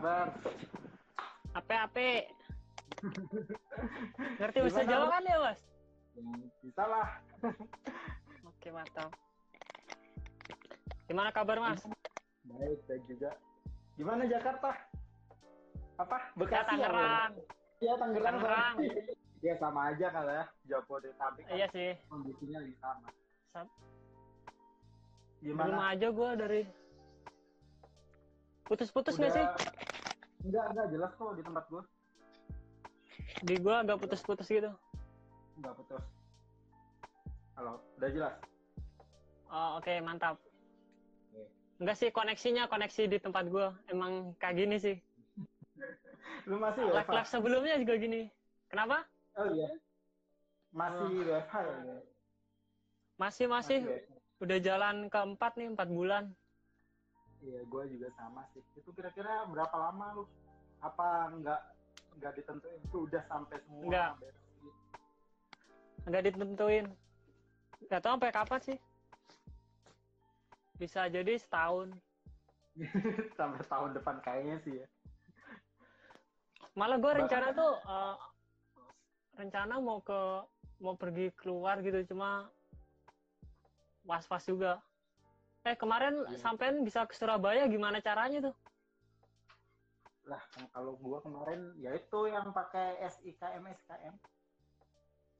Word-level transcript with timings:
kabar? 0.00 0.32
Ape 1.52 1.74
ape. 1.76 2.08
Ngerti 4.40 4.58
bahasa 4.64 4.82
Jawa 4.88 5.06
kan 5.12 5.22
ya, 5.28 5.36
Mas? 5.44 5.60
Ya, 6.16 6.32
bisa 6.64 6.84
lah. 6.88 7.08
Oke, 8.48 8.68
mantap. 8.72 9.12
Gimana 11.04 11.28
kabar, 11.36 11.60
Mas? 11.60 11.84
Baik, 12.48 12.80
baik 12.88 13.02
juga. 13.12 13.30
Gimana 14.00 14.24
Jakarta? 14.24 14.72
Apa? 16.00 16.16
Ya, 16.16 16.36
Bekasi 16.40 16.64
Tangerang. 16.72 17.32
Iya, 17.84 17.92
Tangerang. 18.00 18.24
Tangerang. 18.40 18.76
Iya, 19.40 19.56
sama 19.56 19.88
aja 19.88 20.12
kali 20.12 20.36
ya. 20.36 20.44
Jabodetabek 20.68 21.48
kan 21.48 21.56
Iya 21.56 21.66
sih. 21.72 21.96
kondisinya 22.12 22.60
lebih 22.60 22.76
sama. 22.76 23.08
Sam- 23.56 23.72
Gimana? 25.40 25.96
aja 25.96 26.12
gue 26.12 26.30
dari 26.36 26.60
putus-putus 28.68 29.16
nggak 29.16 29.32
sih? 29.32 29.46
Enggak, 30.40 30.64
enggak 30.72 30.86
jelas 30.88 31.10
kok 31.16 31.32
di 31.36 31.42
tempat 31.44 31.64
gua. 31.68 31.82
Di 33.44 33.54
gue 33.60 33.74
agak 33.76 33.96
putus-putus 34.00 34.48
gitu. 34.48 34.72
Enggak 35.60 35.74
putus. 35.76 36.02
Halo, 37.60 37.84
udah 38.00 38.10
jelas? 38.10 38.34
Oh, 39.52 39.76
Oke, 39.76 40.00
mantap. 40.00 40.40
Oke. 41.28 41.44
Enggak 41.76 41.96
sih 42.00 42.08
koneksinya 42.08 42.72
koneksi 42.72 43.02
di 43.04 43.18
tempat 43.20 43.44
gue 43.52 43.66
emang 43.92 44.32
kayak 44.40 44.56
gini 44.64 44.76
sih. 44.80 44.96
Lu 46.48 46.56
masih 46.56 46.88
Live 46.88 47.04
WFH? 47.04 47.12
live 47.12 47.28
sebelumnya 47.28 47.76
juga 47.76 47.94
gini. 48.00 48.22
Kenapa? 48.72 49.04
Oh 49.36 49.46
iya. 49.52 49.68
Masih 50.72 51.08
WFH 51.28 51.54
ya? 51.68 51.76
Masih 53.20 53.46
masih 53.52 53.78
udah 54.40 54.58
jalan 54.64 55.12
keempat 55.12 55.52
nih 55.60 55.68
empat 55.68 55.88
bulan. 55.92 56.32
Iya, 57.40 57.60
gue 57.64 57.82
juga 57.96 58.08
sama 58.14 58.44
sih. 58.52 58.60
Itu 58.76 58.92
kira-kira 58.92 59.48
berapa 59.48 59.72
lama 59.72 60.06
lu? 60.20 60.24
Apa 60.84 61.32
nggak 61.32 61.60
nggak 62.20 62.32
ditentuin? 62.36 62.80
Itu 62.84 63.08
udah 63.08 63.22
sampai 63.28 63.56
semua 63.64 63.84
Nggak. 63.88 64.10
Nggak 66.08 66.22
ditentuin. 66.28 66.86
Gak 67.88 68.00
tau 68.04 68.14
sampai 68.16 68.30
kapan 68.30 68.60
sih. 68.60 68.78
Bisa 70.76 71.08
jadi 71.08 71.36
setahun. 71.36 71.92
sampai 73.38 73.60
tahun 73.66 73.90
depan 73.96 74.16
kayaknya 74.20 74.56
sih 74.64 74.74
ya. 74.80 74.86
Malah 76.76 76.96
gue 76.96 77.08
Bahkan- 77.08 77.20
rencana 77.24 77.48
tuh 77.50 77.72
eh, 77.76 78.14
rencana 79.36 79.74
mau 79.80 79.98
ke 80.00 80.20
mau 80.80 80.96
pergi 80.96 81.28
keluar 81.36 81.80
gitu 81.80 82.14
cuma 82.14 82.48
was-was 84.04 84.44
juga. 84.44 84.80
Eh 85.70 85.78
kemarin 85.78 86.26
Iya. 86.26 86.42
sampean 86.42 86.82
bisa 86.82 87.06
ke 87.06 87.14
Surabaya 87.14 87.62
gimana 87.70 88.02
caranya 88.02 88.50
tuh? 88.50 88.54
Lah, 90.26 90.42
kalau 90.74 90.98
gua 90.98 91.22
kemarin 91.22 91.78
ya 91.78 91.94
itu 91.94 92.26
yang 92.26 92.50
pakai 92.50 92.98
SIKM 93.06 93.62
SKM 93.70 94.14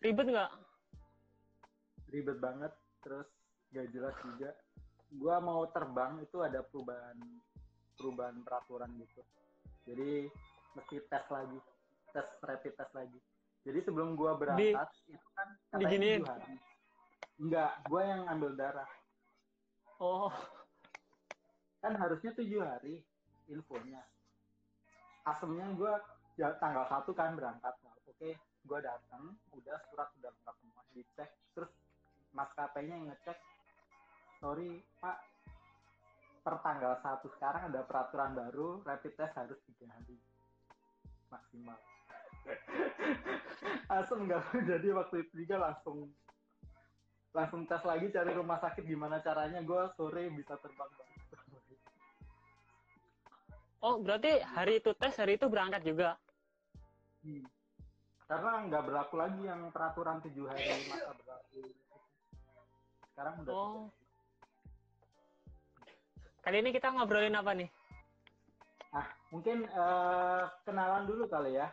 Ribet 0.01 0.28
nggak? 0.31 0.53
ribet 2.11 2.42
banget, 2.42 2.75
terus 3.06 3.27
gak 3.70 3.86
jelas 3.95 4.11
juga. 4.27 4.51
Gua 5.14 5.39
mau 5.39 5.62
terbang 5.70 6.18
itu 6.18 6.42
ada 6.42 6.58
perubahan 6.67 7.14
perubahan 7.95 8.42
peraturan 8.42 8.91
gitu. 8.98 9.23
Jadi 9.86 10.27
mesti 10.74 10.97
tes 11.07 11.27
lagi, 11.30 11.58
tes 12.11 12.27
rapid 12.42 12.74
test 12.74 12.92
lagi. 12.98 13.18
Jadi 13.62 13.79
sebelum 13.86 14.18
gua 14.18 14.35
berangkat 14.35 14.91
itu 15.07 15.29
kan 15.39 15.48
katanya. 15.70 16.62
Enggak, 17.39 17.73
gua 17.86 18.02
yang 18.02 18.23
ambil 18.27 18.58
darah. 18.58 18.91
Oh, 20.00 20.33
kan 21.84 21.92
harusnya 21.92 22.33
tujuh 22.33 22.64
hari 22.64 23.05
infonya. 23.52 24.00
Asemnya 25.28 25.68
gue 25.77 25.92
ya, 26.40 26.56
tanggal 26.56 26.88
satu 26.88 27.12
kan 27.12 27.36
berangkat. 27.36 27.77
Nah, 27.84 27.92
oke 28.08 28.33
gue 28.40 28.78
datang 28.80 29.36
udah 29.52 29.77
surat 29.92 30.08
udah 30.16 30.33
lengkap 30.33 30.56
semua 30.56 30.83
dicek. 30.96 31.30
Terus 31.52 31.68
maskapainya 32.33 32.96
yang 32.96 33.12
ngecek 33.12 33.36
sorry 34.40 34.80
pak 35.05 35.20
per 36.40 36.56
tanggal 36.64 36.96
satu 37.05 37.28
sekarang 37.36 37.68
ada 37.68 37.84
peraturan 37.84 38.32
baru 38.32 38.80
rapid 38.88 39.12
test 39.20 39.36
harus 39.36 39.61
tiga 39.68 39.84
hari. 39.92 40.17
Maksimal. 41.28 41.77
Asem 44.00 44.24
nggak 44.24 44.64
jadi 44.64 44.88
waktu 44.96 45.28
itu 45.28 45.44
juga 45.44 45.61
langsung 45.61 46.08
langsung 47.30 47.63
tes 47.67 47.83
lagi 47.86 48.11
cari 48.11 48.30
rumah 48.35 48.58
sakit 48.58 48.83
gimana 48.83 49.23
caranya 49.23 49.63
gue 49.63 49.83
sore 49.95 50.27
bisa 50.35 50.58
terbang 50.58 50.91
banget 50.98 51.20
oh 53.80 53.96
berarti 54.01 54.41
hari 54.45 54.80
itu 54.80 54.92
tes 54.96 55.17
hari 55.17 55.41
itu 55.41 55.48
berangkat 55.48 55.83
juga. 55.85 56.17
Hmm. 57.24 57.45
Karena 58.29 58.63
nggak 58.70 58.85
berlaku 58.86 59.14
lagi 59.18 59.42
yang 59.42 59.73
peraturan 59.74 60.23
tujuh 60.23 60.46
hari 60.46 60.63
masa 60.86 61.13
berlaku. 61.17 61.61
Sekarang 63.11 63.35
udah 63.42 63.52
Oh. 63.52 63.91
tidak. 63.91 63.98
Kali 66.41 66.57
ini 66.64 66.70
kita 66.73 66.89
ngobrolin 66.95 67.36
apa 67.36 67.52
nih? 67.52 67.68
Ah, 68.97 69.07
mungkin 69.29 69.67
eh, 69.67 70.42
kenalan 70.64 71.05
dulu 71.05 71.29
kali 71.29 71.58
ya. 71.58 71.68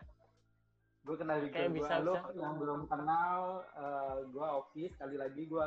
Gue 1.07 1.16
kenal 1.16 1.40
juga 1.40 1.56
Oke, 1.56 1.63
gue. 1.72 1.75
bisa, 1.79 1.94
Lo 2.03 2.19
yang 2.35 2.59
belum 2.59 2.81
kenal, 2.91 3.63
eh, 3.79 4.18
gue 4.28 4.47
Oki. 4.59 4.84
Sekali 4.91 5.16
lagi 5.16 5.47
gue 5.47 5.66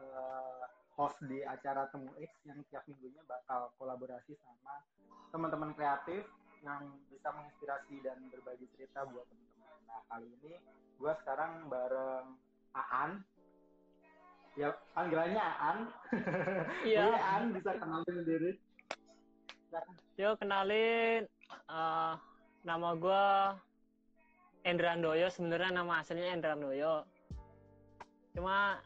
eh, 0.00 0.62
host 0.96 1.20
di 1.28 1.44
acara 1.44 1.92
Temu 1.92 2.08
X 2.16 2.32
yang 2.48 2.56
tiap 2.72 2.88
minggunya 2.88 3.20
bakal 3.28 3.68
kolaborasi 3.76 4.32
sama 4.40 4.80
teman-teman 5.28 5.76
kreatif 5.76 6.24
yang 6.64 6.88
bisa 7.12 7.28
menginspirasi 7.36 8.00
dan 8.00 8.16
berbagi 8.32 8.64
cerita 8.72 9.04
buat 9.12 9.28
teman-teman. 9.28 9.76
Nah, 9.84 10.00
kali 10.08 10.26
ini 10.40 10.56
gue 10.96 11.12
sekarang 11.20 11.68
bareng 11.68 12.32
Aan. 12.72 13.20
Ya, 14.56 14.72
panggilannya 14.96 15.40
Aan. 15.40 15.78
Iya. 16.88 17.12
Jadi 17.12 17.20
Aan 17.20 17.44
bisa 17.52 17.70
kenalin 17.76 18.18
diri. 18.24 18.52
Silakan. 19.68 19.94
Yuk 20.16 20.34
kenalin, 20.40 21.22
eh, 21.52 22.12
nama 22.64 22.88
gue 22.96 23.24
Endra 24.62 24.94
Andoyo. 24.94 25.26
Sebenarnya 25.30 25.82
nama 25.82 26.02
aslinya 26.02 26.32
Endra 26.34 26.54
Andoyo. 26.54 27.06
Cuma 28.32 28.78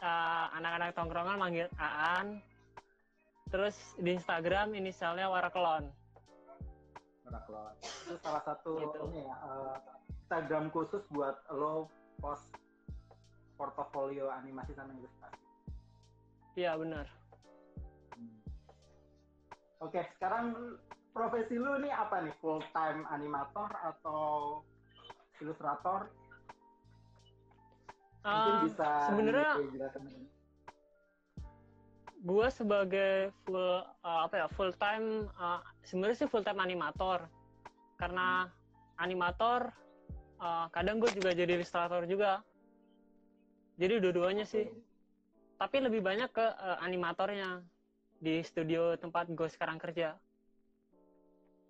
eh, 0.00 0.46
anak-anak 0.56 0.96
tongkrongan 0.96 1.38
manggil 1.38 1.68
Aan. 1.76 2.40
Terus 3.50 3.76
di 3.98 4.14
Instagram 4.14 4.72
inisialnya 4.78 5.26
Warakelon. 5.26 5.90
Meraklon. 7.26 7.74
Itu 7.82 8.14
salah 8.22 8.42
satu 8.46 8.78
Gitu. 8.78 8.98
ini 9.10 9.26
ya, 9.26 9.36
eh, 9.36 9.76
Instagram 10.26 10.70
khusus 10.70 11.02
buat 11.10 11.36
lo 11.50 11.90
post 12.22 12.46
portofolio 13.58 14.30
animasi 14.32 14.72
sama 14.72 14.94
ilustrasi. 14.96 15.42
Iya 16.56 16.78
benar. 16.80 17.06
Oke, 19.80 20.00
sekarang 20.16 20.76
profesi 21.10 21.56
lu 21.56 21.80
nih 21.80 21.92
apa 21.92 22.20
nih? 22.24 22.34
Full 22.40 22.60
time 22.72 23.04
animator 23.08 23.68
atau 23.80 24.60
ilustrator? 25.42 26.00
Mungkin 28.30 28.54
Eh, 28.54 28.62
bisa 28.68 28.88
sebenarnya 29.08 29.50
dijelasin. 29.56 30.04
gue 32.20 32.46
sebagai 32.52 33.32
full 33.48 33.80
eh, 34.04 34.20
apa 34.28 34.34
ya 34.44 34.46
full 34.52 34.72
time 34.76 35.24
eh, 35.24 35.60
sebenarnya 35.88 36.16
sih 36.20 36.28
full 36.28 36.44
time 36.44 36.60
animator 36.60 37.24
karena 37.96 38.44
animator 39.00 39.72
eh, 40.40 40.66
kadang 40.76 41.00
gue 41.00 41.10
juga 41.16 41.30
jadi 41.32 41.56
ilustrator 41.56 42.04
juga 42.04 42.44
jadi 43.80 43.96
dua-duanya 44.04 44.44
sih 44.44 44.68
tapi 45.56 45.76
lebih 45.80 46.04
banyak 46.04 46.28
ke 46.28 46.44
eh, 46.44 46.78
animatornya 46.84 47.64
di 48.20 48.44
studio 48.44 49.00
tempat 49.00 49.32
gue 49.32 49.48
sekarang 49.48 49.80
kerja 49.80 50.12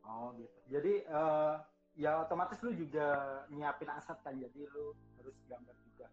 Oh 0.05 0.35
gitu. 0.37 0.59
Jadi 0.75 0.93
eh, 1.07 1.55
ya 2.01 2.25
otomatis 2.25 2.57
lu 2.65 2.73
juga 2.73 3.07
nyiapin 3.53 3.93
aset 3.93 4.17
kan, 4.25 4.33
jadi 4.33 4.61
lu 4.73 4.97
harus 5.21 5.37
gambar 5.45 5.77
juga 5.77 5.85
gitu. 5.85 6.01
kan. 6.01 6.13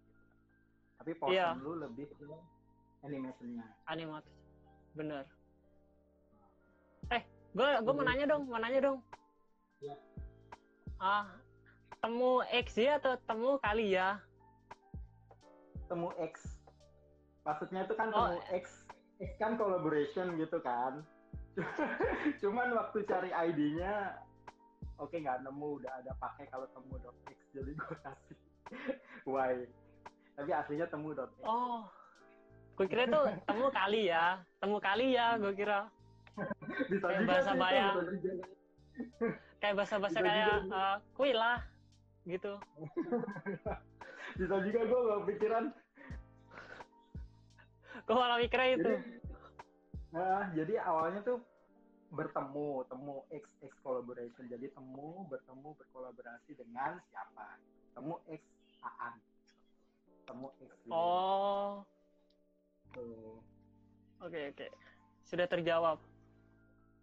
Tapi 1.00 1.12
portion 1.16 1.56
Iya. 1.56 1.64
lu 1.64 1.72
lebih 1.80 2.06
ke 2.12 2.26
animationnya. 3.02 3.66
animator 3.88 4.34
bener 4.92 5.24
eh 7.08 7.24
gue 7.54 7.70
gue 7.80 7.94
mau 7.94 8.04
nanya 8.04 8.26
dong 8.26 8.44
mau 8.50 8.58
nanya 8.58 8.80
dong 8.84 9.00
Iya. 9.80 9.96
ah 10.98 11.30
temu 12.02 12.42
XY 12.50 12.98
atau 12.98 13.14
temu 13.24 13.56
kali 13.58 13.94
ya 13.96 14.20
Temu 15.88 16.12
X. 16.20 16.60
Maksudnya 17.48 17.88
itu 17.88 17.96
kan 17.96 18.12
Oh, 18.12 18.28
temu 18.28 18.44
X, 18.52 18.84
X 19.24 19.32
kan 19.40 19.56
collaboration 19.56 20.36
gitu 20.36 20.60
kan. 20.60 21.00
Cuman 22.44 22.76
waktu 22.76 23.08
cari 23.08 23.32
ID-nya 23.32 24.20
oke 24.98 25.16
nggak 25.16 25.42
nemu 25.46 25.68
udah 25.82 25.92
ada 26.02 26.12
pakai 26.18 26.46
kalau 26.50 26.68
temu 26.74 26.98
.x 27.30 27.40
jadi 27.54 27.72
gue 27.74 27.96
kasih 28.02 28.38
Y. 29.28 29.56
Tapi 30.38 30.52
aslinya 30.54 30.88
temu 30.90 31.14
.x. 31.16 31.32
Oh, 31.46 31.88
gue 32.78 32.86
kira 32.86 33.10
tuh 33.10 33.26
temu 33.46 33.66
kali 33.74 34.10
ya, 34.10 34.42
temu 34.62 34.78
kali 34.78 35.18
ya, 35.18 35.38
gue 35.42 35.54
kira. 35.56 35.90
bisa 36.92 37.06
Kayak 37.10 37.22
juga 37.26 37.34
bahasa 37.34 37.52
kayak 39.58 39.74
bahasa-bahasa 39.74 40.20
Bisa 40.22 40.30
kayak 40.30 40.58
uh, 40.70 40.96
kui 41.18 41.34
lah 41.34 41.66
gitu. 42.30 42.54
Bisa 44.40 44.56
juga 44.62 44.80
gue 44.86 45.00
gak 45.02 45.24
pikiran 45.34 45.66
gue 48.08 48.16
malah 48.16 48.40
mikirnya 48.40 48.70
itu. 48.80 48.88
Jadi 48.88 50.16
nah, 50.16 50.46
jadi 50.56 50.74
awalnya 50.88 51.20
tuh 51.28 51.44
bertemu 52.12 52.88
temu 52.88 53.16
X 53.32 53.44
X 53.60 53.72
collaboration. 53.84 54.48
Jadi 54.48 54.72
temu 54.72 55.28
bertemu 55.28 55.76
berkolaborasi 55.76 56.56
dengan 56.56 57.00
siapa? 57.12 57.60
Temu 57.92 58.16
X 58.32 58.42
Aan. 58.84 59.16
Temu 60.28 60.48
X 60.60 60.72
oh. 60.92 61.84
Oke 64.24 64.40
oke. 64.50 64.68
Sudah 65.28 65.46
terjawab. 65.46 66.00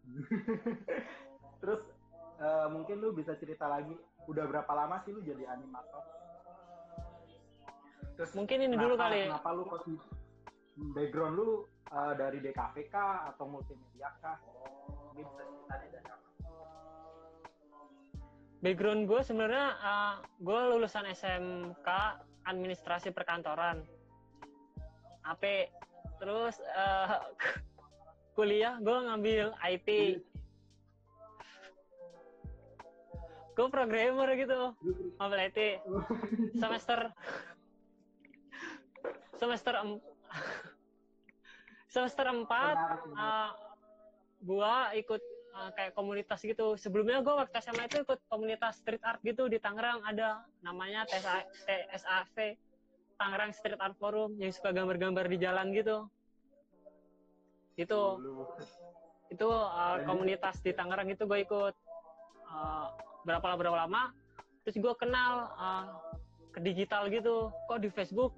Terus 1.61 1.83
eh, 2.41 2.69
mungkin 2.73 3.01
lu 3.01 3.13
bisa 3.13 3.37
cerita 3.37 3.69
lagi 3.69 3.93
udah 4.25 4.45
berapa 4.49 4.73
lama 4.73 5.01
sih 5.05 5.13
lu 5.13 5.21
jadi 5.21 5.45
animator? 5.53 6.05
Terus 8.15 8.33
mungkin 8.33 8.59
ini 8.65 8.75
dulu 8.79 8.95
kenapa- 8.97 9.11
kali 9.11 9.21
kenapa 9.29 9.49
lu 9.53 9.63
kok 9.69 9.85
background 10.97 11.35
lu 11.37 11.49
eh, 11.93 12.13
dari 12.17 12.39
DKV 12.41 12.77
kah 12.89 13.29
atau 13.33 13.45
multimedia 13.49 14.11
kah 14.19 14.41
ini 15.15 15.23
bisa 15.23 15.43
ceritain 15.47 15.87
dari 15.95 16.11
apa 16.11 16.25
background 18.59 19.03
gue 19.07 19.21
sebenarnya 19.23 19.67
uh, 19.79 20.15
gue 20.41 20.61
lulusan 20.75 21.05
SMK 21.13 21.89
administrasi 22.49 23.13
perkantoran. 23.13 23.85
AP 25.25 25.69
terus 26.21 26.61
uh, 26.77 27.21
kuliah 28.37 28.77
gue 28.81 28.93
ngambil 28.93 29.57
IT 29.65 29.89
gue 33.55 33.67
programmer 33.71 34.29
gitu 34.37 34.75
ngambil 35.17 35.39
IT 35.49 35.59
semester 36.59 37.09
semester 39.39 39.75
em 39.81 39.91
semester 41.95 42.27
4 42.27 42.45
Menarik, 42.45 42.45
menarik. 42.45 43.17
uh, 43.17 43.51
gua 44.45 44.93
ikut 44.93 45.23
uh, 45.57 45.71
kayak 45.73 45.97
komunitas 45.97 46.45
gitu. 46.45 46.77
Sebelumnya 46.77 47.25
gua 47.25 47.45
waktu 47.45 47.57
SMA 47.65 47.89
itu 47.89 48.05
ikut 48.05 48.21
komunitas 48.29 48.79
street 48.85 49.01
art 49.01 49.19
gitu 49.25 49.49
di 49.49 49.57
Tangerang. 49.57 50.05
Ada 50.05 50.45
namanya 50.61 51.09
TSA 51.09 51.49
TSAV 51.65 52.37
Tangerang 53.19 53.53
Street 53.55 53.81
Art 53.81 53.97
Forum 53.99 54.35
yang 54.39 54.51
suka 54.51 54.75
gambar-gambar 54.75 55.27
di 55.31 55.39
jalan 55.39 55.71
gitu. 55.73 56.07
Itu. 57.79 58.01
Itu 59.33 59.49
uh, 59.51 59.99
komunitas 60.07 60.61
di 60.63 60.71
Tangerang 60.77 61.11
itu 61.11 61.27
gue 61.27 61.41
ikut 61.43 61.75
uh, 62.47 62.87
berapa 63.25 63.57
berapa 63.57 63.87
lama. 63.87 64.13
Terus 64.67 64.77
gue 64.79 64.95
kenal 64.99 65.51
uh, 65.57 65.87
ke 66.55 66.61
digital 66.63 67.09
gitu. 67.11 67.51
Kok 67.71 67.81
di 67.83 67.91
Facebook? 67.91 68.35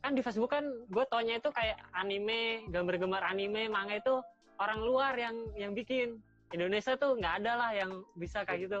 Kan 0.00 0.16
di 0.16 0.22
Facebook 0.24 0.52
kan 0.52 0.64
gue 0.64 1.04
taunya 1.12 1.36
itu 1.38 1.52
kayak 1.52 1.76
anime 1.92 2.64
gambar-gambar 2.72 3.20
anime 3.20 3.68
manga 3.68 4.00
itu 4.00 4.16
orang 4.60 4.80
luar 4.84 5.16
yang 5.16 5.36
yang 5.56 5.72
bikin. 5.72 6.20
Indonesia 6.50 6.98
tuh 6.98 7.14
nggak 7.16 7.34
ada 7.42 7.52
lah 7.56 7.70
yang 7.72 8.02
bisa 8.18 8.44
kayak 8.44 8.68
gitu. 8.68 8.80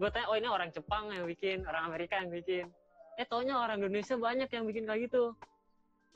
Gue 0.00 0.10
tanya 0.10 0.26
oh 0.32 0.36
ini 0.36 0.48
orang 0.50 0.74
Jepang 0.74 1.12
yang 1.14 1.28
bikin 1.28 1.62
orang 1.68 1.86
Amerika 1.92 2.18
yang 2.18 2.32
bikin. 2.32 2.66
Eh 3.14 3.28
taunya 3.28 3.54
orang 3.54 3.78
Indonesia 3.78 4.18
banyak 4.18 4.48
yang 4.50 4.64
bikin 4.66 4.84
kayak 4.88 5.06
gitu. 5.06 5.36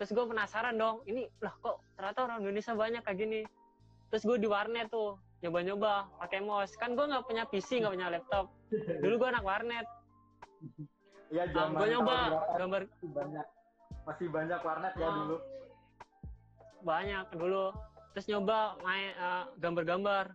Terus 0.01 0.11
gue 0.17 0.25
penasaran 0.27 0.75
dong 0.75 1.05
ini 1.07 1.31
lah 1.45 1.55
kok 1.63 1.79
ternyata 1.95 2.19
orang 2.27 2.39
Indonesia 2.43 2.73
banyak 2.75 3.03
kayak 3.05 3.19
gini? 3.21 3.41
Terus 4.09 4.23
gue 4.25 4.37
di 4.41 4.49
warnet 4.49 4.89
tuh 4.89 5.21
nyoba-nyoba 5.45 6.09
pakai 6.25 6.41
mouse. 6.43 6.75
Kan 6.81 6.97
gue 6.97 7.05
nggak 7.05 7.25
punya 7.29 7.45
PC 7.47 7.85
nggak 7.85 7.95
punya 7.95 8.09
laptop. 8.09 8.51
Dulu 8.73 9.15
gue 9.15 9.29
anak 9.29 9.45
warnet. 9.45 9.87
Iya, 11.29 11.45
zaman 11.53 11.77
gue 11.77 11.89
nyoba 11.93 12.17
gambar. 12.57 12.83
Masih 12.89 13.11
banyak 13.13 13.47
masih 14.09 14.27
banyak 14.33 14.61
warnet 14.65 14.95
ya 14.97 15.09
dulu. 15.13 15.37
banyak 16.79 17.27
dulu 17.35 17.75
terus 18.15 18.27
nyoba 18.29 18.79
main 18.83 19.11
eh, 19.15 19.45
gambar-gambar. 19.59 20.33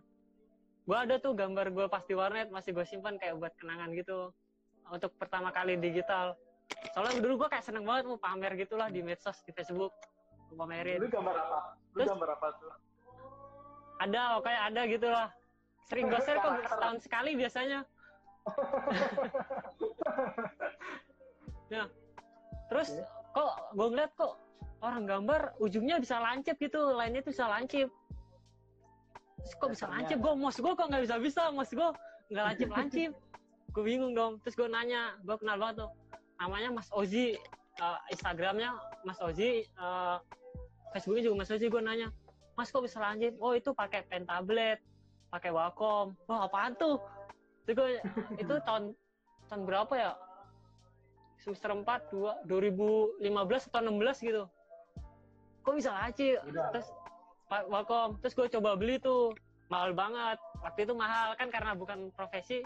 Gue 0.84 0.98
ada 1.00 1.16
tuh 1.16 1.32
gambar 1.32 1.72
gue 1.72 1.86
pas 1.88 2.04
di 2.04 2.12
warnet 2.12 2.52
masih 2.52 2.76
gue 2.76 2.84
simpan 2.84 3.16
kayak 3.16 3.40
buat 3.40 3.56
kenangan 3.56 3.88
gitu 3.96 4.30
untuk 4.92 5.16
pertama 5.16 5.48
kali 5.48 5.80
digital. 5.80 6.36
Soalnya 6.92 7.20
dulu 7.24 7.44
gue 7.44 7.48
kayak 7.48 7.64
seneng 7.64 7.88
banget 7.88 8.04
mau 8.08 8.20
pamer 8.20 8.52
gitulah 8.60 8.92
di 8.92 9.00
medsos 9.00 9.40
di 9.48 9.52
Facebook. 9.56 9.92
Mau 10.52 10.64
pamerin. 10.64 11.00
Lu 11.00 11.08
gambar 11.08 11.34
apa? 11.40 11.60
Lu 11.96 12.04
Terus- 12.04 12.10
gambar 12.12 12.30
apa 12.36 12.48
tuh? 12.60 12.72
ada 13.94 14.42
kayak 14.42 14.62
ada 14.74 14.82
gitu 14.90 15.06
lah 15.06 15.28
sering 15.86 16.10
gue 16.10 16.20
share 16.24 16.40
kok 16.42 16.52
setahun 16.66 16.98
sekali 17.04 17.30
biasanya. 17.38 17.80
Ya 21.72 21.84
terus 22.72 22.88
kok 23.32 23.52
gue 23.76 23.86
ngeliat 23.92 24.12
kok 24.16 24.32
orang 24.84 25.08
gambar 25.08 25.56
ujungnya 25.58 25.96
bisa 25.96 26.20
lancip 26.20 26.60
gitu 26.60 26.92
lainnya 26.92 27.24
tuh 27.24 27.32
bisa 27.32 27.48
lancip. 27.48 27.88
Terus 29.40 29.52
kok 29.56 29.70
bisa 29.72 29.86
lancip? 29.88 30.16
Gue 30.20 30.32
mos 30.36 30.56
gue 30.56 30.72
kok 30.72 30.86
nggak 30.88 31.02
bisa 31.04 31.16
bisa? 31.20 31.42
Mos 31.52 31.70
gue 31.72 31.88
nggak 32.32 32.44
lancip 32.44 32.68
lancip. 32.68 33.12
Gue 33.74 33.82
bingung 33.82 34.14
dong. 34.14 34.38
Terus 34.46 34.54
gue 34.54 34.70
nanya 34.70 35.18
gue 35.26 35.34
kenal 35.34 35.58
banget 35.58 35.82
tuh. 35.82 35.90
Namanya 36.38 36.70
Mas 36.78 36.86
Ozi 36.94 37.34
eh, 37.82 37.98
Instagramnya 38.14 38.70
Mas 39.02 39.18
Ozi 39.18 39.66
eh, 39.66 40.16
Facebooknya 40.94 41.26
juga 41.26 41.42
Mas 41.42 41.50
Ozi 41.50 41.66
gue 41.66 41.82
nanya 41.82 42.08
Mas 42.54 42.70
kok 42.70 42.86
bisa 42.86 43.02
lancip? 43.02 43.34
Oh 43.42 43.50
itu 43.50 43.74
pakai 43.74 44.06
pen 44.06 44.22
tablet 44.30 44.78
pakai 45.34 45.50
Wacom. 45.50 46.14
Wah 46.30 46.46
apaan 46.46 46.78
tuh? 46.78 47.02
Itu 47.66 47.74
gue 47.74 47.98
itu 48.46 48.54
tahun 48.62 48.94
tahun 49.50 49.62
berapa 49.66 49.94
ya? 49.98 50.12
Semester 51.42 51.74
4 51.74 52.14
2 52.14 52.46
2015 52.46 53.68
atau 53.68 53.80
16 53.82 54.28
gitu 54.30 54.44
kok 55.64 55.74
bisa 55.74 55.90
laci 55.90 56.36
Udah. 56.44 56.68
terus 56.70 56.88
Wacom 57.48 58.16
terus 58.18 58.34
gue 58.34 58.46
coba 58.58 58.74
beli 58.74 58.96
tuh. 58.98 59.36
Mahal 59.68 59.92
banget. 59.96 60.38
Waktu 60.64 60.80
itu 60.88 60.94
mahal. 60.96 61.36
Kan 61.36 61.48
karena 61.52 61.76
bukan 61.76 62.10
profesi. 62.12 62.64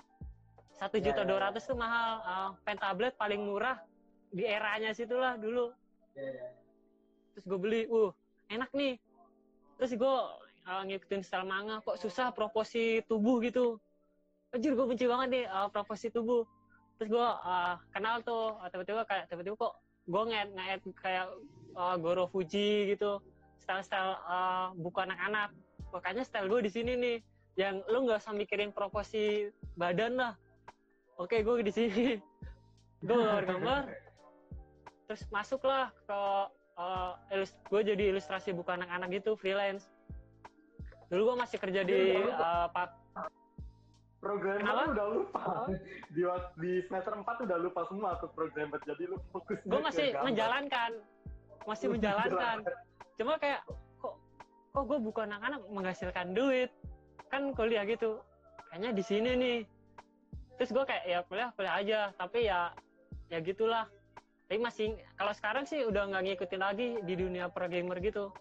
Satu 0.78 1.02
Ya, 1.02 1.10
juta 1.10 1.22
ya, 1.22 1.28
dua 1.28 1.38
ya. 1.38 1.44
ratus 1.50 1.66
tuh 1.66 1.76
mahal. 1.76 2.10
Uh, 2.22 2.48
pen 2.62 2.78
tablet 2.78 3.12
paling 3.18 3.42
murah 3.42 3.82
di 4.30 4.46
eranya 4.46 4.94
situlah 4.94 5.34
dulu. 5.34 5.74
Iya, 6.14 6.54
terus 7.34 7.44
gue 7.46 7.58
beli 7.58 7.82
uh 7.90 8.14
enak 8.50 8.70
nih. 8.70 8.94
Terus 9.82 9.92
gue 9.98 10.16
uh, 10.70 10.82
ngikutin 10.86 11.22
style 11.26 11.46
manga. 11.46 11.82
Kok 11.82 11.98
susah 11.98 12.30
proporsi 12.30 13.02
tubuh 13.10 13.42
gitu? 13.42 13.82
Anjir 14.54 14.78
gue 14.78 14.86
benci 14.86 15.04
banget 15.10 15.28
nih 15.34 15.44
uh, 15.50 15.68
proporsi 15.68 16.08
tubuh. 16.14 16.46
Terus 16.96 17.08
gue 17.10 17.26
uh, 17.26 17.74
kenal 17.90 18.22
tuh. 18.22 18.54
Uh, 18.62 18.68
tiba-tiba 18.70 19.02
kayak 19.04 19.26
tiba-tiba 19.26 19.58
kok 19.58 19.74
gue 20.08 20.22
nge 20.32 20.40
nge 20.56 20.64
kayak 20.96 21.26
uh, 21.76 21.96
Goro 22.00 22.24
Fuji 22.32 22.96
gitu. 22.96 23.20
Style-style 23.60 24.16
uh, 24.24 24.72
buku 24.72 25.04
anak-anak. 25.04 25.52
Makanya 25.92 26.24
style 26.24 26.48
gue 26.48 26.64
di 26.64 26.70
sini 26.72 26.92
nih. 26.96 27.18
Yang 27.60 27.84
lu 27.92 28.08
nggak 28.08 28.24
usah 28.24 28.32
mikirin 28.32 28.72
proporsi 28.72 29.52
badan 29.76 30.16
lah. 30.16 30.32
Oke 31.20 31.44
gue 31.44 31.60
di 31.60 31.72
sini. 31.74 32.08
Gue 33.06 33.14
gambar. 33.46 33.94
Terus 35.06 35.22
masuklah 35.30 35.94
ke 36.02 36.20
uh, 36.74 37.14
gue 37.70 37.80
jadi 37.94 38.10
ilustrasi 38.10 38.50
buku 38.50 38.74
anak-anak 38.74 39.22
gitu 39.22 39.38
freelance. 39.38 39.86
Dulu 41.06 41.30
gue 41.30 41.36
masih 41.38 41.58
kerja 41.62 41.86
di 41.86 42.18
uh, 42.26 42.66
pak 42.74 42.98
Programmer 44.18 44.90
udah 44.90 45.06
lupa. 45.14 45.70
Di, 46.14 46.26
di 46.58 46.72
semester 46.90 47.14
4 47.14 47.46
udah 47.46 47.58
lupa 47.62 47.86
semua 47.86 48.18
tuh 48.18 48.30
programmer. 48.34 48.82
Jadi 48.82 49.06
lu 49.06 49.16
fokus 49.30 49.62
gue 49.62 49.78
masih 49.78 50.10
menjalankan. 50.18 50.98
Masih 51.62 51.86
menjalankan. 51.86 52.66
Cuma 53.18 53.38
kayak 53.38 53.62
kok 54.02 54.14
kok 54.74 54.84
gue 54.90 54.98
buku 54.98 55.22
anak-anak 55.22 55.62
menghasilkan 55.70 56.34
duit? 56.34 56.74
Kan 57.30 57.54
kuliah 57.54 57.86
gitu. 57.86 58.18
Kayaknya 58.74 58.90
di 58.90 59.02
sini 59.06 59.30
nih. 59.38 59.58
Terus 60.58 60.74
gue 60.74 60.82
kayak 60.82 61.04
ya 61.06 61.18
kuliah 61.30 61.48
kuliah 61.54 61.74
aja. 61.78 62.00
Tapi 62.18 62.50
ya 62.50 62.74
ya 63.30 63.38
gitulah. 63.38 63.86
Tapi 64.50 64.58
masih 64.58 64.98
kalau 65.14 65.30
sekarang 65.30 65.62
sih 65.62 65.86
udah 65.86 66.10
nggak 66.10 66.24
ngikutin 66.26 66.62
lagi 66.62 66.88
di 67.06 67.14
dunia 67.14 67.46
pro 67.46 67.70
gamer 67.70 68.02
gitu. 68.02 68.34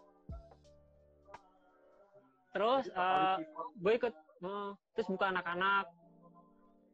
Terus 2.49 2.89
eh, 2.89 3.37
gue 3.77 3.93
ikut 3.93 4.13
eh, 4.41 4.71
terus 4.97 5.13
buka 5.13 5.29
anak-anak. 5.29 5.85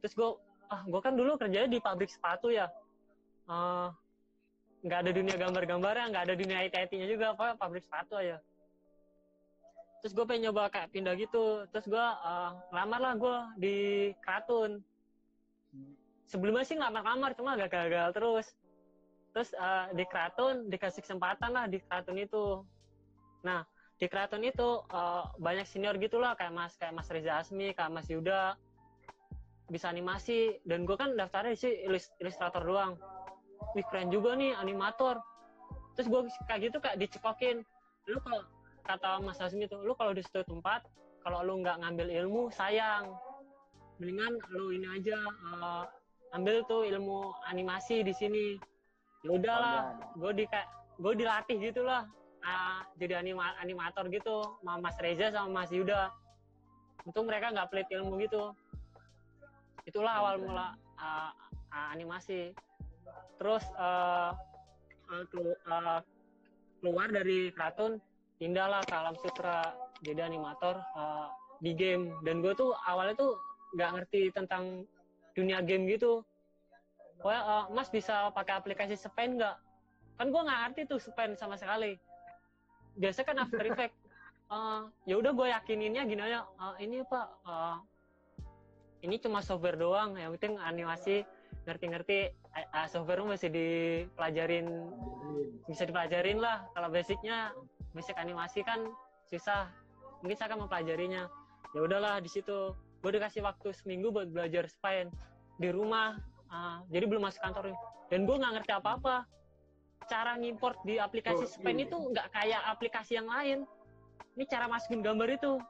Terus 0.04 0.14
gue 0.20 0.30
ah 0.68 0.84
gue 0.84 1.00
kan 1.00 1.16
dulu 1.16 1.40
kerjanya 1.40 1.72
di 1.72 1.80
pabrik 1.80 2.12
sepatu 2.12 2.52
ya. 2.52 2.68
Nggak 4.84 5.00
ada 5.08 5.12
dunia 5.16 5.36
gambar-gambarnya 5.40 6.12
nggak 6.12 6.24
ada 6.28 6.36
dunia 6.36 6.58
IT 6.68 6.76
IT-nya 6.76 7.08
juga 7.08 7.32
apa 7.32 7.56
pabrik 7.56 7.88
sepatu 7.88 8.20
aja. 8.20 8.44
Terus 10.04 10.12
gue 10.12 10.26
pengen 10.28 10.52
nyoba 10.52 10.68
kayak 10.68 10.92
pindah 10.92 11.16
gitu. 11.16 11.64
Terus 11.72 11.88
gue 11.88 12.06
eh, 12.28 12.52
ngelamar 12.76 13.00
lah 13.00 13.14
gue 13.16 13.38
di 13.64 13.78
Kratun 14.20 14.84
sebelumnya 16.28 16.68
sih 16.68 16.76
ngelamar-lamar 16.76 17.32
cuma 17.40 17.56
agak 17.56 17.72
gagal 17.72 18.12
terus. 18.12 18.48
Terus 19.32 19.50
eh, 19.56 19.86
di 19.96 20.04
Kratun 20.04 20.68
dikasih 20.68 21.08
kesempatan 21.08 21.56
lah 21.56 21.72
di 21.72 21.80
Kratun 21.80 22.20
itu. 22.20 22.68
Nah 23.48 23.64
di 24.02 24.06
Kraton 24.10 24.42
itu 24.42 24.82
uh, 24.90 25.30
banyak 25.38 25.70
senior 25.70 25.96
gitulah 26.02 26.34
kayak 26.34 26.54
Mas 26.54 26.74
kayak 26.76 26.94
Mas 26.98 27.10
Reza 27.14 27.40
Asmi, 27.40 27.72
kayak 27.78 27.94
Mas 27.94 28.10
Yuda 28.10 28.58
bisa 29.70 29.88
animasi 29.90 30.60
dan 30.68 30.84
gue 30.84 30.98
kan 30.98 31.14
daftarnya 31.16 31.56
sih 31.56 31.72
ilustrator 32.20 32.62
doang. 32.66 32.98
Wih 33.78 33.86
keren 33.88 34.10
juga 34.10 34.36
nih 34.36 34.54
animator. 34.58 35.22
Terus 35.96 36.08
gue 36.10 36.22
kayak 36.50 36.62
gitu 36.70 36.78
kayak 36.82 36.98
dicekokin. 37.00 37.62
Lu 38.10 38.20
kalau 38.26 38.44
kata 38.84 39.24
Mas 39.24 39.40
Asmi 39.40 39.70
itu, 39.70 39.78
lu 39.80 39.96
kalau 39.96 40.12
di 40.12 40.26
suatu 40.26 40.52
tempat 40.58 40.84
kalau 41.24 41.40
lu 41.46 41.64
nggak 41.64 41.80
ngambil 41.80 42.08
ilmu 42.26 42.52
sayang. 42.52 43.14
Mendingan 44.02 44.36
lu 44.52 44.74
ini 44.74 44.88
aja 45.00 45.18
uh, 45.54 45.86
ambil 46.36 46.66
tuh 46.66 46.84
ilmu 46.84 47.32
animasi 47.48 48.04
di 48.04 48.12
sini. 48.12 48.58
Ya 49.24 49.32
udahlah, 49.32 49.96
gue 50.20 50.44
di 50.44 50.46
kayak 50.50 50.68
gue 51.00 51.14
dilatih 51.16 51.58
gitulah 51.72 52.04
uh, 52.44 52.84
jadi 53.00 53.24
anima 53.24 53.56
animator 53.60 54.08
gitu 54.12 54.60
sama 54.62 54.80
Mas 54.80 54.98
Reza 55.00 55.32
sama 55.32 55.64
Mas 55.64 55.72
Yuda. 55.72 56.12
Untung 57.04 57.28
mereka 57.28 57.52
nggak 57.52 57.68
pelit 57.72 57.88
ilmu 57.92 58.20
gitu. 58.24 58.52
Itulah 59.84 60.24
awal 60.24 60.40
mula 60.40 60.76
uh, 61.00 61.32
uh, 61.72 61.88
animasi. 61.92 62.56
Terus 63.40 63.64
uh, 63.76 64.32
uh, 65.12 66.00
keluar 66.80 67.08
dari 67.12 67.52
kartun 67.52 68.00
pindahlah 68.40 68.84
ke 68.88 68.96
alam 68.96 69.16
sutra 69.20 69.76
jadi 70.04 70.28
animator 70.28 70.80
uh, 70.96 71.28
di 71.60 71.76
game. 71.76 72.16
Dan 72.24 72.40
gue 72.40 72.56
tuh 72.56 72.72
awalnya 72.88 73.20
tuh 73.20 73.36
nggak 73.76 73.90
ngerti 74.00 74.22
tentang 74.32 74.88
dunia 75.36 75.60
game 75.60 75.88
gitu. 75.92 76.24
Wah, 77.24 77.40
uh, 77.44 77.64
Mas 77.72 77.92
bisa 77.92 78.32
pakai 78.32 78.60
aplikasi 78.60 78.96
Spen 78.96 79.40
nggak? 79.40 79.56
Kan 80.20 80.32
gue 80.32 80.42
nggak 80.44 80.60
ngerti 80.68 80.82
tuh 80.88 81.00
Spen 81.04 81.36
sama 81.36 81.60
sekali 81.60 82.00
biasa 82.98 83.26
kan 83.26 83.36
After 83.42 83.64
Effect. 83.66 83.96
Uh, 84.54 84.86
ya 85.10 85.18
udah 85.18 85.32
gue 85.34 85.48
yakininnya 85.50 86.06
gini 86.06 86.22
aja. 86.22 86.46
Uh, 86.62 86.76
ini 86.78 87.02
pak 87.08 87.26
uh, 87.48 87.82
ini 89.02 89.18
cuma 89.18 89.42
software 89.42 89.80
doang. 89.80 90.14
Yang 90.20 90.38
penting 90.38 90.54
animasi 90.62 91.16
ngerti-ngerti 91.66 92.34
uh, 92.76 92.88
software 92.92 93.24
masih 93.26 93.50
dipelajarin 93.50 94.68
bisa 95.66 95.84
dipelajarin 95.90 96.38
lah. 96.38 96.68
Kalau 96.78 96.90
basicnya 96.94 97.56
basic 97.98 98.18
animasi 98.20 98.62
kan 98.62 98.94
susah. 99.30 99.70
Mungkin 100.22 100.38
saya 100.38 100.54
akan 100.54 100.70
mempelajarinya. 100.70 101.28
Ya 101.74 101.80
udahlah 101.82 102.22
di 102.22 102.30
situ. 102.30 102.78
Gue 103.04 103.12
dikasih 103.12 103.44
waktu 103.44 103.76
seminggu 103.76 104.14
buat 104.14 104.30
belajar 104.30 104.70
spine 104.70 105.10
di 105.58 105.74
rumah. 105.74 106.22
Uh, 106.54 106.86
jadi 106.94 107.10
belum 107.10 107.26
masuk 107.26 107.42
kantor 107.42 107.74
dan 108.14 108.30
gue 108.30 108.36
nggak 108.38 108.54
ngerti 108.62 108.72
apa-apa 108.78 109.26
cara 110.08 110.38
ngimport 110.38 110.80
di 110.84 110.98
aplikasi 110.98 111.44
oh, 111.46 111.50
Spen 111.50 111.78
iya. 111.80 111.86
itu 111.90 111.98
nggak 111.98 112.28
kayak 112.32 112.62
aplikasi 112.70 113.20
yang 113.20 113.28
lain. 113.28 113.68
Ini 114.34 114.44
cara 114.50 114.66
masukin 114.66 115.06
gambar 115.06 115.30
itu. 115.36 115.62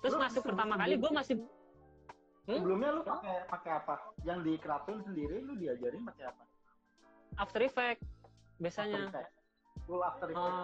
Terus 0.00 0.12
lu 0.16 0.20
masuk 0.20 0.42
pertama 0.44 0.74
kali 0.76 1.00
gue 1.00 1.12
masih 1.12 1.36
hmm? 2.44 2.56
Sebelumnya 2.60 2.90
lu 2.92 3.02
pakai 3.04 3.34
pakai 3.48 3.72
apa? 3.80 3.94
Yang 4.24 4.38
di 4.44 4.52
Kraton 4.60 4.98
sendiri 5.04 5.36
lu 5.40 5.56
diajarin 5.56 6.02
pakai 6.04 6.24
apa? 6.28 6.42
After 7.40 7.60
Effect 7.64 8.00
biasanya. 8.60 9.08
After 9.08 9.10
Effect. 9.10 9.30
Full 9.88 10.02
After 10.04 10.28
Effect. 10.28 10.56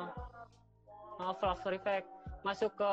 Uh, 1.21 1.33
full 1.37 1.51
After 1.51 1.73
Effect. 1.73 2.07
Masuk 2.45 2.73
ke 2.77 2.93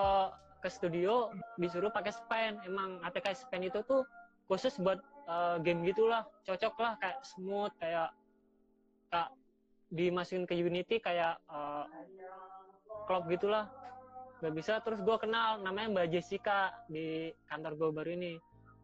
ke 0.63 0.69
studio 0.71 1.35
disuruh 1.59 1.91
pakai 1.91 2.15
Spen. 2.15 2.59
Emang 2.63 2.99
aplikasi 3.03 3.43
Spen 3.43 3.67
itu 3.67 3.83
tuh 3.83 4.07
khusus 4.47 4.79
buat 4.79 5.03
uh, 5.27 5.59
game 5.61 5.83
gitulah, 5.83 6.23
cocok 6.47 6.73
lah 6.79 6.93
kayak 7.03 7.19
smooth 7.21 7.71
kayak 7.77 8.09
kak 9.07 9.29
dimasukin 9.87 10.43
ke 10.43 10.55
Unity 10.55 10.99
kayak 10.99 11.39
uh, 11.47 11.87
klub 13.07 13.27
gitulah. 13.31 13.71
Gak 14.37 14.53
bisa 14.53 14.77
terus 14.85 15.01
gue 15.01 15.17
kenal 15.17 15.63
namanya 15.65 15.97
Mbak 15.97 16.07
Jessica 16.13 16.69
di 16.85 17.31
kantor 17.49 17.73
gue 17.79 17.89
baru 17.89 18.09
ini. 18.13 18.33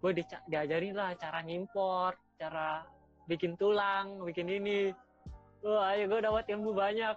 Gue 0.01 0.11
di, 0.15 0.23
diajarin 0.49 0.95
lah 0.97 1.13
cara 1.19 1.45
ngimpor 1.45 2.17
cara 2.39 2.87
bikin 3.29 3.59
tulang 3.59 4.23
bikin 4.25 4.49
ini. 4.49 4.89
Wah 5.61 5.93
ayo 5.93 6.09
gue 6.09 6.19
dapat 6.23 6.49
ilmu 6.49 6.73
banyak. 6.73 7.15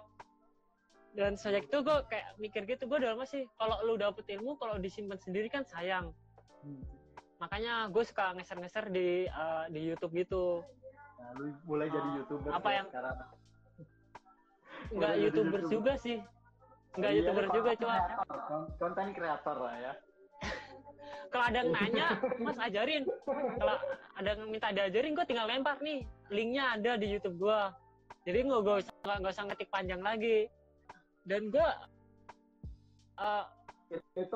Dan 1.17 1.33
sejak 1.33 1.65
itu 1.65 1.81
gue 1.81 1.97
kayak 2.13 2.37
mikir 2.37 2.61
gitu 2.69 2.85
gue 2.85 3.01
dalam 3.01 3.17
sih 3.25 3.49
kalau 3.57 3.81
lu 3.81 3.97
dapet 3.97 4.27
ilmu 4.37 4.53
kalau 4.61 4.77
disimpan 4.77 5.17
sendiri 5.17 5.49
kan 5.49 5.65
sayang. 5.65 6.13
Hmm. 6.65 6.81
makanya 7.37 7.85
gue 7.93 8.01
suka 8.01 8.33
ngeser-ngeser 8.33 8.89
di 8.89 9.29
uh, 9.29 9.69
di 9.69 9.93
YouTube 9.93 10.09
gitu 10.17 10.65
Nah, 11.27 11.35
lu 11.35 11.51
mulai 11.67 11.91
jadi 11.91 12.07
ah, 12.07 12.15
youtuber 12.23 12.49
apa 12.55 12.69
yang 12.71 12.85
sekarang. 12.87 13.15
Enggak 14.87 15.13
youtuber, 15.19 15.59
YouTuber. 15.59 15.61
juga 15.67 15.93
sih. 15.99 16.17
Enggak 16.95 17.11
iya, 17.11 17.17
youtuber 17.19 17.45
juga 17.51 17.71
cuma 17.75 17.95
konten 18.79 19.07
kreator 19.11 19.57
lah 19.59 19.75
ya. 19.75 19.93
Kalau 21.35 21.45
ada 21.51 21.57
yang 21.59 21.71
nanya, 21.75 22.07
Mas 22.39 22.55
ajarin. 22.63 23.03
Kalau 23.59 23.75
ada 24.15 24.27
yang 24.31 24.41
minta 24.47 24.71
diajarin, 24.71 25.11
gue 25.11 25.25
tinggal 25.27 25.51
lempar 25.51 25.75
nih. 25.83 26.07
Linknya 26.31 26.79
ada 26.79 26.95
di 26.95 27.11
YouTube 27.11 27.35
gue. 27.43 27.61
Jadi 28.23 28.47
nggak 28.47 28.61
gue 28.63 28.77
nggak 29.03 29.33
usah 29.35 29.45
ngetik 29.51 29.67
panjang 29.67 29.99
lagi. 29.99 30.47
Dan 31.27 31.51
gue 31.51 31.69
uh, 33.19 33.43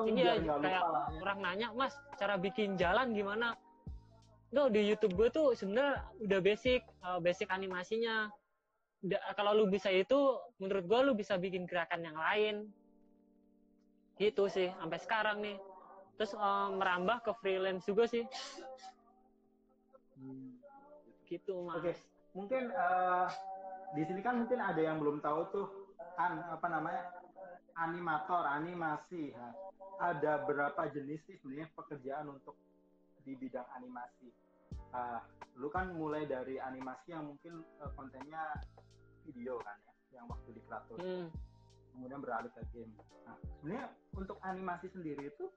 ini 0.04 0.20
ya 0.28 0.36
kayak 0.36 0.84
ya. 0.84 1.20
orang 1.24 1.38
nanya, 1.40 1.66
Mas 1.72 1.96
cara 2.20 2.36
bikin 2.36 2.76
jalan 2.76 3.16
gimana? 3.16 3.56
Enggak, 4.52 4.68
di 4.76 4.80
YouTube 4.84 5.16
gue 5.16 5.28
tuh 5.32 5.56
sebenarnya 5.56 6.04
udah 6.28 6.40
basic, 6.44 6.84
uh, 7.00 7.16
basic 7.24 7.48
animasinya. 7.48 8.28
kalau 9.34 9.56
lu 9.56 9.66
bisa 9.66 9.90
itu, 9.90 10.38
menurut 10.62 10.84
gue 10.86 11.00
lu 11.08 11.12
bisa 11.16 11.40
bikin 11.40 11.64
gerakan 11.64 12.04
yang 12.04 12.14
lain. 12.14 12.68
Gitu 14.20 14.46
sih, 14.52 14.68
sampai 14.76 15.00
sekarang 15.00 15.40
nih. 15.40 15.56
Terus 16.20 16.36
uh, 16.36 16.68
merambah 16.68 17.24
ke 17.24 17.32
freelance 17.40 17.88
juga 17.88 18.04
sih. 18.04 18.28
Hmm. 20.20 20.60
Gitu, 21.24 21.56
Mas. 21.64 21.80
Oke, 21.80 21.88
okay. 21.88 21.96
mungkin 22.36 22.62
uh, 22.76 23.32
di 23.96 24.04
sini 24.04 24.20
kan 24.20 24.36
mungkin 24.36 24.60
ada 24.60 24.78
yang 24.84 25.00
belum 25.00 25.24
tahu 25.24 25.40
tuh, 25.48 25.66
kan 26.14 26.44
apa 26.52 26.66
namanya, 26.68 27.08
animator, 27.80 28.44
animasi. 28.44 29.32
Ha. 29.32 29.48
Ada 30.12 30.44
berapa 30.44 30.92
jenis 30.92 31.24
sih 31.24 31.40
sebenarnya 31.40 31.72
pekerjaan 31.72 32.36
untuk 32.36 32.54
di 33.24 33.32
bidang 33.32 33.66
animasi. 33.80 34.41
Uh, 34.92 35.20
lu 35.56 35.68
kan 35.72 35.92
mulai 35.96 36.28
dari 36.28 36.60
animasi 36.60 37.16
yang 37.16 37.28
mungkin 37.32 37.64
uh, 37.80 37.88
kontennya 37.96 38.60
video 39.24 39.56
kan 39.60 39.76
ya, 39.84 40.20
yang 40.20 40.26
waktu 40.28 40.52
di 40.52 40.60
Kratos. 40.68 41.00
Hmm. 41.00 41.28
Kemudian 41.92 42.20
beralih 42.24 42.52
ke 42.52 42.62
game. 42.72 42.92
Nah, 43.28 43.36
sebenarnya 43.60 43.86
untuk 44.16 44.36
animasi 44.44 44.88
sendiri 44.92 45.28
itu 45.28 45.48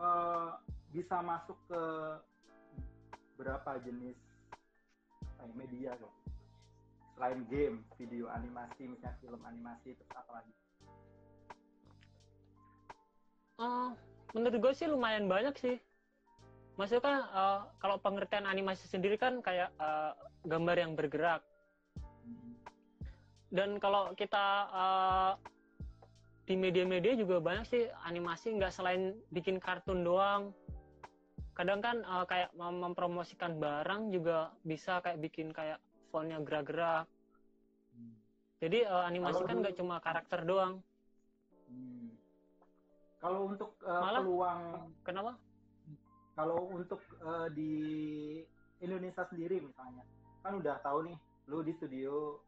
uh, 0.00 0.56
bisa 0.92 1.20
masuk 1.20 1.56
ke 1.68 1.82
berapa 3.36 3.78
jenis 3.84 4.16
eh, 5.22 5.52
media 5.54 5.94
kan? 5.96 6.12
Selain 7.14 7.40
game, 7.50 7.82
video 7.98 8.30
animasi, 8.30 8.86
misalnya 8.88 9.18
film 9.20 9.42
animasi, 9.42 9.94
terus 9.94 10.12
apa 10.14 10.30
lagi? 10.40 10.52
Uh, 13.58 13.90
menurut 14.38 14.56
gue 14.62 14.72
sih 14.72 14.86
lumayan 14.86 15.26
banyak 15.26 15.54
sih 15.58 15.76
maksudnya 16.78 17.02
kan 17.02 17.16
uh, 17.34 17.60
kalau 17.82 17.98
pengertian 17.98 18.46
animasi 18.46 18.86
sendiri 18.86 19.18
kan 19.18 19.42
kayak 19.42 19.74
uh, 19.82 20.14
gambar 20.46 20.78
yang 20.78 20.92
bergerak. 20.94 21.42
Dan 23.50 23.82
kalau 23.82 24.14
kita 24.14 24.46
uh, 24.70 25.32
di 26.46 26.54
media-media 26.54 27.18
juga 27.18 27.42
banyak 27.42 27.66
sih 27.66 27.82
animasi 28.06 28.54
nggak 28.56 28.72
selain 28.72 29.18
bikin 29.34 29.58
kartun 29.58 30.06
doang. 30.06 30.54
Kadang 31.58 31.82
kan 31.82 32.06
uh, 32.06 32.22
kayak 32.24 32.54
mempromosikan 32.54 33.58
barang 33.58 34.14
juga 34.14 34.54
bisa 34.62 35.02
kayak 35.02 35.18
bikin 35.18 35.50
kayak 35.50 35.82
fontnya 36.14 36.38
gerak-gerak. 36.38 37.10
Jadi 38.62 38.86
uh, 38.86 39.02
animasi 39.02 39.42
kalau 39.42 39.50
kan 39.50 39.56
nggak 39.66 39.76
cuma 39.76 39.96
karakter 39.98 40.46
doang. 40.46 40.78
Hmm. 41.68 42.08
kalau 43.20 43.52
untuk 43.52 43.76
uh, 43.84 44.00
Malah, 44.00 44.22
peluang 44.24 44.62
kenapa 45.04 45.36
kalau 46.38 46.70
untuk 46.70 47.02
uh, 47.18 47.50
di 47.50 47.74
Indonesia 48.78 49.26
sendiri 49.26 49.58
misalnya 49.58 50.06
kan 50.46 50.54
udah 50.54 50.78
tahu 50.86 51.10
nih 51.10 51.18
lu 51.50 51.66
di 51.66 51.74
studio 51.82 52.38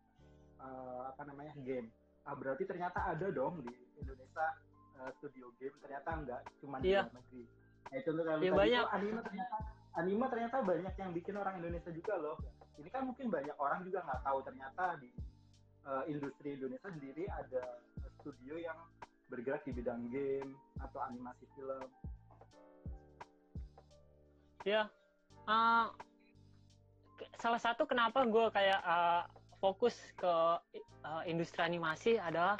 uh, 0.63 1.11
apa 1.11 1.27
namanya 1.27 1.59
game 1.67 1.91
ah 2.23 2.39
berarti 2.39 2.63
ternyata 2.71 3.03
ada 3.11 3.27
dong 3.35 3.67
di 3.67 3.75
Indonesia 3.99 4.47
uh, 5.03 5.11
studio 5.19 5.51
game 5.59 5.75
ternyata 5.83 6.09
enggak 6.15 6.41
cuma 6.63 6.79
di 6.79 6.95
iya. 6.95 7.03
luar 7.03 7.19
negeri 7.19 7.45
nah 7.91 7.97
itu 7.99 8.11
tuh 8.15 8.23
kalau 8.23 8.43
iya, 8.47 8.53
banyak. 8.55 8.85
anime 8.95 9.21
ternyata 9.27 9.57
anime 9.99 10.27
ternyata 10.31 10.57
banyak 10.63 10.95
yang 10.95 11.11
bikin 11.11 11.35
orang 11.35 11.55
Indonesia 11.59 11.91
juga 11.91 12.15
loh 12.15 12.37
ini 12.79 12.89
kan 12.95 13.03
mungkin 13.03 13.27
banyak 13.27 13.57
orang 13.59 13.83
juga 13.83 14.07
nggak 14.07 14.23
tahu 14.23 14.39
ternyata 14.47 14.85
di 15.03 15.11
uh, 15.91 16.07
industri 16.07 16.55
Indonesia 16.55 16.87
sendiri 16.87 17.27
ada 17.27 17.83
studio 18.23 18.55
yang 18.55 18.79
bergerak 19.27 19.67
di 19.67 19.75
bidang 19.75 20.07
game 20.15 20.55
atau 20.79 21.03
animasi 21.03 21.43
film 21.59 21.91
ya. 24.65 24.89
Uh, 25.49 25.89
salah 27.41 27.61
satu 27.61 27.89
kenapa 27.89 28.25
gue 28.29 28.47
kayak 28.53 28.81
uh, 28.85 29.25
fokus 29.61 29.97
ke 30.17 30.33
uh, 31.05 31.23
industri 31.29 31.61
animasi 31.61 32.17
adalah 32.17 32.57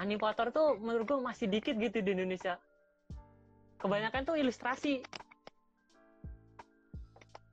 animator 0.00 0.50
tuh 0.50 0.76
menurut 0.80 1.04
gue 1.06 1.18
masih 1.20 1.46
dikit 1.48 1.76
gitu 1.76 2.00
di 2.00 2.10
Indonesia. 2.16 2.60
Kebanyakan 3.80 4.22
tuh 4.24 4.36
ilustrasi. 4.40 5.04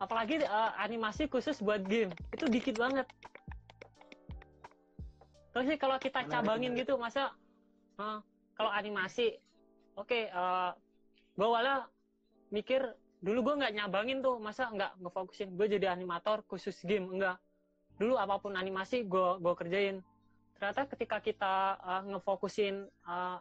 Apalagi 0.01 0.42
uh, 0.42 0.74
animasi 0.82 1.30
khusus 1.30 1.62
buat 1.62 1.84
game. 1.86 2.10
Itu 2.34 2.50
dikit 2.50 2.80
banget. 2.80 3.06
Terus 5.51 5.66
sih 5.68 5.78
kalau 5.78 6.00
kita 6.00 6.24
cabangin 6.32 6.74
gitu 6.80 6.96
masa 6.96 7.36
uh, 8.00 8.24
kalau 8.56 8.72
animasi 8.72 9.36
oke 10.00 10.08
okay, 10.08 10.32
uh, 10.32 10.72
gue 11.36 11.44
awalnya 11.44 11.92
mikir 12.56 12.96
dulu 13.22 13.54
gue 13.54 13.56
nggak 13.62 13.74
nyabangin 13.78 14.20
tuh 14.25 14.42
masa 14.42 14.68
nggak 14.74 14.98
ngefokusin? 14.98 15.54
Gue 15.54 15.70
jadi 15.70 15.94
animator 15.94 16.42
khusus 16.50 16.75
game 16.82 17.06
enggak. 17.08 17.38
Dulu 18.01 18.18
apa 18.18 18.42
pun 18.42 18.58
animasi 18.58 19.06
gue 19.06 19.38
gue 19.38 19.54
kerjain. 19.54 20.01
Ternyata 20.58 20.90
ketika 20.90 21.18
kita 21.22 21.54
uh, 21.82 22.01
ngefokusin 22.10 22.90
uh, 23.06 23.38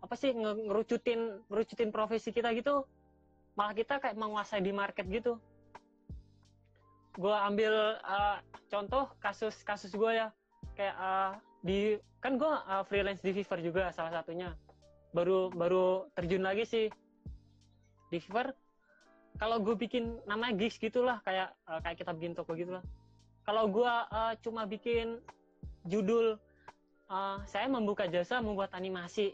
apa 0.00 0.14
sih 0.16 0.32
ngerucutin 0.32 1.44
ngerucutin 1.52 1.92
profesi 1.92 2.32
kita 2.32 2.48
gitu 2.56 2.88
malah 3.60 3.76
kita 3.76 4.00
kayak 4.00 4.16
menguasai 4.16 4.64
di 4.64 4.72
market 4.72 5.04
gitu. 5.12 5.36
Gue 7.20 7.36
ambil 7.36 8.00
uh, 8.00 8.40
contoh 8.72 9.12
kasus 9.20 9.60
kasus 9.60 9.92
gue 9.92 10.16
ya. 10.16 10.32
Kayak 10.72 10.96
uh, 10.96 11.32
di 11.60 12.00
kan 12.24 12.40
gue 12.40 12.48
uh, 12.48 12.80
freelance 12.88 13.20
di 13.20 13.36
Fiverr 13.36 13.60
juga 13.60 13.92
salah 13.92 14.16
satunya. 14.16 14.56
Baru 15.12 15.52
baru 15.52 16.08
terjun 16.16 16.40
lagi 16.40 16.64
sih. 16.64 16.86
Di 18.08 18.16
Fiverr 18.16 18.56
kalau 19.40 19.56
gue 19.56 19.72
bikin 19.72 20.20
namanya 20.28 20.52
gigs 20.52 20.76
gitulah 20.76 21.24
kayak 21.24 21.56
uh, 21.64 21.80
kayak 21.80 21.96
kita 22.04 22.12
bikin 22.12 22.36
toko 22.36 22.52
gitulah. 22.52 22.84
Kalau 23.48 23.72
gue 23.72 23.88
uh, 23.88 24.36
cuma 24.44 24.68
bikin 24.68 25.16
judul 25.88 26.36
uh, 27.08 27.40
saya 27.48 27.64
membuka 27.72 28.04
jasa 28.04 28.44
membuat 28.44 28.76
animasi. 28.76 29.32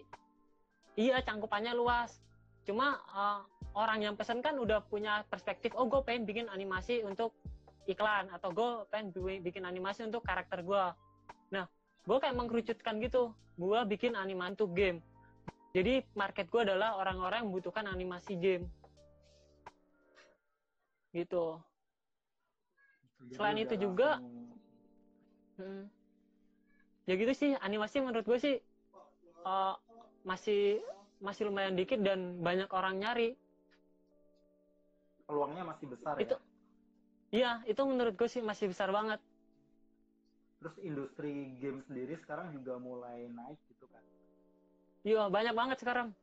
Iya 0.95 1.19
cangkupannya 1.27 1.75
luas. 1.75 2.23
Cuma 2.63 3.03
uh, 3.11 3.43
orang 3.75 4.07
yang 4.07 4.15
pesen 4.15 4.39
kan 4.47 4.55
udah 4.55 4.79
punya 4.87 5.27
perspektif 5.27 5.75
oh 5.75 5.91
gue 5.91 5.99
pengen 6.07 6.23
bikin 6.23 6.47
animasi 6.55 7.03
untuk 7.03 7.35
iklan 7.91 8.31
atau 8.31 8.55
gue 8.55 8.71
pengen 8.95 9.11
bikin 9.43 9.67
animasi 9.67 10.07
untuk 10.07 10.23
karakter 10.23 10.63
gue 10.63 10.85
nah 11.47 11.63
gue 12.07 12.19
kayak 12.23 12.39
mengkerucutkan 12.39 13.03
gitu. 13.03 13.35
Gue 13.59 13.83
bikin 13.91 14.15
animasi 14.15 14.55
untuk 14.55 14.71
game. 14.71 15.03
Jadi 15.75 16.07
market 16.15 16.47
gue 16.47 16.63
adalah 16.63 16.95
orang-orang 16.95 17.43
yang 17.43 17.49
membutuhkan 17.51 17.91
animasi 17.91 18.39
game 18.39 18.71
gitu 21.17 21.57
selain 23.33 23.57
itu 23.57 23.75
juga 23.81 24.21
hmm, 25.57 25.85
ya 27.09 27.15
gitu 27.17 27.33
sih 27.33 27.51
animasi 27.65 28.05
menurut 28.05 28.29
gue 28.29 28.39
sih 28.39 28.57
uh, 29.49 29.75
masih 30.29 30.85
masih 31.25 31.49
lumayan 31.49 31.73
dikit 31.73 31.99
dan 32.05 32.45
banyak 32.45 32.69
orang 32.77 33.01
nyari 33.01 33.33
peluangnya 35.25 35.65
masih 35.65 35.87
besar 35.91 36.15
itu 36.21 36.37
ya? 36.37 36.41
Iya, 37.35 37.51
itu 37.67 37.83
menurut 37.83 38.15
gue 38.15 38.29
sih 38.31 38.39
masih 38.39 38.71
besar 38.71 38.95
banget. 38.95 39.19
Terus 40.63 40.75
industri 40.81 41.59
game 41.59 41.83
sendiri 41.85 42.15
sekarang 42.23 42.55
juga 42.55 42.79
mulai 42.79 43.27
naik 43.27 43.59
gitu 43.67 43.85
kan? 43.91 44.03
Iya, 45.03 45.27
banyak 45.27 45.55
banget 45.55 45.77
sekarang. 45.83 46.15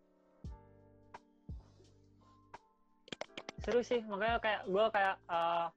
Seru 3.63 3.79
sih, 3.79 4.03
makanya 4.03 4.37
kayak 4.43 4.61
gue 4.67 4.85
kayak 4.91 5.15
uh, 5.31 5.67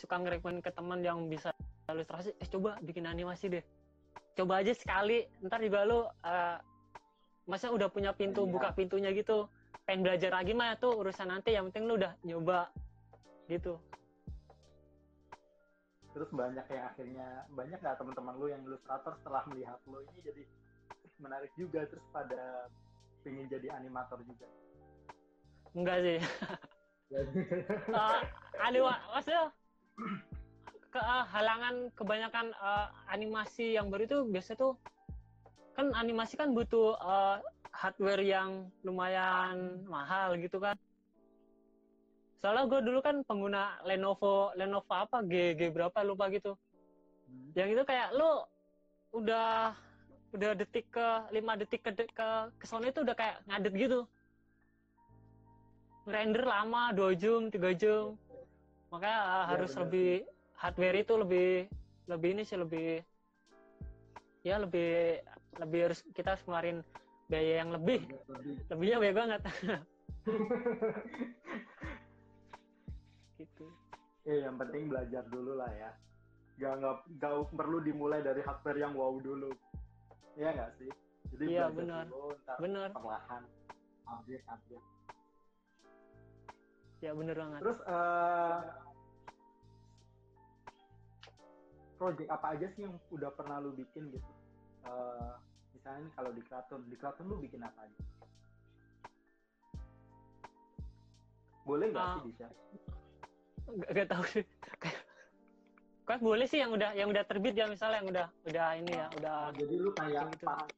suka 0.00 0.14
ngerekomen 0.16 0.64
ke 0.64 0.72
teman 0.72 1.04
yang 1.04 1.28
bisa 1.28 1.52
ilustrasi, 1.88 2.32
eh 2.40 2.48
coba 2.48 2.80
bikin 2.80 3.04
animasi 3.04 3.52
deh. 3.52 3.64
Coba 4.32 4.64
aja 4.64 4.72
sekali, 4.72 5.28
ntar 5.44 5.60
juga 5.60 5.84
lu 5.84 6.00
uh, 6.00 6.56
masa 7.44 7.68
udah 7.68 7.92
punya 7.92 8.16
pintu, 8.16 8.48
iya. 8.48 8.52
buka 8.56 8.68
pintunya 8.72 9.12
gitu. 9.12 9.48
Pengen 9.84 10.04
belajar 10.04 10.32
lagi 10.32 10.52
mah 10.56 10.76
tuh 10.80 10.96
urusan 10.96 11.28
nanti, 11.28 11.52
yang 11.52 11.68
penting 11.68 11.84
lu 11.88 12.00
udah 12.00 12.12
nyoba 12.24 12.72
gitu 13.48 13.80
terus 16.18 16.34
banyak 16.34 16.66
yang 16.66 16.84
akhirnya 16.90 17.26
banyak 17.54 17.78
nggak 17.78 17.94
teman-teman 17.94 18.34
lu 18.42 18.50
yang 18.50 18.58
ilustrator 18.66 19.14
setelah 19.22 19.46
melihat 19.46 19.78
lu 19.86 20.02
ini 20.02 20.20
jadi 20.26 20.42
menarik 21.22 21.52
juga 21.54 21.86
terus 21.86 22.02
pada 22.10 22.66
pengen 23.22 23.46
jadi 23.46 23.70
animator 23.70 24.18
juga 24.26 24.50
enggak 25.78 25.98
sih 26.02 26.18
uh, 27.12 28.20
anima 28.60 29.00
maksudnya 29.14 29.48
ke 30.88 31.00
uh, 31.00 31.24
halangan 31.28 31.92
kebanyakan 31.92 32.52
uh, 32.60 32.88
animasi 33.12 33.76
yang 33.76 33.92
baru 33.92 34.08
itu 34.08 34.18
biasa 34.28 34.56
tuh 34.56 34.76
kan 35.76 35.92
animasi 35.94 36.34
kan 36.34 36.52
butuh 36.56 36.96
uh, 36.98 37.38
hardware 37.70 38.24
yang 38.24 38.66
lumayan 38.82 39.86
mahal 39.86 40.34
gitu 40.34 40.58
kan. 40.58 40.74
Soalnya 42.42 42.66
gue 42.66 42.80
dulu 42.82 42.98
kan 42.98 43.22
pengguna 43.22 43.78
Lenovo 43.86 44.50
Lenovo 44.58 44.90
apa 44.90 45.22
G 45.22 45.54
G 45.54 45.70
berapa 45.70 46.02
lupa 46.02 46.30
gitu. 46.34 46.58
Hmm. 47.28 47.52
yang 47.52 47.68
itu 47.68 47.84
kayak 47.84 48.16
lu 48.16 48.40
udah 49.12 49.76
udah 50.32 50.50
detik 50.56 50.88
ke 50.88 51.06
lima 51.28 51.60
detik 51.60 51.84
ke 51.84 51.92
ke 52.08 52.28
ke 52.56 52.64
sana 52.64 52.88
itu 52.88 53.04
udah 53.04 53.12
kayak 53.12 53.36
ngadet 53.44 53.74
gitu 53.76 54.00
render 56.08 56.44
lama 56.44 56.90
dua 56.96 57.12
jam 57.12 57.52
tiga 57.52 57.70
jam. 57.76 58.16
Makanya 58.88 59.20
uh, 59.20 59.28
ya, 59.28 59.44
harus 59.52 59.72
lebih 59.76 60.24
sih. 60.24 60.28
hardware 60.56 60.96
itu 61.04 61.14
lebih 61.20 61.50
lebih 62.08 62.28
ini 62.32 62.42
sih 62.48 62.56
lebih 62.56 63.04
ya 64.40 64.56
lebih 64.56 65.20
lebih 65.60 65.80
harus 65.92 66.00
kita 66.16 66.32
harus 66.34 66.44
ngeluarin 66.48 66.80
biaya 67.28 67.60
yang 67.60 67.70
lebih. 67.76 68.00
Lebihnya 68.72 68.96
banyak 68.98 69.16
banget. 69.16 69.40
Gitu. 73.38 73.70
Ya 74.26 74.50
yang 74.50 74.58
penting 74.58 74.90
belajar 74.90 75.22
dulu 75.30 75.60
lah 75.60 75.70
ya. 75.76 75.94
Gak 76.58 76.82
nggak 76.82 76.96
gak 77.22 77.54
perlu 77.54 77.78
dimulai 77.84 78.18
dari 78.24 78.42
hardware 78.42 78.80
yang 78.82 78.96
wow 78.96 79.14
dulu. 79.20 79.52
Iya 80.34 80.56
nggak 80.56 80.72
sih? 80.80 80.90
Jadi 81.36 81.44
iya, 81.54 81.68
benar. 81.68 82.08
dulu 82.08 82.32
ntar 82.42 82.56
benar. 82.56 82.88
perlahan 82.96 83.44
update 84.08 84.44
update 84.48 84.97
ya 86.98 87.10
bener 87.14 87.36
banget. 87.38 87.60
Terus 87.62 87.80
uh, 87.86 88.60
project 91.98 92.30
apa 92.30 92.46
aja 92.54 92.66
sih 92.74 92.86
yang 92.86 92.94
udah 93.10 93.30
pernah 93.34 93.62
lu 93.62 93.74
bikin 93.74 94.10
gitu? 94.10 94.30
Uh, 94.86 95.34
misalnya 95.74 96.06
nih 96.06 96.12
kalau 96.14 96.30
di 96.34 96.42
Kraton. 96.46 96.80
Di 96.86 96.96
Kraton 96.98 97.26
lu 97.26 97.36
bikin 97.42 97.62
apa 97.62 97.86
aja? 97.86 97.98
Boleh 101.68 101.92
nggak 101.92 102.00
uh, 102.00 102.12
sih 102.16 102.22
di 102.24 102.32
share 102.40 102.54
gak, 103.76 103.90
gak 103.92 104.08
tahu 104.08 104.24
sih. 104.32 104.44
Kan 106.08 106.24
boleh 106.24 106.48
sih 106.48 106.64
yang 106.64 106.72
udah 106.72 106.96
yang 106.96 107.12
udah 107.12 107.20
terbit 107.28 107.52
ya 107.52 107.68
misalnya 107.68 108.00
yang 108.00 108.08
udah 108.08 108.26
udah 108.48 108.66
ini 108.80 108.92
ya 108.96 109.06
udah 109.20 109.36
jadi 109.52 109.74
lu 109.76 109.90
kayak 109.92 110.24
gitu. 110.32 110.48
part, 110.48 110.68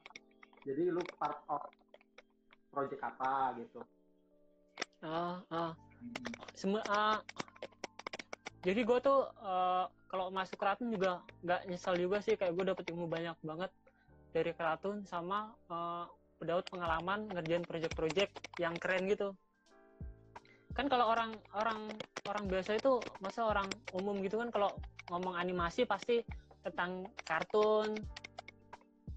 jadi 0.66 0.82
lu 0.90 1.02
part 1.14 1.38
of 1.46 1.62
project 2.74 3.02
apa 3.06 3.54
gitu? 3.62 3.80
Ah 5.06 5.38
uh, 5.46 5.54
uh. 5.54 5.72
Semua 6.54 6.82
uh, 6.84 7.18
jadi 8.60 8.84
gue 8.84 8.98
tuh 9.00 9.24
uh, 9.40 9.88
kalau 10.10 10.28
masuk 10.28 10.60
keraton 10.60 10.92
juga 10.92 11.24
nggak 11.40 11.70
nyesal 11.70 11.96
juga 11.96 12.20
sih 12.20 12.36
kayak 12.36 12.52
gue 12.52 12.64
dapet 12.68 12.84
ilmu 12.92 13.08
banyak 13.08 13.36
banget 13.40 13.70
dari 14.34 14.52
keraton 14.52 15.06
sama 15.08 15.54
uh, 15.72 16.04
pengalaman 16.40 17.28
ngerjain 17.32 17.64
project-project 17.68 18.32
yang 18.56 18.76
keren 18.80 19.08
gitu. 19.08 19.36
Kan 20.72 20.88
kalau 20.88 21.08
orang 21.08 21.36
orang 21.52 22.00
orang 22.28 22.44
biasa 22.48 22.80
itu 22.80 23.04
masa 23.20 23.48
orang 23.48 23.72
umum 23.96 24.20
gitu 24.24 24.40
kan 24.40 24.48
kalau 24.52 24.76
ngomong 25.08 25.36
animasi 25.36 25.84
pasti 25.84 26.20
tentang 26.64 27.08
kartun 27.24 28.04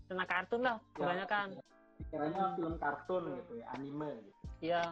tentang 0.08 0.28
kartun 0.28 0.62
lah 0.64 0.78
ya, 0.80 0.96
kebanyakan. 0.96 1.48
pikirannya 1.94 2.44
film 2.58 2.76
kartun 2.82 3.24
gitu 3.40 3.54
ya 3.60 3.66
anime 3.76 4.10
gitu. 4.20 4.40
Iya 4.64 4.84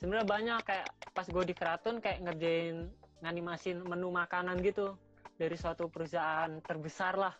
sebenarnya 0.00 0.26
banyak 0.28 0.60
kayak 0.64 0.86
pas 1.12 1.26
gue 1.26 1.44
di 1.44 1.54
kartun 1.56 1.96
kayak 2.00 2.22
ngerjain 2.24 2.90
nganimasin 3.24 3.80
menu 3.84 4.12
makanan 4.12 4.60
gitu. 4.60 4.96
Dari 5.36 5.56
suatu 5.56 5.92
perusahaan 5.92 6.48
terbesar 6.64 7.16
lah. 7.16 7.34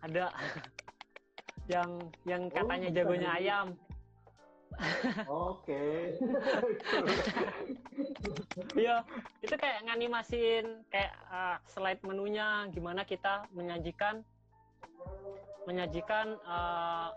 Ada. 0.00 0.32
Yang 1.70 1.90
yang 2.26 2.42
katanya 2.50 2.88
oh, 2.90 2.94
jagonya 2.98 3.30
ayam. 3.38 3.68
Oke. 5.50 5.84
Iya, 8.74 9.04
itu 9.44 9.54
kayak 9.54 9.84
nganimasin 9.86 10.82
kayak 10.88 11.12
uh, 11.28 11.56
slide 11.68 12.00
menunya 12.02 12.66
gimana 12.72 13.04
kita 13.04 13.44
menyajikan 13.52 14.24
menyajikan 15.68 16.34
uh, 16.48 17.12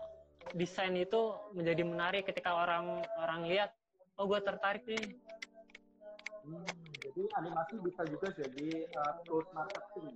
desain 0.52 0.92
itu 0.94 1.32
menjadi 1.56 1.82
menarik 1.82 2.28
ketika 2.28 2.52
orang 2.52 3.00
orang 3.16 3.48
lihat 3.48 3.72
oh 4.18 4.24
gue 4.30 4.40
tertarik 4.42 4.84
nih. 4.86 5.04
Hmm, 6.44 6.66
jadi 7.00 7.22
animasi 7.40 7.80
bisa 7.80 8.02
juga 8.06 8.28
jadi 8.36 8.84
uh, 9.00 9.14
tools 9.24 9.48
marketing 9.56 10.14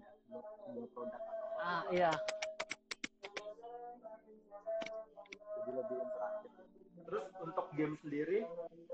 ya 0.76 0.84
produk. 0.92 1.22
Ah 1.58 1.82
iya. 1.90 2.12
Jadi 5.56 5.70
lebih 5.72 5.96
interaktif. 5.98 6.52
Terus 7.08 7.24
untuk 7.40 7.66
game 7.72 7.96
sendiri 8.04 8.44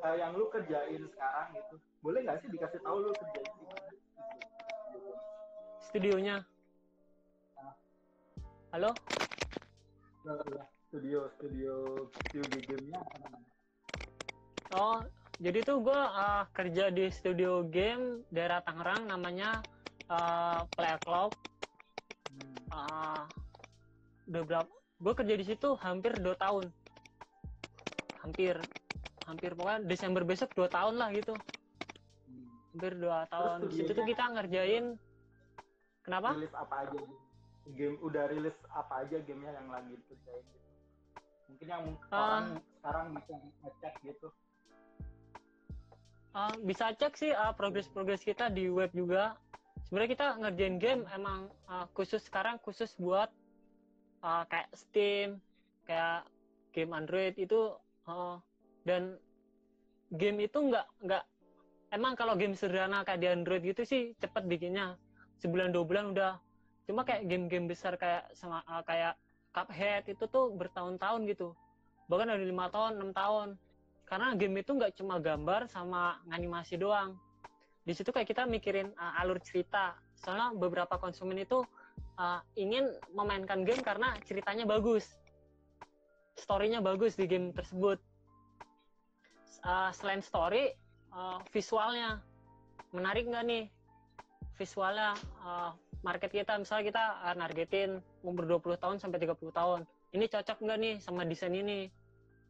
uh, 0.06 0.14
yang 0.14 0.38
lu 0.38 0.46
kerjain 0.54 1.02
sekarang 1.10 1.48
gitu 1.58 1.76
boleh 2.04 2.20
nggak 2.22 2.38
sih 2.44 2.48
dikasih 2.52 2.80
tahu 2.86 2.96
lu 3.02 3.10
kerjain 3.18 3.50
di 3.58 3.64
mana? 3.66 3.90
Studionya. 5.90 6.36
Halo? 8.70 8.90
Studio 10.88 11.26
studio 11.36 11.74
studio 12.30 12.58
gamenya 12.70 13.02
oh 14.74 14.98
jadi 15.42 15.66
tuh 15.66 15.82
gue 15.82 15.98
uh, 15.98 16.46
kerja 16.54 16.94
di 16.94 17.10
studio 17.10 17.66
game 17.66 18.22
daerah 18.30 18.62
Tangerang 18.62 19.10
namanya 19.10 19.62
uh, 20.06 20.62
Play 20.74 20.94
Cloud 21.02 21.34
hmm. 22.30 22.58
uh, 22.70 23.26
udah 24.30 24.42
berapa 24.46 24.72
gue 25.04 25.12
kerja 25.12 25.34
di 25.36 25.44
situ 25.44 25.68
hampir 25.82 26.16
dua 26.16 26.32
tahun. 26.38 26.70
Hampir 28.24 28.56
hampir 29.28 29.52
pokoknya 29.56 29.84
Desember 29.84 30.22
besok 30.24 30.54
dua 30.56 30.68
tahun 30.70 30.96
lah 30.96 31.12
gitu. 31.12 31.34
Hampir 32.72 32.92
dua 32.96 33.28
tahun. 33.28 33.68
di 33.68 33.74
situ 33.84 33.90
tuh 33.92 34.06
kita 34.06 34.24
ngerjain 34.32 34.96
kenapa? 36.06 36.32
Rilis 36.38 36.54
apa 36.56 36.88
aja 36.88 37.00
game 37.74 37.96
udah 38.00 38.24
rilis 38.28 38.56
apa 38.72 39.04
aja 39.04 39.16
gamenya 39.24 39.52
yang 39.60 39.68
lagi 39.68 39.92
dikerjain 39.92 40.44
gitu. 40.46 40.70
Mungkin 41.52 41.66
yang 41.68 41.84
uh, 42.08 42.16
orang 42.16 42.46
sekarang 42.80 43.06
bisa 43.12 43.34
ngecek 43.60 43.94
gitu 44.08 44.28
uh, 46.34 46.54
bisa 46.66 46.92
cek 46.92 47.14
sih 47.16 47.32
uh, 47.32 47.54
progres-progres 47.54 48.26
kita 48.26 48.50
di 48.50 48.68
web 48.68 48.90
juga. 48.92 49.38
Sebenarnya 49.86 50.10
kita 50.10 50.26
ngerjain 50.42 50.76
game 50.82 51.02
emang 51.14 51.48
uh, 51.70 51.86
khusus 51.94 52.20
sekarang 52.26 52.58
khusus 52.60 52.92
buat 52.98 53.30
uh, 54.26 54.44
kayak 54.50 54.68
Steam 54.74 55.38
kayak 55.86 56.26
game 56.74 56.92
Android 56.92 57.38
itu 57.38 57.78
uh, 58.10 58.36
dan 58.82 59.16
game 60.18 60.42
itu 60.42 60.58
nggak 60.58 60.86
nggak 61.06 61.24
emang 61.94 62.18
kalau 62.18 62.34
game 62.34 62.58
sederhana 62.58 63.06
kayak 63.06 63.22
di 63.22 63.28
Android 63.30 63.62
gitu 63.62 63.86
sih 63.86 64.02
cepet 64.18 64.44
bikinnya. 64.50 64.98
Sebulan 65.38 65.70
dua 65.70 65.84
bulan 65.86 66.10
udah. 66.10 66.34
Cuma 66.84 67.00
kayak 67.00 67.24
game-game 67.32 67.64
besar 67.64 67.96
kayak 67.96 68.28
sama 68.36 68.60
kayak 68.84 69.16
Cuphead 69.56 70.04
itu 70.10 70.24
tuh 70.28 70.52
bertahun-tahun 70.52 71.24
gitu. 71.30 71.56
Bahkan 72.12 72.28
dari 72.28 72.44
lima 72.44 72.68
tahun 72.68 73.00
enam 73.00 73.10
tahun 73.16 73.56
karena 74.04 74.36
game 74.36 74.60
itu 74.60 74.76
nggak 74.76 74.96
cuma 75.00 75.16
gambar 75.18 75.66
sama 75.68 76.20
animasi 76.28 76.76
doang 76.76 77.16
di 77.84 77.92
situ 77.92 78.12
kayak 78.12 78.28
kita 78.28 78.48
mikirin 78.48 78.92
uh, 78.96 79.20
alur 79.20 79.36
cerita 79.44 79.96
soalnya 80.16 80.56
beberapa 80.56 80.96
konsumen 80.96 81.36
itu 81.36 81.60
uh, 82.18 82.40
ingin 82.54 82.90
memainkan 83.12 83.62
game 83.66 83.82
karena 83.82 84.14
ceritanya 84.24 84.64
bagus, 84.66 85.18
storynya 86.38 86.80
bagus 86.80 87.18
di 87.18 87.26
game 87.26 87.50
tersebut. 87.54 87.98
Uh, 89.64 89.88
selain 89.96 90.20
story, 90.20 90.76
uh, 91.12 91.40
visualnya 91.52 92.20
menarik 92.92 93.28
nggak 93.28 93.44
nih? 93.48 93.64
Visualnya 94.60 95.16
uh, 95.42 95.72
market 96.04 96.30
kita 96.30 96.60
misalnya 96.60 96.84
kita 96.92 97.04
uh, 97.24 97.34
nargetin 97.34 97.98
umur 98.20 98.44
20 98.60 98.76
tahun 98.76 98.96
sampai 99.00 99.18
30 99.24 99.40
tahun. 99.50 99.80
Ini 100.14 100.24
cocok 100.30 100.58
nggak 100.62 100.78
nih 100.78 100.94
sama 101.00 101.26
desain 101.26 101.52
ini? 101.52 101.88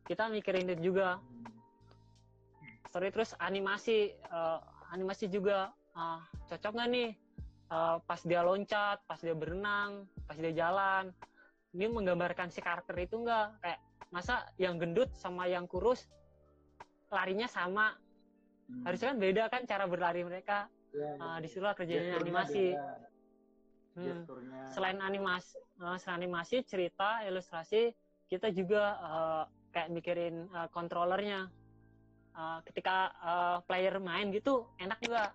Kita 0.05 0.29
mikirin 0.29 0.69
itu 0.69 0.93
juga. 0.93 1.21
Story 2.93 3.11
terus 3.11 3.35
animasi, 3.43 4.15
uh, 4.31 4.63
animasi 4.95 5.27
juga 5.27 5.75
uh, 5.99 6.23
cocok 6.47 6.73
nggak 6.79 6.89
nih 6.95 7.11
uh, 7.75 7.97
pas 8.07 8.21
dia 8.23 8.41
loncat, 8.47 9.03
pas 9.09 9.19
dia 9.19 9.35
berenang, 9.35 10.07
pas 10.31 10.39
dia 10.39 10.55
jalan. 10.55 11.11
Ini 11.75 11.91
menggambarkan 11.91 12.55
si 12.55 12.63
karakter 12.63 12.95
itu 13.03 13.19
enggak 13.19 13.59
kayak 13.59 13.81
masa 14.15 14.47
yang 14.63 14.79
gendut 14.79 15.11
sama 15.19 15.51
yang 15.51 15.67
kurus 15.67 16.07
larinya 17.11 17.51
sama. 17.51 17.99
Hmm. 18.71 18.87
Harusnya 18.87 19.11
kan 19.11 19.19
beda 19.19 19.43
kan 19.51 19.63
cara 19.67 19.85
berlari 19.91 20.23
mereka. 20.23 20.71
Ya, 20.95 21.19
uh, 21.19 21.39
di 21.43 21.51
situlah 21.51 21.75
kerjanya 21.75 22.23
animasi. 22.23 22.79
Hmm. 23.95 24.27
Selain 24.71 24.99
animasi, 24.99 25.59
uh, 25.83 25.99
selain 25.99 26.27
animasi, 26.27 26.63
cerita, 26.67 27.23
ilustrasi, 27.27 27.95
kita 28.27 28.51
juga 28.51 28.99
uh, 29.03 29.45
kayak 29.75 29.91
mikirin 29.91 30.47
uh, 30.55 30.71
kontrolernya. 30.71 31.51
Uh, 32.35 32.59
ketika 32.67 33.15
uh, 33.23 33.63
player 33.63 33.95
main 34.03 34.35
gitu 34.35 34.67
enak 34.83 34.99
juga 34.99 35.31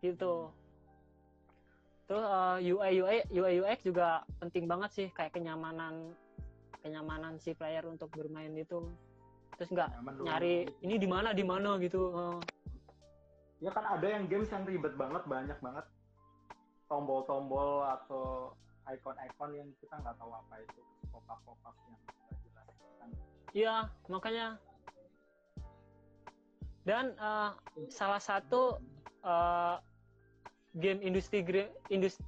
gitu. 0.00 0.48
Terus 2.08 2.24
uh, 2.24 2.56
UI 2.56 2.92
UI 3.04 3.18
UI 3.28 3.54
UX 3.60 3.84
juga 3.84 4.24
penting 4.40 4.64
banget 4.64 4.90
sih 4.96 5.08
kayak 5.12 5.36
kenyamanan 5.36 6.16
kenyamanan 6.86 7.36
si 7.42 7.50
player 7.52 7.82
untuk 7.84 8.14
bermain 8.14 8.54
itu 8.54 8.86
terus 9.58 9.72
nggak 9.72 9.90
nyari 10.22 10.70
ini 10.84 11.00
di 11.00 11.08
mana 11.10 11.34
di 11.34 11.42
mana 11.42 11.80
gitu 11.82 12.12
uh. 12.12 12.38
ya 13.58 13.72
kan 13.72 13.82
ada 13.88 14.06
yang 14.06 14.30
games 14.30 14.52
yang 14.52 14.62
ribet 14.68 14.94
banget 14.94 15.24
banyak 15.26 15.58
banget 15.64 15.82
tombol-tombol 16.86 17.82
atau 17.82 18.54
icon-icon 18.86 19.50
yang 19.56 19.68
kita 19.82 19.98
nggak 19.98 20.14
tahu 20.20 20.30
apa 20.30 20.62
itu 20.62 20.80
pop-up 21.10 21.40
pop-up 21.42 21.74
yang 21.74 21.98
nggak 21.98 22.14
jelas 22.14 22.22
kan 22.22 22.25
iya 23.56 23.88
makanya. 24.12 24.60
Dan 26.84 27.16
uh, 27.18 27.56
salah 27.90 28.20
satu 28.22 28.78
uh, 29.24 29.80
game 30.76 31.00
industri 31.02 31.42
industri 31.88 32.22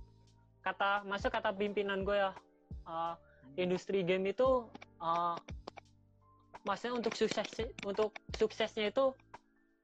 kata 0.65 1.07
masa 1.07 1.31
kata 1.31 1.55
pimpinan 1.55 2.03
gue 2.03 2.17
ya 2.17 2.33
uh, 2.89 3.15
industri 3.55 4.03
game 4.03 4.27
itu 4.35 4.67
uh, 4.99 5.39
maksudnya 6.67 6.99
untuk 6.99 7.15
sukses 7.15 7.47
untuk 7.87 8.11
suksesnya 8.35 8.91
itu 8.91 9.15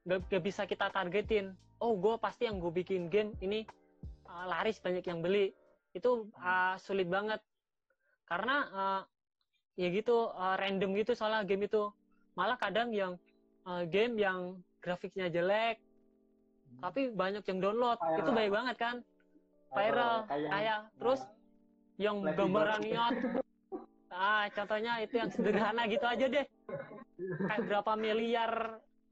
gak, 0.09 0.27
gak 0.33 0.43
bisa 0.43 0.67
kita 0.67 0.91
targetin. 0.91 1.55
Oh 1.79 1.95
gue 1.95 2.19
pasti 2.19 2.49
yang 2.49 2.59
gue 2.59 2.73
bikin 2.73 3.13
game 3.13 3.37
ini 3.45 3.63
uh, 4.27 4.45
laris 4.49 4.83
banyak 4.83 5.07
yang 5.07 5.23
beli. 5.23 5.55
Itu 5.95 6.27
uh, 6.43 6.75
sulit 6.83 7.07
banget. 7.07 7.39
Karena 8.27 8.57
uh, 8.75 9.01
ya 9.75 9.89
gitu 9.91 10.31
uh, 10.35 10.55
random 10.59 10.95
gitu 10.99 11.13
soalnya 11.15 11.47
game 11.47 11.67
itu. 11.67 11.91
Malah 12.35 12.59
kadang 12.59 12.91
yang 12.91 13.19
uh, 13.67 13.87
game 13.87 14.19
yang 14.19 14.59
grafiknya 14.83 15.31
jelek 15.31 15.79
tapi 16.83 17.13
banyak 17.13 17.45
yang 17.47 17.59
download. 17.63 17.99
Viral. 18.01 18.19
itu 18.19 18.31
baik 18.35 18.51
banget 18.51 18.77
kan? 18.81 18.97
Viral 19.75 20.15
kayak, 20.27 20.51
kayak 20.51 20.81
terus 20.99 21.21
yang 21.95 22.17
gambarannya 22.23 23.05
ah 24.15 24.47
contohnya 24.55 25.03
itu 25.03 25.19
yang 25.19 25.31
sederhana 25.31 25.83
gitu 25.91 26.07
aja 26.07 26.27
deh. 26.31 26.47
Kayak 27.51 27.63
berapa 27.67 27.93
miliar 27.99 28.53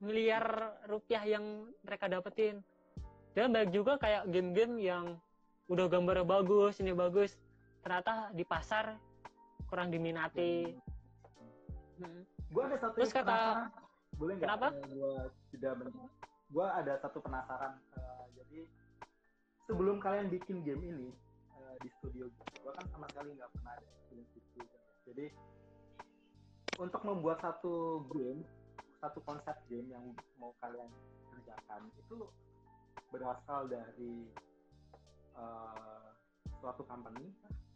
miliar 0.02 0.74
rupiah 0.90 1.22
yang 1.26 1.70
mereka 1.86 2.10
dapetin. 2.10 2.62
Dan 3.32 3.54
baik 3.54 3.72
juga 3.72 3.96
kayak 3.96 4.28
game-game 4.28 4.76
yang 4.82 5.16
udah 5.70 5.88
gambarnya 5.88 6.26
bagus 6.26 6.78
ini 6.82 6.92
bagus. 6.92 7.38
Ternyata 7.82 8.30
di 8.36 8.44
pasar 8.46 8.94
kurang 9.72 9.88
diminati. 9.88 10.68
Hmm. 11.96 12.28
gue 12.28 12.62
ada 12.68 12.76
satu 12.76 13.00
terus 13.00 13.16
kata 13.16 13.72
boleh 14.20 14.36
nggak? 14.36 14.44
Kenapa? 14.44 14.68
Gue 14.84 15.16
tidak 15.56 15.72
gue 16.52 16.66
ada 16.68 16.92
satu 17.00 17.24
penasaran. 17.24 17.80
Uh, 17.96 18.28
jadi 18.36 18.68
sebelum 19.64 19.96
kalian 19.96 20.28
bikin 20.28 20.60
game 20.60 20.84
ini 20.84 21.08
uh, 21.56 21.74
di 21.80 21.88
studio 21.96 22.28
gue 22.28 22.72
kan 22.76 22.84
sama 22.92 23.08
sekali 23.08 23.32
nggak 23.32 23.48
pernah 23.56 23.72
ada 23.80 23.88
di 24.12 24.40
studio. 24.52 24.76
Jadi 25.08 25.26
untuk 26.76 27.00
membuat 27.08 27.40
satu 27.40 28.04
game 28.12 28.44
satu 29.00 29.24
konsep 29.24 29.56
game 29.72 29.88
yang 29.88 30.04
mau 30.36 30.52
kalian 30.60 30.92
kerjakan 31.32 31.88
itu 31.96 32.28
berasal 33.08 33.72
dari 33.72 34.28
uh, 35.32 36.12
suatu 36.60 36.84
company 36.84 37.32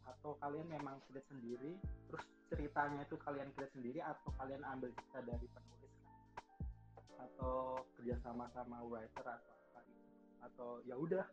atau 0.07 0.39
kalian 0.39 0.67
memang 0.71 1.03
create 1.11 1.27
sendiri 1.27 1.75
terus 2.11 2.25
ceritanya 2.47 3.03
itu 3.03 3.17
kalian 3.19 3.51
create 3.59 3.75
sendiri 3.75 3.99
atau 4.03 4.31
kalian 4.39 4.63
ambil 4.63 4.91
cerita 4.95 5.21
dari 5.27 5.47
penulis 5.51 5.93
atau 7.17 7.83
kerja 7.99 8.17
sama 8.23 8.47
sama 8.55 8.81
writer 8.87 9.25
atau 9.27 9.53
apa 9.75 9.81
gitu. 9.91 10.15
Atau 10.47 10.69
ya 10.87 10.95
udah 10.95 11.27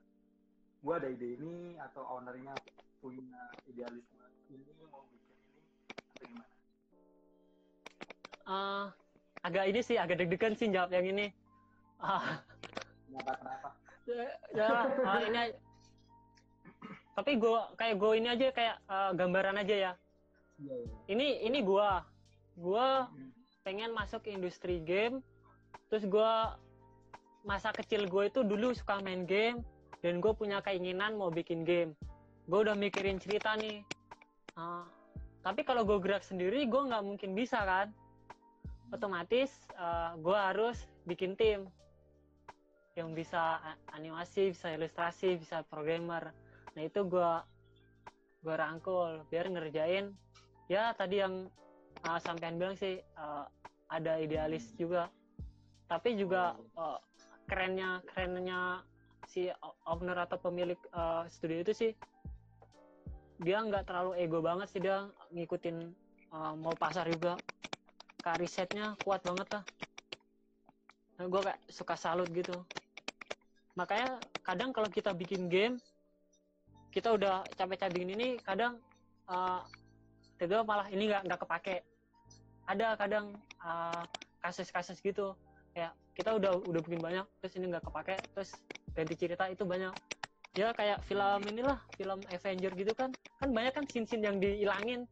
gue 0.83 0.93
ada 0.93 1.07
ide 1.07 1.39
ini 1.39 1.79
atau 1.79 2.03
ownernya 2.19 2.51
punya 2.99 3.51
idealisme 3.69 4.25
ini 4.51 4.67
mau 4.91 5.05
bikin 5.07 5.37
ini 5.37 5.61
atau 5.95 6.23
gimana? 6.27 6.51
Uh, 8.43 8.85
agak 9.47 9.65
ini 9.71 9.79
sih 9.79 9.95
agak 9.95 10.19
deg-degan 10.19 10.53
sih 10.59 10.67
jawab 10.67 10.91
yang 10.91 11.07
ini. 11.07 11.31
Uh, 12.03 12.35
kenapa 13.07 13.31
kenapa 13.39 13.69
ya, 14.03 14.27
ya 14.51 14.67
uh, 14.99 15.19
ini 15.23 15.55
tapi 17.13 17.37
gue 17.37 17.59
kayak 17.77 17.95
gue 18.01 18.11
ini 18.17 18.27
aja 18.29 18.47
kayak 18.49 18.75
uh, 18.89 19.11
gambaran 19.13 19.61
aja 19.61 19.75
ya. 19.75 19.91
Yeah, 20.57 20.69
yeah. 20.69 20.85
ini 21.13 21.27
ini 21.45 21.59
gue 21.61 21.89
gue 22.57 22.87
hmm. 23.05 23.29
pengen 23.61 23.93
masuk 23.93 24.25
industri 24.25 24.81
game. 24.81 25.21
Terus 25.93 26.09
gue 26.09 26.33
masa 27.45 27.69
kecil 27.69 28.09
gue 28.09 28.33
itu 28.33 28.41
dulu 28.41 28.73
suka 28.73 28.97
main 29.01 29.29
game. 29.29 29.61
Dan 30.03 30.19
gue 30.19 30.35
punya 30.35 30.59
keinginan 30.59 31.15
mau 31.15 31.31
bikin 31.31 31.63
game. 31.63 31.95
Gue 32.49 32.65
udah 32.67 32.75
mikirin 32.75 33.21
cerita 33.21 33.55
nih. 33.55 33.85
Uh, 34.57 34.83
tapi 35.45 35.63
kalau 35.63 35.85
gue 35.85 35.97
gerak 36.01 36.25
sendiri 36.25 36.65
gue 36.65 36.81
nggak 36.81 37.03
mungkin 37.05 37.37
bisa 37.37 37.61
kan? 37.61 37.87
Otomatis 38.89 39.53
uh, 39.77 40.17
gue 40.17 40.37
harus 40.37 40.77
bikin 41.05 41.37
tim 41.37 41.69
yang 42.93 43.17
bisa 43.17 43.57
animasi 43.89 44.53
bisa 44.53 44.69
ilustrasi 44.69 45.33
bisa 45.41 45.65
programmer 45.65 46.29
nah 46.73 46.81
itu 46.81 47.05
gue 47.05 47.31
gue 48.43 48.55
rangkul 48.55 49.23
biar 49.31 49.47
ngerjain. 49.47 50.11
Ya 50.67 50.91
tadi 50.95 51.23
yang 51.23 51.47
uh, 52.03 52.19
sampean 52.19 52.59
bilang 52.59 52.75
sih 52.75 52.99
uh, 53.15 53.47
ada 53.87 54.19
idealis 54.19 54.75
juga. 54.75 55.07
Tapi 55.87 56.19
juga 56.19 56.59
uh, 56.75 56.99
kerennya 57.47 58.03
kerennya 58.11 58.83
si 59.27 59.47
owner 59.87 60.17
atau 60.27 60.37
pemilik 60.37 60.77
uh, 60.91 61.23
studio 61.31 61.63
itu 61.63 61.73
sih 61.73 61.91
dia 63.41 63.59
nggak 63.59 63.89
terlalu 63.89 64.19
ego 64.21 64.39
banget 64.43 64.67
sih 64.69 64.79
dia 64.83 65.07
ngikutin 65.31 65.77
uh, 66.35 66.53
mau 66.59 66.75
pasar 66.75 67.07
juga. 67.07 67.39
Kayak 68.23 68.39
risetnya 68.39 68.85
kuat 69.03 69.19
banget 69.23 69.47
lah. 69.51 69.63
Nah, 71.19 71.25
gue 71.27 71.41
kayak 71.43 71.59
suka 71.67 71.95
salut 71.99 72.27
gitu. 72.31 72.55
Makanya 73.75 74.19
kadang 74.47 74.71
kalau 74.71 74.87
kita 74.87 75.11
bikin 75.11 75.51
game 75.51 75.75
kita 76.93 77.09
udah 77.09 77.41
capek-capek 77.57 78.05
ini 78.05 78.37
kadang 78.45 78.77
uh, 79.25 79.65
tiba 80.37 80.61
malah 80.61 80.85
ini 80.93 81.09
nggak 81.09 81.25
nggak 81.25 81.41
kepake. 81.41 81.81
Ada 82.69 82.93
kadang 82.95 83.33
uh, 83.65 84.05
kasus-kasus 84.45 85.01
gitu. 85.01 85.33
Ya 85.73 85.89
kita 86.13 86.37
udah 86.37 86.53
udah 86.69 86.81
bikin 86.85 87.01
banyak 87.01 87.25
terus 87.41 87.57
ini 87.57 87.73
nggak 87.73 87.89
kepake 87.89 88.21
terus 88.37 88.53
ganti 88.93 89.17
cerita 89.17 89.49
itu 89.49 89.65
banyak. 89.65 89.89
Ya 90.53 90.69
kayak 90.69 91.01
film 91.09 91.41
inilah 91.49 91.81
film 91.97 92.21
Avenger 92.29 92.71
gitu 92.77 92.93
kan. 92.93 93.09
Kan 93.41 93.49
banyak 93.49 93.73
kan 93.73 93.89
scene-scene 93.89 94.21
yang 94.21 94.37
dihilangin. 94.37 95.09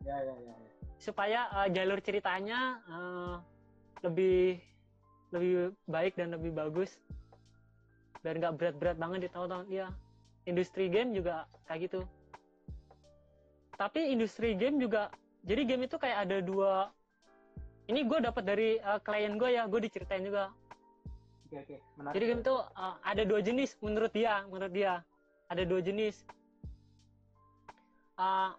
Ya 0.00 0.16
ya 0.24 0.32
ya, 0.32 0.54
ya. 0.56 0.68
supaya 0.96 1.52
uh, 1.52 1.68
jalur 1.68 2.00
ceritanya 2.00 2.80
uh, 2.88 3.36
lebih 4.00 4.56
lebih 5.36 5.76
baik 5.84 6.16
dan 6.16 6.32
lebih 6.32 6.56
bagus. 6.56 6.96
Biar 8.24 8.40
nggak 8.40 8.56
berat-berat 8.56 8.96
banget 8.96 9.28
di 9.28 9.30
tahun-tahun 9.36 9.68
ya 9.68 9.88
industri 10.48 10.88
game 10.88 11.12
juga 11.16 11.44
kayak 11.68 11.90
gitu 11.90 12.00
tapi 13.76 14.12
industri 14.12 14.56
game 14.56 14.76
juga 14.80 15.08
jadi 15.44 15.64
game 15.64 15.88
itu 15.88 15.96
kayak 15.96 16.28
ada 16.28 16.38
dua 16.44 16.92
ini 17.88 18.06
gue 18.06 18.18
dapat 18.22 18.44
dari 18.44 18.70
uh, 18.80 19.00
klien 19.00 19.34
gue 19.40 19.50
ya 19.56 19.64
gue 19.66 19.80
diceritain 19.82 20.22
juga 20.22 20.52
Oke, 21.50 21.66
oke. 21.66 21.76
Menarik. 21.98 22.14
Jadi 22.14 22.24
game 22.30 22.42
itu 22.46 22.54
uh, 22.54 22.94
ada 23.02 23.22
dua 23.26 23.40
jenis 23.42 23.74
menurut 23.82 24.12
dia, 24.14 24.46
menurut 24.46 24.70
dia 24.70 25.02
ada 25.50 25.62
dua 25.66 25.82
jenis. 25.82 26.22
Uh, 28.14 28.54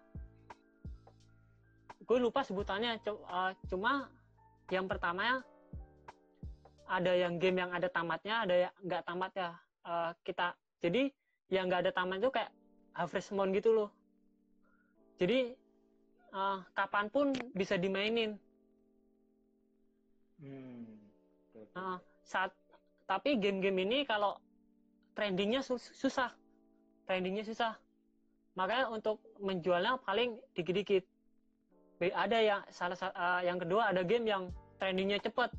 gue 2.04 2.18
lupa 2.20 2.44
sebutannya, 2.44 3.00
uh, 3.08 3.56
cuma 3.72 4.12
yang 4.68 4.84
pertama 4.84 5.40
ada 6.84 7.16
yang 7.16 7.40
game 7.40 7.64
yang 7.64 7.72
ada 7.72 7.88
tamatnya, 7.88 8.44
ada 8.44 8.54
yang 8.68 8.74
nggak 8.84 9.02
tamat 9.08 9.32
ya. 9.32 9.50
Uh, 9.88 10.12
kita 10.20 10.52
jadi 10.84 11.08
yang 11.52 11.68
nggak 11.68 11.84
ada 11.84 11.92
tamat 11.92 12.24
itu 12.24 12.32
kayak 12.32 12.50
Harvest 12.96 13.30
Moon 13.36 13.52
gitu 13.52 13.76
loh. 13.76 13.90
Jadi 15.20 15.52
uh, 16.32 16.64
kapan 16.72 17.12
pun 17.12 17.36
bisa 17.52 17.76
dimainin. 17.76 18.40
Hmm. 20.40 20.88
Uh, 21.76 22.00
saat 22.24 22.50
tapi 23.04 23.36
game-game 23.36 23.84
ini 23.84 24.08
kalau 24.08 24.40
trendingnya 25.12 25.60
susah 25.64 26.32
trendingnya 27.04 27.44
susah 27.44 27.76
makanya 28.56 28.88
untuk 28.88 29.20
menjualnya 29.40 30.00
paling 30.04 30.36
dikit-dikit 30.56 31.04
ada 32.02 32.38
yang 32.40 32.60
salah 32.72 32.98
uh, 32.98 33.40
yang 33.44 33.60
kedua 33.60 33.92
ada 33.94 34.02
game 34.02 34.26
yang 34.26 34.48
trendingnya 34.80 35.20
cepat 35.22 35.52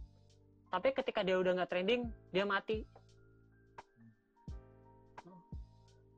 tapi 0.74 0.90
ketika 0.92 1.22
dia 1.22 1.38
udah 1.38 1.56
nggak 1.62 1.70
trending 1.72 2.10
dia 2.34 2.44
mati 2.44 2.84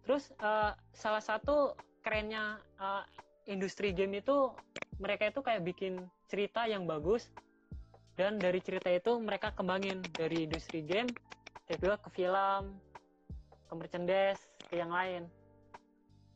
terus 0.06 0.30
uh, 0.39 0.78
salah 0.94 1.20
satu 1.20 1.74
kerennya 2.06 2.62
uh, 2.78 3.02
industri 3.50 3.89
game 3.89 4.22
itu 4.22 4.54
mereka 5.02 5.28
itu 5.28 5.41
kayak 5.41 5.65
bikin 5.65 6.06
cerita 6.30 6.65
yang 6.70 6.86
bagus. 6.86 7.28
Dan 8.15 8.39
dari 8.39 8.63
cerita 8.63 8.88
itu 8.88 9.20
mereka 9.20 9.52
kembangin 9.52 10.00
dari 10.15 10.48
industri 10.48 10.80
game 10.80 11.12
kedua 11.68 12.00
ke 12.00 12.08
film 12.15 12.80
ke 13.68 13.74
merchandise 13.76 14.39
ke 14.72 14.80
yang 14.80 14.94
lain. 14.94 15.28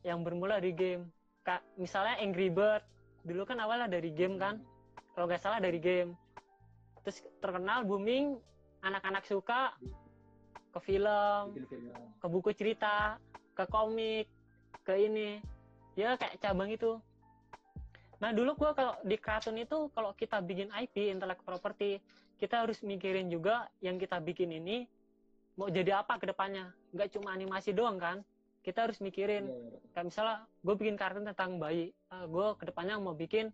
Yang 0.04 0.18
bermula 0.28 0.60
di 0.60 0.76
game. 0.76 1.08
Kak 1.40 1.64
misalnya 1.80 2.20
Angry 2.20 2.52
Bird. 2.52 2.84
Dulu 3.24 3.48
kan 3.48 3.56
awalnya 3.64 3.88
dari 3.88 4.12
game 4.12 4.36
kan. 4.36 4.60
Kalau 5.16 5.24
nggak 5.24 5.40
salah 5.40 5.56
dari 5.56 5.80
game. 5.80 6.12
Terus 7.00 7.24
terkenal 7.40 7.88
booming 7.88 8.36
anak-anak 8.84 9.24
suka 9.24 9.72
ke 10.76 10.80
film. 10.84 11.56
ke 12.20 12.26
buku 12.28 12.52
cerita 12.52 13.16
ke 13.60 13.64
komik 13.68 14.26
ke 14.88 14.94
ini 14.96 15.44
ya 15.94 16.16
kayak 16.16 16.40
cabang 16.40 16.72
itu 16.72 16.96
Nah 18.20 18.36
dulu 18.36 18.52
gue 18.52 18.70
kalau 18.76 18.94
di 19.00 19.16
kartun 19.16 19.56
itu 19.56 19.88
kalau 19.96 20.12
kita 20.12 20.44
bikin 20.44 20.68
IP 20.76 21.08
intellectual 21.08 21.56
property 21.56 22.04
kita 22.36 22.64
harus 22.64 22.80
mikirin 22.84 23.32
juga 23.32 23.68
yang 23.80 23.96
kita 23.96 24.20
bikin 24.20 24.60
ini 24.60 24.84
mau 25.56 25.68
jadi 25.68 26.04
apa 26.04 26.20
ke 26.20 26.28
depannya. 26.28 26.72
Nggak 26.92 27.16
cuma 27.16 27.32
animasi 27.32 27.72
doang 27.72 27.96
kan. 27.96 28.20
Kita 28.60 28.88
harus 28.88 29.00
mikirin. 29.00 29.48
Yeah. 29.48 29.92
Kayak 29.96 30.06
misalnya 30.12 30.36
gue 30.44 30.74
bikin 30.76 30.96
kartun 31.00 31.24
tentang 31.24 31.56
bayi. 31.56 31.96
Uh, 32.12 32.28
gue 32.28 32.46
ke 32.60 32.64
depannya 32.68 33.00
mau 33.00 33.16
bikin 33.16 33.48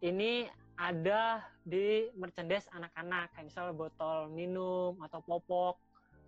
ini 0.00 0.48
ada 0.76 1.44
di 1.64 2.08
merchandise 2.16 2.68
anak-anak. 2.72 3.32
Kayak 3.36 3.46
misalnya 3.52 3.74
botol 3.76 4.32
minum 4.32 4.96
atau 5.04 5.20
popok. 5.20 5.76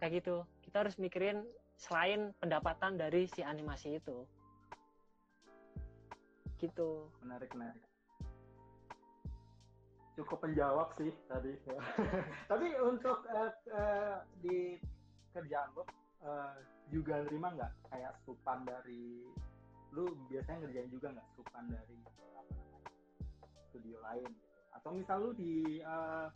Kayak 0.01 0.25
gitu. 0.25 0.37
Kita 0.65 0.85
harus 0.85 0.97
mikirin 1.01 1.45
selain 1.79 2.35
pendapatan 2.43 2.99
dari 2.99 3.31
si 3.31 3.41
animasi 3.47 4.03
itu. 4.03 4.27
Gitu. 6.59 7.07
Menarik 7.23 7.55
menarik. 7.55 7.85
Cukup 10.19 10.43
menjawab 10.43 10.91
sih 10.99 11.15
tadi. 11.31 11.55
Tapi 12.51 12.67
untuk 12.83 13.23
uh, 13.31 13.55
uh, 13.71 14.19
di 14.43 14.75
kerjaan 15.31 15.71
lo 15.79 15.87
uh, 16.27 16.59
juga 16.91 17.23
nerima 17.23 17.55
nggak 17.55 17.73
kayak 17.95 18.19
supan 18.27 18.67
dari 18.67 19.23
lu 19.95 20.05
biasanya 20.27 20.67
ngerjain 20.67 20.91
juga 20.91 21.15
nggak 21.15 21.29
supan 21.39 21.65
dari 21.71 21.99
studio 23.71 24.03
lain 24.03 24.27
gitu? 24.27 24.59
Atau 24.75 24.91
misal 24.99 25.17
lu 25.23 25.31
di 25.39 25.79
uh, 25.87 26.27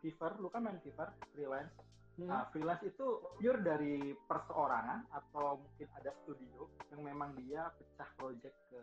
Fever 0.00 0.32
lu 0.40 0.48
kan 0.48 0.64
main 0.64 0.80
Fever 0.80 1.12
freelance. 1.36 1.76
Nah, 2.16 2.48
freelance 2.48 2.80
itu 2.80 3.06
pure 3.36 3.60
dari 3.60 4.16
perseorangan 4.24 5.04
atau 5.12 5.60
mungkin 5.60 5.88
ada 6.00 6.16
studio 6.24 6.64
yang 6.88 7.04
memang 7.04 7.36
dia 7.44 7.68
pecah 7.76 8.08
project 8.16 8.56
ke 8.72 8.80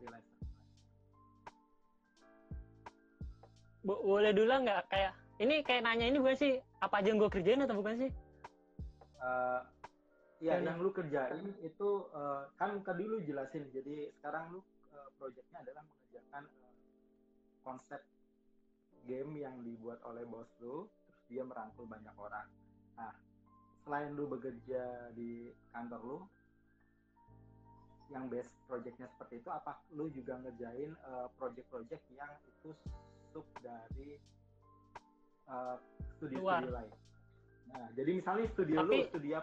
freelancer. 0.00 0.40
Bo 3.84 4.00
boleh 4.00 4.32
dulu 4.32 4.48
nggak 4.64 4.80
kayak 4.88 5.12
ini 5.44 5.60
kayak 5.60 5.84
nanya 5.84 6.08
ini 6.08 6.16
bukan 6.16 6.36
sih 6.40 6.56
apa 6.80 7.04
aja 7.04 7.12
yang 7.12 7.20
gue 7.20 7.28
kerjain 7.28 7.60
atau 7.68 7.76
bukan 7.76 8.08
sih? 8.08 8.10
Uh, 9.20 9.60
ya 10.40 10.56
yang 10.56 10.80
lu 10.80 10.88
kerjain 10.88 11.52
itu 11.60 12.08
uh, 12.16 12.48
kan 12.56 12.80
tadi 12.80 13.04
lu 13.04 13.20
jelasin 13.28 13.68
jadi 13.76 14.08
sekarang 14.20 14.56
lu 14.56 14.64
uh, 14.96 15.08
projectnya 15.20 15.60
adalah 15.68 15.84
mengerjakan 15.84 16.48
uh, 16.48 16.74
konsep 17.60 18.00
game 19.04 19.36
yang 19.36 19.52
dibuat 19.60 20.00
oleh 20.08 20.24
bos 20.24 20.48
lu 20.64 20.88
dia 21.34 21.42
merangkul 21.42 21.90
banyak 21.90 22.14
orang. 22.14 22.46
Nah, 22.94 23.10
selain 23.82 24.14
lu 24.14 24.30
bekerja 24.30 25.10
di 25.18 25.50
kantor 25.74 26.00
lu, 26.06 26.18
yang 28.14 28.30
base 28.30 28.46
projectnya 28.70 29.10
seperti 29.18 29.42
itu, 29.42 29.50
apa 29.50 29.82
lu 29.98 30.06
juga 30.14 30.38
ngerjain 30.38 30.94
uh, 31.10 31.26
project-project 31.34 32.04
yang 32.14 32.30
itu 32.46 32.70
sub 33.34 33.42
dari 33.58 34.22
uh, 35.50 35.82
studio-studio 36.16 36.70
lain? 36.70 36.94
Nah, 37.74 37.90
jadi 37.98 38.10
misalnya 38.22 38.46
studio 38.54 38.76
Tapi, 38.86 38.94
lu, 39.02 39.08
studio 39.10 39.34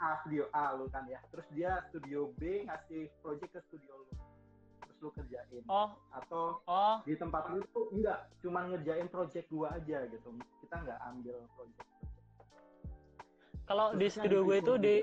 A, 0.00 0.10
studio 0.24 0.44
A 0.56 0.64
lu 0.72 0.88
kan 0.88 1.04
ya, 1.04 1.20
terus 1.28 1.44
dia 1.52 1.84
studio 1.92 2.32
B 2.40 2.64
ngasih 2.64 3.12
project 3.20 3.52
ke 3.52 3.60
studio 3.68 3.92
lu 4.00 4.23
lu 5.04 5.12
kerjain. 5.12 5.62
Oh. 5.68 5.92
Atau 6.16 6.64
oh. 6.64 6.96
di 7.04 7.12
tempat 7.20 7.52
lu 7.52 7.60
tuh 7.76 7.92
enggak 7.92 8.32
cuma 8.40 8.64
ngerjain 8.72 9.06
project 9.12 9.52
gua 9.52 9.76
aja 9.76 10.08
gitu. 10.08 10.28
Kita 10.64 10.80
nggak 10.80 11.00
ambil 11.12 11.36
project, 11.52 11.88
kalau 13.64 13.96
di 13.96 14.06
studio 14.12 14.44
gue 14.44 14.56
itu 14.60 14.74
di 14.76 14.94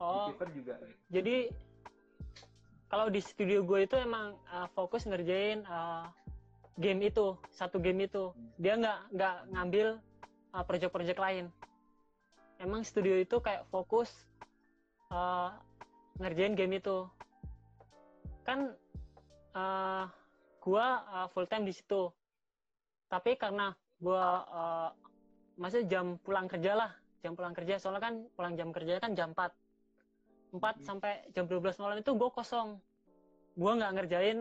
oh. 0.00 0.32
Di 0.32 0.48
juga. 0.56 0.74
Jadi 1.12 1.36
kalau 2.88 3.08
di 3.12 3.20
studio 3.20 3.64
gue 3.64 3.84
itu 3.84 3.96
emang 3.96 4.36
uh, 4.52 4.68
fokus 4.72 5.04
ngerjain 5.04 5.64
uh, 5.68 6.08
game 6.80 7.04
itu 7.04 7.36
satu 7.52 7.76
game 7.76 8.08
itu. 8.08 8.32
Hmm. 8.32 8.48
dia 8.56 8.74
nggak 8.80 8.98
nggak 9.12 9.36
ngambil 9.52 9.86
uh, 10.56 10.64
project-project 10.64 11.20
lain. 11.20 11.46
Emang 12.56 12.80
studio 12.86 13.20
itu 13.20 13.36
kayak 13.42 13.68
fokus 13.68 14.08
uh, 15.12 15.52
ngerjain 16.16 16.56
game 16.56 16.80
itu 16.80 17.04
kan 18.42 18.74
uh, 19.54 20.04
gua 20.62 20.86
uh, 21.10 21.26
full 21.30 21.46
time 21.46 21.66
di 21.66 21.74
situ. 21.74 22.10
Tapi 23.10 23.34
karena 23.36 23.74
gua 23.98 24.22
uh, 24.46 24.90
masih 25.60 25.84
jam 25.86 26.16
pulang 26.22 26.48
kerja 26.50 26.74
lah 26.74 26.90
jam 27.22 27.38
pulang 27.38 27.54
kerja. 27.54 27.78
Soalnya 27.78 28.02
kan 28.02 28.14
pulang 28.34 28.54
jam 28.58 28.74
kerja 28.74 28.98
kan 28.98 29.14
jam 29.14 29.30
4 29.32 29.50
4 30.52 30.58
hmm. 30.60 30.84
sampai 30.84 31.24
jam 31.32 31.48
12 31.48 31.80
malam 31.80 31.96
itu 32.02 32.12
gue 32.12 32.30
kosong. 32.34 32.76
Gue 33.56 33.72
nggak 33.72 33.92
ngerjain 33.96 34.38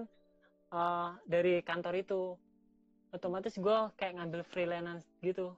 uh, 0.74 1.16
dari 1.24 1.62
kantor 1.64 1.96
itu. 2.02 2.36
Otomatis 3.12 3.56
gue 3.60 3.78
kayak 3.96 4.20
ngambil 4.20 4.42
freelance 4.48 5.08
gitu. 5.24 5.56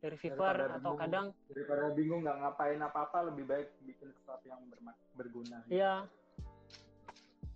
Dari 0.00 0.16
Fiverr 0.16 0.80
atau 0.80 0.96
bingung, 0.96 0.96
kadang 0.96 1.26
daripada 1.52 1.92
bingung 1.92 2.20
nggak 2.24 2.38
ngapain 2.40 2.80
apa-apa 2.80 3.18
lebih 3.28 3.44
baik 3.44 3.68
bikin 3.84 4.08
sesuatu 4.16 4.48
yang 4.48 4.64
berguna. 5.12 5.60
Iya 5.68 6.08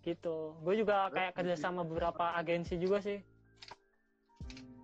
gitu. 0.04 0.54
Gue 0.60 0.76
juga 0.76 1.08
kayak 1.10 1.34
kerja 1.34 1.56
sama 1.56 1.82
beberapa 1.82 2.36
agensi 2.36 2.76
juga 2.76 3.00
sih. 3.00 3.18
Hmm. 4.44 4.76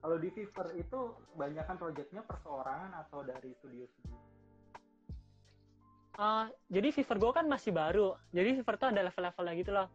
kalau 0.00 0.16
di 0.16 0.32
Fiverr 0.32 0.74
itu 0.74 1.00
kebanyakan 1.36 1.76
proyeknya 1.76 2.22
perseorangan 2.24 2.90
atau 3.04 3.20
dari 3.20 3.52
studio-studio 3.62 4.30
uh, 6.20 6.44
jadi 6.68 6.88
Fiverr 6.92 7.18
gue 7.18 7.32
kan 7.32 7.46
masih 7.48 7.72
baru. 7.72 8.14
Jadi 8.36 8.60
Fiverr 8.60 8.76
tuh 8.76 8.88
ada 8.92 9.00
level-levelnya 9.08 9.54
gitu 9.56 9.70
loh. 9.72 9.88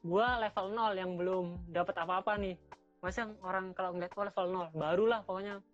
Gue 0.00 0.24
level 0.24 0.66
0 0.76 1.00
yang 1.00 1.10
belum 1.16 1.44
dapat 1.72 1.96
apa-apa 1.96 2.36
nih. 2.36 2.56
Masa 3.00 3.32
orang 3.40 3.72
kalau 3.72 3.96
ngeliat 3.96 4.12
oh 4.12 4.24
level 4.28 4.46
0 4.68 4.76
barulah 4.76 5.20
pokoknya. 5.24 5.64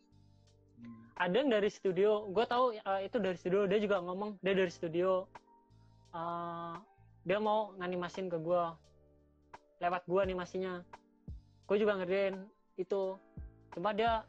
Ada 1.18 1.34
yang 1.42 1.50
dari 1.50 1.70
studio. 1.72 2.30
Gue 2.30 2.46
tahu 2.46 2.78
uh, 2.78 3.00
itu 3.02 3.16
dari 3.18 3.36
studio. 3.38 3.66
Dia 3.66 3.82
juga 3.82 3.98
ngomong 4.02 4.38
dia 4.42 4.54
dari 4.54 4.70
studio. 4.70 5.26
Uh, 6.14 6.78
dia 7.26 7.42
mau 7.42 7.74
nganimasin 7.74 8.30
ke 8.30 8.38
gue 8.38 8.62
lewat 9.82 10.06
gue 10.06 10.20
animasinya. 10.22 10.86
Gue 11.66 11.82
juga 11.82 11.98
ngerjain 11.98 12.38
itu. 12.78 13.18
Cuma 13.74 13.90
dia 13.90 14.22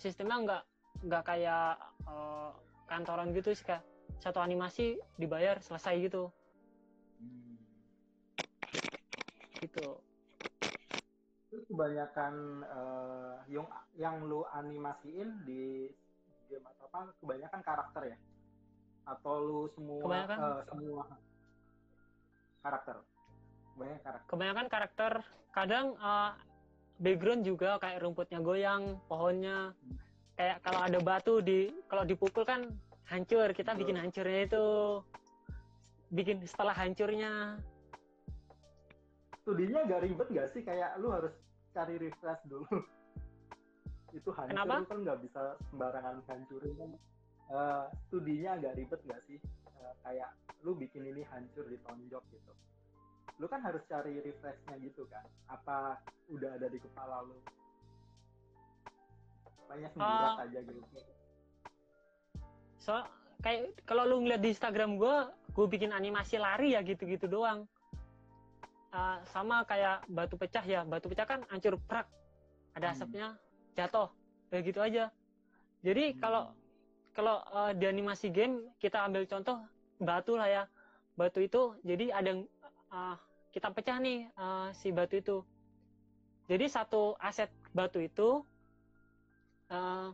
sistemnya 0.00 0.40
nggak 0.40 0.62
nggak 1.04 1.22
kayak 1.28 1.76
uh, 2.08 2.56
kantoran 2.88 3.36
gitu 3.36 3.52
sih 3.52 3.68
kayak 3.68 3.84
satu 4.24 4.40
animasi 4.40 4.96
dibayar 5.20 5.60
selesai 5.60 6.00
gitu. 6.00 6.32
Hmm. 7.20 7.60
gitu. 9.60 10.00
Itu 11.52 11.60
kebanyakan 11.68 12.64
uh, 12.64 13.36
yang 13.52 13.68
yang 14.00 14.24
lu 14.24 14.48
animasiin 14.56 15.44
di 15.44 15.92
game 16.48 16.64
atau 16.64 16.88
apa? 16.88 17.12
Kebanyakan 17.20 17.60
karakter 17.60 18.02
ya? 18.16 18.18
Atau 19.04 19.34
lu 19.44 19.60
semua 19.76 20.00
kebanyakan? 20.08 20.36
uh, 20.40 20.60
semua 20.64 21.04
karakter. 22.60 22.96
Kebanyakan 23.74 24.00
karakter. 24.04 24.28
Kebanyakan 24.28 24.66
karakter 24.68 25.12
kadang 25.50 25.86
uh, 25.98 26.32
background 27.00 27.42
juga 27.42 27.80
kayak 27.80 28.04
rumputnya 28.04 28.38
goyang 28.44 29.00
pohonnya. 29.08 29.72
Kayak 30.36 30.64
kalau 30.64 30.80
ada 30.84 30.98
batu 31.00 31.34
di 31.44 31.72
kalau 31.88 32.04
dipukul 32.04 32.44
kan 32.44 32.68
hancur 33.08 33.48
kita 33.52 33.72
bikin 33.76 33.96
hancurnya 33.96 34.46
itu. 34.46 34.66
Bikin 36.10 36.42
setelah 36.44 36.74
hancurnya. 36.74 37.60
Studinya 39.40 39.82
agak 39.86 40.00
ribet 40.04 40.28
gak 40.30 40.48
sih? 40.52 40.62
Kayak 40.62 40.98
lu 41.00 41.08
harus 41.10 41.32
cari 41.72 41.96
refresh 41.96 42.42
dulu. 42.50 42.66
Itu 44.18 44.34
hancur 44.34 44.50
Kenapa? 44.50 44.74
kan 44.90 44.98
nggak 45.06 45.18
bisa 45.22 45.42
sembarangan 45.70 46.18
hancurin 46.26 46.74
kan. 46.76 46.90
Uh, 47.50 47.84
studinya 48.06 48.58
agak 48.58 48.74
ribet 48.78 49.00
nggak 49.06 49.22
sih? 49.26 49.38
Uh, 49.78 49.94
kayak 50.02 50.30
lu 50.60 50.76
bikin 50.76 51.08
ini 51.08 51.24
hancur 51.28 51.64
di 51.68 51.80
tonjok 51.80 52.24
gitu. 52.32 52.52
Lu 53.40 53.48
kan 53.48 53.64
harus 53.64 53.80
cari 53.88 54.20
refreshnya 54.20 54.76
gitu 54.84 55.08
kan. 55.08 55.24
Apa 55.48 55.96
udah 56.28 56.60
ada 56.60 56.68
di 56.68 56.76
kepala 56.76 57.24
lu? 57.24 57.36
Banyak 59.72 59.90
semburat 59.96 60.36
uh, 60.36 60.44
aja 60.44 60.58
gitu. 60.60 60.80
So 62.76 62.92
kayak 63.40 63.80
kalau 63.88 64.04
lu 64.04 64.20
ngeliat 64.24 64.44
di 64.44 64.52
Instagram 64.52 65.00
gue 65.00 65.16
gue 65.56 65.66
bikin 65.66 65.96
animasi 65.96 66.36
lari 66.36 66.76
ya 66.76 66.84
gitu-gitu 66.84 67.24
doang. 67.24 67.64
Uh, 68.90 69.22
sama 69.30 69.64
kayak 69.64 70.04
batu 70.10 70.36
pecah 70.36 70.64
ya. 70.66 70.84
Batu 70.84 71.08
pecah 71.08 71.24
kan 71.24 71.40
hancur 71.48 71.80
prak. 71.88 72.04
Ada 72.76 72.92
hmm. 72.92 72.94
asapnya 72.98 73.26
jatuh. 73.72 74.12
Kayak 74.52 74.62
gitu 74.68 74.80
aja. 74.84 75.04
Jadi 75.80 76.04
hmm. 76.12 76.18
kalau 76.20 76.52
kalau 77.16 77.40
uh, 77.56 77.72
di 77.72 77.88
animasi 77.88 78.28
game 78.28 78.68
kita 78.76 79.00
ambil 79.00 79.24
contoh 79.24 79.64
batu 80.00 80.34
lah 80.34 80.48
ya. 80.48 80.64
Batu 81.14 81.44
itu 81.44 81.76
jadi 81.84 82.16
ada 82.16 82.32
yang 82.32 82.42
uh, 82.90 83.14
kita 83.52 83.68
pecah 83.70 84.00
nih 84.00 84.26
uh, 84.34 84.72
si 84.72 84.90
batu 84.90 85.20
itu. 85.20 85.44
Jadi 86.50 86.66
satu 86.66 87.14
aset 87.20 87.52
batu 87.70 88.02
itu 88.02 88.42
uh, 89.70 90.10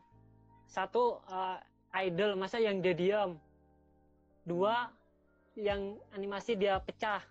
satu 0.69 1.23
uh, 1.31 1.57
idol 2.05 2.37
masa 2.37 2.61
yang 2.61 2.83
dia 2.85 2.93
diam. 2.93 3.41
Dua 4.45 4.93
yang 5.57 5.97
animasi 6.13 6.59
dia 6.59 6.77
pecah. 6.83 7.25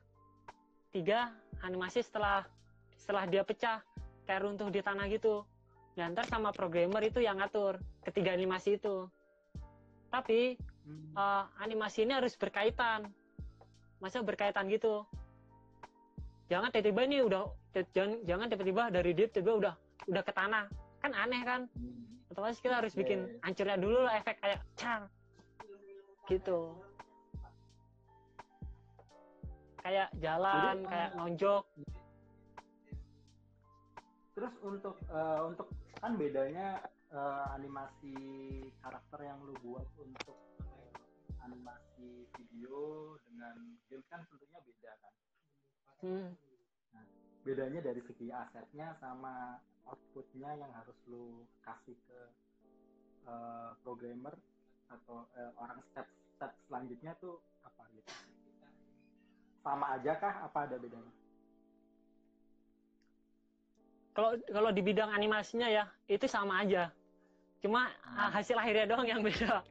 Tiga 0.89 1.35
animasi 1.61 2.01
setelah 2.01 2.47
setelah 2.95 3.27
dia 3.29 3.43
pecah 3.45 3.83
kayak 4.25 4.41
runtuh 4.41 4.71
di 4.73 4.81
tanah 4.81 5.05
gitu. 5.11 5.45
Diantar 5.95 6.27
sama 6.27 6.51
programmer 6.51 7.05
itu 7.05 7.21
yang 7.21 7.37
ngatur 7.37 7.77
ketiga 8.03 8.33
animasi 8.33 8.81
itu. 8.81 9.07
Tapi 10.09 10.57
hmm. 10.86 11.17
uh, 11.17 11.50
animasi 11.60 12.06
ini 12.06 12.15
harus 12.15 12.38
berkaitan. 12.38 13.10
Masa 14.00 14.21
berkaitan 14.21 14.69
gitu? 14.69 15.04
Jangan 16.48 16.69
tiba-tiba 16.69 17.02
ini 17.10 17.17
udah 17.26 17.50
jangan 17.91 18.21
jangan 18.24 18.48
tiba-tiba 18.54 18.84
dari 18.93 19.12
deep 19.17 19.34
tiba-tiba 19.34 19.56
udah 19.58 19.74
udah 20.13 20.24
ke 20.24 20.34
tanah. 20.34 20.65
Kan 21.02 21.12
aneh 21.13 21.41
kan? 21.43 21.62
Hmm. 21.74 22.04
otomatis 22.36 22.60
kita 22.60 22.84
harus 22.84 22.91
bikin 22.91 23.32
yeah. 23.32 23.41
hancurnya 23.48 23.78
dulu 23.80 24.00
lah 24.06 24.13
efek 24.19 24.38
kayak 24.43 24.60
cang. 24.76 25.08
Gitu. 26.28 26.60
Kayak 29.80 30.10
jalan 30.17 30.76
Jadi, 30.82 30.89
kayak 30.89 31.10
nonjok 31.15 31.63
terus 34.36 34.52
untuk 34.60 35.00
uh, 35.08 35.48
untuk 35.48 35.71
kan 36.04 36.19
bedanya 36.19 36.84
uh, 37.15 37.56
animasi 37.56 38.13
karakter 38.84 39.19
yang 39.24 39.39
lu 39.48 39.56
buat 39.63 39.88
untuk 39.95 40.36
animasi 41.45 42.25
video 42.34 43.13
dengan 43.29 43.55
game 43.88 44.05
kan 44.10 44.25
tentunya 44.27 44.60
beda 44.60 44.91
kan? 44.99 45.13
Hmm. 46.05 46.29
nah, 46.91 47.05
bedanya 47.45 47.79
dari 47.81 48.01
segi 48.03 48.27
asetnya 48.29 48.97
sama 48.99 49.62
outputnya 49.86 50.58
yang 50.58 50.71
harus 50.73 50.97
lu 51.05 51.45
kasih 51.62 51.95
ke 52.10 52.19
uh, 53.29 53.77
programmer 53.86 54.34
atau 54.89 55.25
uh, 55.34 55.51
orang 55.62 55.81
step 55.93 56.05
step 56.36 56.51
selanjutnya 56.67 57.13
tuh 57.21 57.41
apa 57.62 57.84
gitu? 57.93 58.12
Sama 59.65 59.97
aja 59.97 60.13
kah? 60.17 60.36
Apa 60.45 60.69
ada 60.69 60.77
bedanya? 60.77 61.13
Kalau 64.13 64.37
kalau 64.48 64.69
di 64.71 64.81
bidang 64.81 65.12
animasinya 65.12 65.67
ya 65.69 65.85
itu 66.10 66.25
sama 66.25 66.65
aja. 66.65 66.89
Cuma 67.62 67.89
hmm. 67.89 68.29
hasil 68.33 68.58
akhirnya 68.58 68.85
doang 68.89 69.10
yang 69.10 69.21
beda 69.25 69.65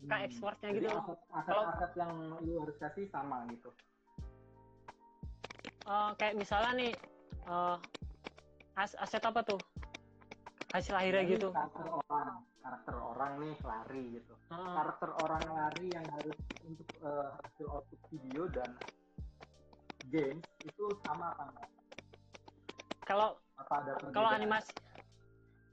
hmm. 0.00 0.08
kayak 0.08 0.24
ekspornya 0.32 0.68
gitu. 0.76 0.88
kalau 1.46 1.62
aset 1.72 1.92
yang 1.96 2.12
lu 2.40 2.52
harus 2.64 2.76
kasih 2.80 3.06
sama 3.12 3.44
gitu. 3.52 3.70
Uh, 5.88 6.14
kayak 6.20 6.38
misalnya 6.38 6.72
nih 6.76 6.92
uh, 7.48 7.76
as 8.76 8.96
aset 9.00 9.22
apa 9.24 9.40
tuh? 9.44 9.60
Hasil 10.70 10.94
akhirnya 10.94 11.24
gitu. 11.26 11.48
karakter 11.50 11.86
orang 12.06 12.30
karakter 12.60 12.96
orang 12.96 13.32
nih 13.42 13.54
lari 13.64 14.04
gitu. 14.20 14.34
Uh. 14.50 14.74
karakter 14.76 15.10
orang 15.24 15.44
lari 15.50 15.86
yang 15.90 16.06
harus 16.14 16.38
untuk 16.64 16.88
uh, 17.02 17.34
hasil 17.42 17.66
output 17.70 18.00
video 18.12 18.46
dan 18.54 18.70
game 20.10 20.38
itu 20.66 20.84
sama 21.06 21.32
apa 21.32 21.42
enggak 21.52 21.70
kalau 23.10 23.28
kalau 24.14 24.30
animasi 24.30 24.70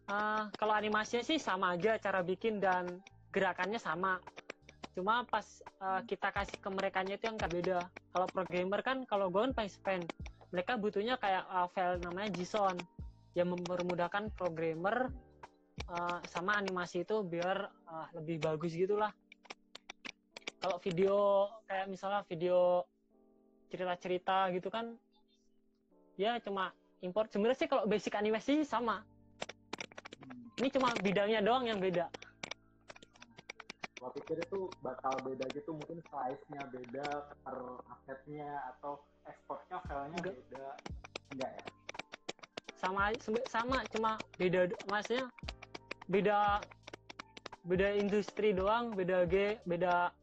uh, 0.09 0.49
kalau 0.57 0.73
animasinya 0.73 1.23
sih 1.25 1.37
sama 1.37 1.77
aja 1.77 2.01
cara 2.01 2.25
bikin 2.25 2.57
dan 2.57 3.01
gerakannya 3.31 3.79
sama. 3.79 4.19
Cuma 4.97 5.21
pas 5.29 5.45
uh, 5.77 6.01
kita 6.09 6.33
kasih 6.33 6.57
ke 6.57 6.69
mereka 6.73 7.05
itu 7.05 7.21
yang 7.21 7.37
nggak 7.37 7.53
beda. 7.53 7.79
Kalau 7.85 8.27
programmer 8.33 8.81
kan 8.81 9.05
kalau 9.05 9.29
gue 9.29 9.41
kan 9.45 9.53
Python 9.53 10.01
mereka 10.49 10.73
butuhnya 10.79 11.21
kayak 11.21 11.45
uh, 11.53 11.69
file 11.69 12.01
namanya 12.01 12.33
JSON 12.33 12.81
yang 13.37 13.53
mempermudahkan 13.53 14.33
programmer 14.33 15.13
uh, 15.93 16.17
sama 16.25 16.57
animasi 16.57 17.05
itu 17.05 17.21
biar 17.21 17.69
uh, 17.85 18.07
lebih 18.17 18.41
bagus 18.41 18.73
gitulah. 18.73 19.13
Kalau 20.57 20.81
video 20.81 21.45
kayak 21.69 21.93
misalnya 21.93 22.25
video 22.25 22.81
cerita-cerita 23.69 24.49
gitu 24.57 24.73
kan 24.73 24.97
ya 26.17 26.41
cuma 26.41 26.73
import. 27.05 27.29
Sebenarnya 27.29 27.59
sih 27.61 27.69
kalau 27.69 27.85
basic 27.85 28.17
animasi 28.17 28.65
sama. 28.65 29.05
Ini 30.57 30.73
cuma 30.73 30.89
bidangnya 30.97 31.45
doang 31.45 31.69
yang 31.69 31.77
beda 31.77 32.09
Gua 33.97 34.13
pikir 34.13 34.37
itu 34.37 34.71
bakal 34.85 35.25
beda 35.25 35.49
gitu, 35.57 35.73
mungkin 35.73 35.99
size-nya 36.05 36.69
beda 36.69 37.33
per 37.41 37.57
asetnya 37.97 38.61
atau 38.75 39.01
ekspornya 39.25 39.81
filenya 39.89 40.17
Enggak. 40.21 40.35
beda. 40.37 40.67
Enggak 41.33 41.51
ya? 41.51 41.65
sama 42.77 43.09
sama 43.49 43.77
cuma 43.89 44.21
beda 44.37 44.69
maksudnya 44.85 45.33
beda 46.05 46.61
beda 47.65 47.87
industri 47.97 48.53
doang 48.53 48.93
beda 48.93 49.25
G 49.25 49.57
beda 49.65 50.13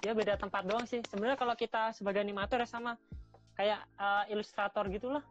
ya 0.00 0.12
beda 0.16 0.40
tempat 0.40 0.64
doang 0.64 0.88
sih 0.88 1.04
sebenarnya 1.04 1.36
kalau 1.36 1.54
kita 1.54 1.92
sebagai 1.92 2.24
animator 2.24 2.64
ya 2.64 2.68
sama 2.68 2.96
kayak 3.54 3.84
eh, 4.00 4.32
ilustrator 4.32 4.88
gitulah 4.88 5.22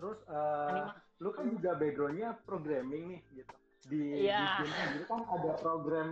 Terus 0.00 0.18
Anima- 0.26 0.96
lu 1.20 1.28
kan 1.30 1.44
juga 1.46 1.70
backgroundnya 1.76 2.30
programming 2.42 3.04
nih 3.06 3.20
gitu. 3.34 3.54
Di, 3.82 4.02
Iya. 4.22 4.40
di 4.56 4.64
game 4.64 4.72
sendiri 4.74 5.04
kan 5.04 5.20
ada 5.26 5.52
program 5.54 6.08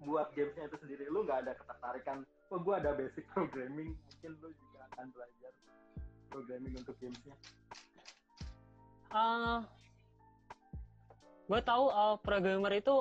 buat 0.00 0.28
gamesnya 0.32 0.66
itu 0.66 0.76
sendiri. 0.76 1.04
Lu 1.06 1.22
nggak 1.22 1.38
ada 1.40 1.52
ketertarikan, 1.54 2.16
oh 2.50 2.58
gue 2.58 2.74
ada 2.74 2.90
basic 2.92 3.22
programming, 3.32 3.94
mungkin 3.94 4.30
lu 4.40 4.48
juga 4.50 4.78
akan 4.90 5.06
belajar 5.10 5.52
programming 6.28 6.74
untuk 6.76 6.96
gamesnya. 6.98 7.36
eh 9.08 9.58
gue 11.46 11.60
tahu 11.62 11.84
eh, 11.88 12.16
programmer 12.20 12.72
itu 12.74 12.96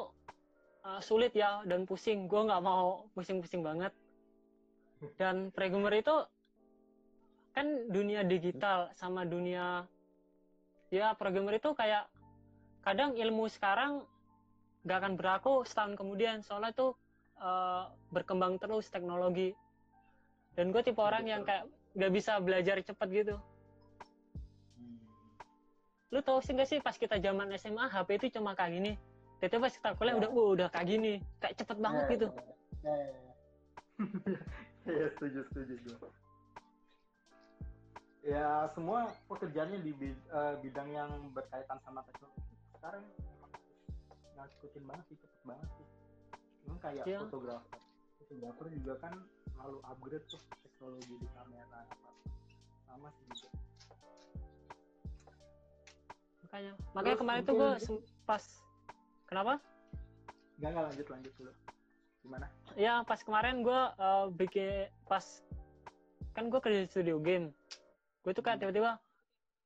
eh, 0.84 1.01
sulit 1.01 1.34
ya 1.34 1.66
dan 1.66 1.84
pusing 1.84 2.30
gue 2.30 2.41
nggak 2.41 2.62
mau 2.62 3.10
pusing-pusing 3.12 3.60
banget 3.60 3.89
dan 5.18 5.49
programmer 5.49 5.91
itu 5.91 6.14
kan 7.51 7.68
dunia 7.89 8.22
digital 8.22 8.93
sama 8.93 9.26
dunia 9.26 9.89
ya 10.90 11.14
programmer 11.14 11.58
itu 11.58 11.74
kayak 11.74 12.06
kadang 12.82 13.18
ilmu 13.18 13.50
sekarang 13.50 14.06
nggak 14.86 14.98
akan 15.02 15.14
berlaku 15.18 15.66
setahun 15.66 15.98
kemudian 15.98 16.42
soalnya 16.42 16.70
itu 16.72 16.94
eh, 17.38 17.84
berkembang 18.10 18.58
terus 18.58 18.88
teknologi 18.88 19.52
dan 20.54 20.70
gue 20.70 20.82
tipe 20.82 21.02
orang 21.02 21.26
yang 21.26 21.42
kayak 21.42 21.66
nggak 21.94 22.12
bisa 22.12 22.38
belajar 22.40 22.80
cepet 22.80 23.10
gitu 23.12 23.36
Hmm. 24.76 25.00
lu 26.12 26.20
tau 26.20 26.40
sih 26.40 26.52
gak 26.52 26.68
sih 26.68 26.80
pas 26.80 26.94
kita 26.94 27.16
zaman 27.18 27.48
SMA 27.56 27.88
HP 27.88 28.20
itu 28.20 28.28
cuma 28.36 28.52
kayak 28.54 28.76
gini 28.76 28.94
tapi 29.40 29.56
pas 29.58 29.72
kita 29.72 29.96
kuliah 29.96 30.16
Ya. 30.16 30.20
udah 30.20 30.30
uh, 30.32 30.50
udah 30.54 30.68
kayak 30.70 30.88
gini 30.88 31.14
kayak 31.40 31.56
cepet 31.56 31.78
banget 31.80 32.04
Eh, 32.04 32.10
gitu. 32.16 32.28
Iya 34.86 35.08
setuju 35.16 35.40
setuju 35.50 35.74
gue. 35.82 35.98
Ya 38.26 38.66
semua 38.74 39.06
pekerjaannya 39.30 39.86
di 39.86 39.94
bid- 39.94 40.26
eh, 40.28 40.56
bidang 40.60 40.90
yang 40.90 41.10
berkaitan 41.30 41.78
sama 41.86 42.02
teknologi 42.04 42.42
sekarang 42.74 43.06
emang 43.22 43.54
harus 44.36 44.54
ngikutin 44.58 44.84
banget 44.84 45.06
sih 45.06 45.18
cepet 45.22 45.42
banget 45.46 45.70
sih. 45.72 45.88
Emang 46.66 46.80
kayak 46.82 47.06
Iya. 47.06 47.20
fotografer, 47.22 47.80
fotografer 48.18 48.66
juga 48.74 48.94
kan 48.98 49.14
selalu 49.48 49.78
upgrade 49.86 50.26
tuh 50.26 50.42
teknologi 50.60 51.14
di 51.16 51.28
kamera 51.32 51.80
apa 51.86 52.10
sama 52.84 53.08
sih 53.12 53.26
juga. 53.30 53.50
makanya 56.42 56.72
makanya 56.90 57.04
Terus 57.06 57.20
kemarin 57.20 57.42
tuh 57.44 57.54
gue 57.54 57.72
mungkin- 57.76 58.06
pas 58.24 58.44
kenapa 59.26 59.54
Enggak 60.56 60.70
enggak 60.72 60.86
lanjut 60.88 61.08
lanjut 61.10 61.34
dulu. 61.36 61.52
Gimana? 62.24 62.48
ya 62.76 62.94
pas 63.04 63.20
kemarin 63.20 63.56
gue 63.60 63.82
bikin 64.34 64.72
pas 65.04 65.26
kan 66.32 66.48
gue 66.48 66.58
kerja 66.58 66.80
di 66.80 66.90
studio 66.90 67.20
game 67.20 67.52
gue 68.26 68.34
tuh 68.34 68.42
kayak 68.42 68.58
Hmm. 68.58 68.74
tiba-tiba 68.74 68.92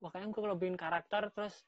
wah 0.03 0.10
kayaknya 0.12 0.36
gue 0.36 0.41
kalau 0.43 0.57
bikin 0.60 0.76
karakter 0.76 1.32
terus 1.32 1.64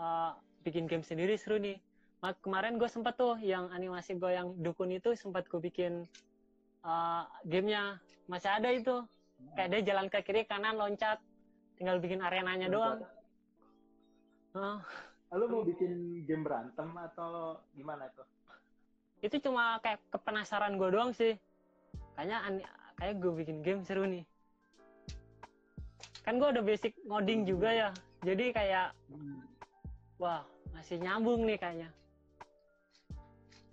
eh, 0.00 0.32
bikin 0.64 0.88
game 0.88 1.04
sendiri 1.04 1.36
seru 1.36 1.60
nih. 1.60 1.76
Mak- 2.24 2.40
kemarin 2.40 2.80
gue 2.80 2.88
sempet 2.88 3.12
tuh 3.20 3.36
yang 3.44 3.68
animasi 3.68 4.16
gue 4.16 4.32
yang 4.32 4.56
dukun 4.64 4.88
itu 4.88 5.12
sempat 5.12 5.44
gue 5.52 5.60
bikin 5.60 6.08
eh, 6.80 7.22
gamenya. 7.44 8.00
Masih 8.24 8.48
ada 8.48 8.72
itu. 8.72 9.04
Kayak 9.52 9.68
dia 9.68 9.80
jalan 9.92 10.06
ke 10.08 10.24
kiri 10.24 10.48
kanan 10.48 10.80
loncat. 10.80 11.20
Tinggal 11.76 12.00
bikin 12.00 12.24
arenanya 12.24 12.72
doang. 12.72 13.04
Heeh. 14.56 14.78
Lu 15.36 15.44
mau 15.48 15.64
bikin 15.64 16.24
game 16.24 16.44
berantem 16.44 16.88
atau 16.96 17.60
gimana 17.76 18.08
itu? 18.08 18.24
itu 19.22 19.38
cuma 19.38 19.78
kayak 19.78 20.02
kepenasaran 20.10 20.74
gue 20.74 20.88
doang 20.90 21.14
sih. 21.14 21.38
Kayaknya 22.16 22.64
kayak 22.98 23.14
gue 23.22 23.32
bikin 23.38 23.56
game 23.62 23.82
seru 23.86 24.02
nih 24.02 24.26
kan 26.22 26.38
gue 26.38 26.48
udah 26.54 26.64
basic 26.64 26.94
ngoding 27.06 27.42
juga 27.42 27.70
ya. 27.70 27.90
Jadi 28.22 28.54
kayak 28.54 28.94
wah 30.22 30.46
masih 30.70 31.02
nyambung 31.02 31.42
nih 31.42 31.58
kayaknya. 31.58 31.90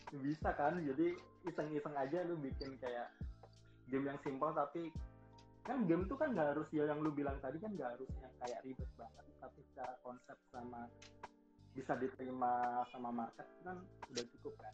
Bisa 0.10 0.50
kan 0.58 0.82
jadi 0.82 1.14
iseng-iseng 1.46 1.96
aja 1.96 2.26
lu 2.26 2.36
bikin 2.42 2.74
kayak 2.82 3.14
game 3.90 4.10
yang 4.10 4.20
simpel 4.26 4.50
tapi 4.54 4.90
kan 5.64 5.86
game 5.86 6.10
tuh 6.10 6.18
kan 6.18 6.34
nggak 6.34 6.58
harus 6.58 6.68
ya 6.74 6.90
yang 6.90 7.06
lu 7.06 7.14
bilang 7.14 7.38
tadi 7.46 7.62
kan 7.62 7.70
nggak 7.78 7.94
harus 7.94 8.10
yang 8.18 8.34
kayak 8.42 8.60
ribet 8.66 8.90
banget 8.98 9.26
tapi 9.38 9.60
secara 9.70 9.94
konsep 10.02 10.38
sama 10.50 10.90
bisa 11.78 11.94
diterima 12.02 12.82
sama 12.90 13.14
market 13.14 13.46
kan 13.62 13.78
udah 14.10 14.26
cukup 14.34 14.54
kan. 14.58 14.74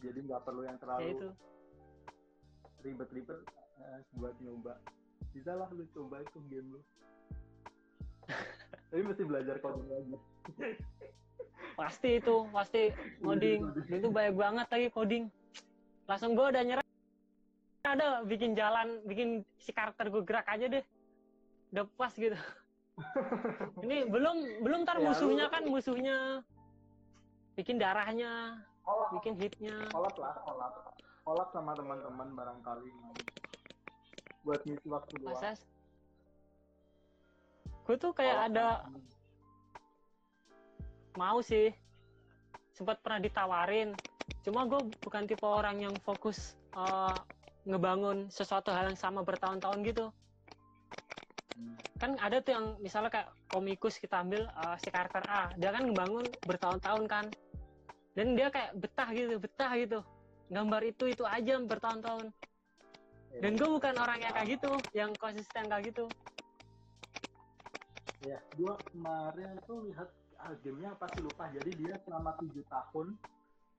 Jadi 0.00 0.18
nggak 0.24 0.42
perlu 0.44 0.64
yang 0.64 0.80
ya 0.80 0.82
terlalu 0.82 1.36
ribet-ribet 2.80 3.40
eh, 3.80 4.00
buat 4.16 4.34
nyoba. 4.40 4.80
Bisa 5.32 5.52
lah 5.52 5.68
lu 5.72 5.84
coba 5.92 6.24
itu 6.24 6.38
game 6.48 6.68
lu. 6.76 6.80
Tapi 8.90 9.02
mesti 9.02 9.22
belajar 9.22 9.56
coding 9.60 9.86
lagi. 9.86 10.14
Pasti 11.76 12.10
itu 12.18 12.48
pasti 12.50 12.88
ngoding 13.20 13.60
Dan 13.86 13.96
itu 14.00 14.08
banyak 14.08 14.34
banget 14.34 14.66
lagi 14.72 14.88
coding. 14.90 15.24
Langsung 16.08 16.32
gue 16.32 16.46
udah 16.46 16.62
nyerah. 16.64 16.86
Ada 17.86 18.26
bikin 18.26 18.58
jalan 18.58 18.98
bikin 19.06 19.46
si 19.62 19.70
karakter 19.70 20.10
gue 20.10 20.22
gerak 20.24 20.46
aja 20.48 20.66
deh. 20.66 20.84
Udah 21.74 21.84
pas 21.94 22.12
gitu. 22.16 22.34
Ini 23.84 24.08
belum 24.08 24.64
belum 24.64 24.78
ntar 24.88 24.96
Ya, 24.98 25.04
lu- 25.04 25.06
musuhnya 25.12 25.46
kan 25.52 25.62
musuhnya. 25.68 26.16
Bikin 27.54 27.76
darahnya 27.76 28.64
bikin 29.16 29.34
hitnya. 29.38 29.76
Kolab 29.90 30.14
lah 30.18 30.34
kolab 30.42 30.72
kolab 31.26 31.48
sama 31.50 31.74
teman-teman 31.74 32.28
barangkali 32.38 32.90
buat 34.46 34.62
ngisi 34.62 34.86
waktu 34.86 35.12
luang 35.18 35.34
Masa 35.34 35.58
gue 37.86 37.96
tuh 37.98 38.10
kayak 38.14 38.34
Kolab 38.34 38.48
ada 38.50 38.66
sama- 38.82 39.14
mau 41.16 41.38
sih. 41.38 41.70
Sempat 42.74 42.98
pernah 43.00 43.22
ditawarin. 43.22 43.94
Cuma 44.42 44.66
gue 44.66 44.90
bukan 45.06 45.22
tipe 45.24 45.46
orang 45.46 45.86
yang 45.86 45.94
fokus 46.02 46.58
eh, 46.74 47.16
ngebangun 47.62 48.26
sesuatu 48.26 48.74
hal 48.74 48.90
yang 48.90 48.98
sama 48.98 49.22
bertahun-tahun 49.22 49.80
gitu. 49.86 50.06
Hmm. 51.56 51.72
kan 51.96 52.12
ada 52.20 52.44
tuh 52.44 52.52
yang 52.52 52.76
misalnya 52.84 53.08
kayak 53.08 53.32
komikus 53.48 53.96
kita 53.96 54.20
ambil 54.20 54.44
eh, 54.44 54.76
si 54.82 54.90
karakter 54.90 55.22
A. 55.30 55.54
Dia 55.54 55.70
kan 55.70 55.86
ngebangun 55.86 56.26
bertahun-tahun 56.42 57.04
kan. 57.06 57.26
Dan 58.18 58.34
dia 58.34 58.50
kayak 58.50 58.74
betah 58.76 59.08
gitu 59.14 59.38
betah 59.38 59.72
gitu. 59.78 60.02
Gambar 60.50 60.82
itu 60.90 61.06
itu 61.06 61.22
aja 61.22 61.54
bertahun-tahun 61.62 62.34
dan 63.36 63.52
gue 63.58 63.68
bukan 63.68 63.94
orang 64.00 64.18
yang 64.22 64.32
kayak 64.32 64.48
gitu 64.56 64.72
yang 64.96 65.10
konsisten 65.20 65.68
kayak 65.68 65.92
gitu. 65.92 66.08
Ya 68.24 68.40
gua 68.56 68.80
kemarin 68.90 69.60
tuh 69.68 69.92
lihat 69.92 70.08
ah, 70.40 70.56
gamenya 70.64 70.96
pasti 70.96 71.20
lupa. 71.20 71.52
Jadi 71.52 71.70
dia 71.76 72.00
selama 72.02 72.32
tujuh 72.40 72.64
tahun 72.66 73.12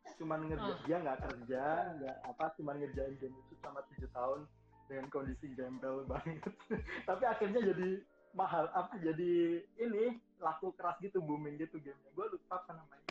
cuman 0.08 0.40
ngerja 0.48 0.72
Ah. 0.72 0.80
dia 0.88 0.98
nggak 1.04 1.20
kerja 1.20 1.64
nggak 2.00 2.18
apa 2.32 2.46
cuman 2.56 2.80
ngerjain 2.80 3.20
game 3.20 3.36
itu 3.36 3.54
selama 3.60 3.84
tujuh 3.92 4.10
tahun 4.16 4.40
dengan 4.88 5.06
kondisi 5.12 5.46
gembel 5.58 6.06
banget. 6.08 6.54
Tapi 7.10 7.24
akhirnya 7.28 7.60
jadi 7.74 7.90
mahal 8.32 8.70
apa 8.72 8.94
jadi 9.02 9.66
ini 9.82 10.22
laku 10.40 10.72
keras 10.78 10.96
gitu 11.02 11.20
booming 11.20 11.58
gitu 11.60 11.82
gamenya. 11.82 12.12
Gue 12.14 12.30
lupa 12.30 12.62
apa 12.62 12.72
namanya. 12.78 13.06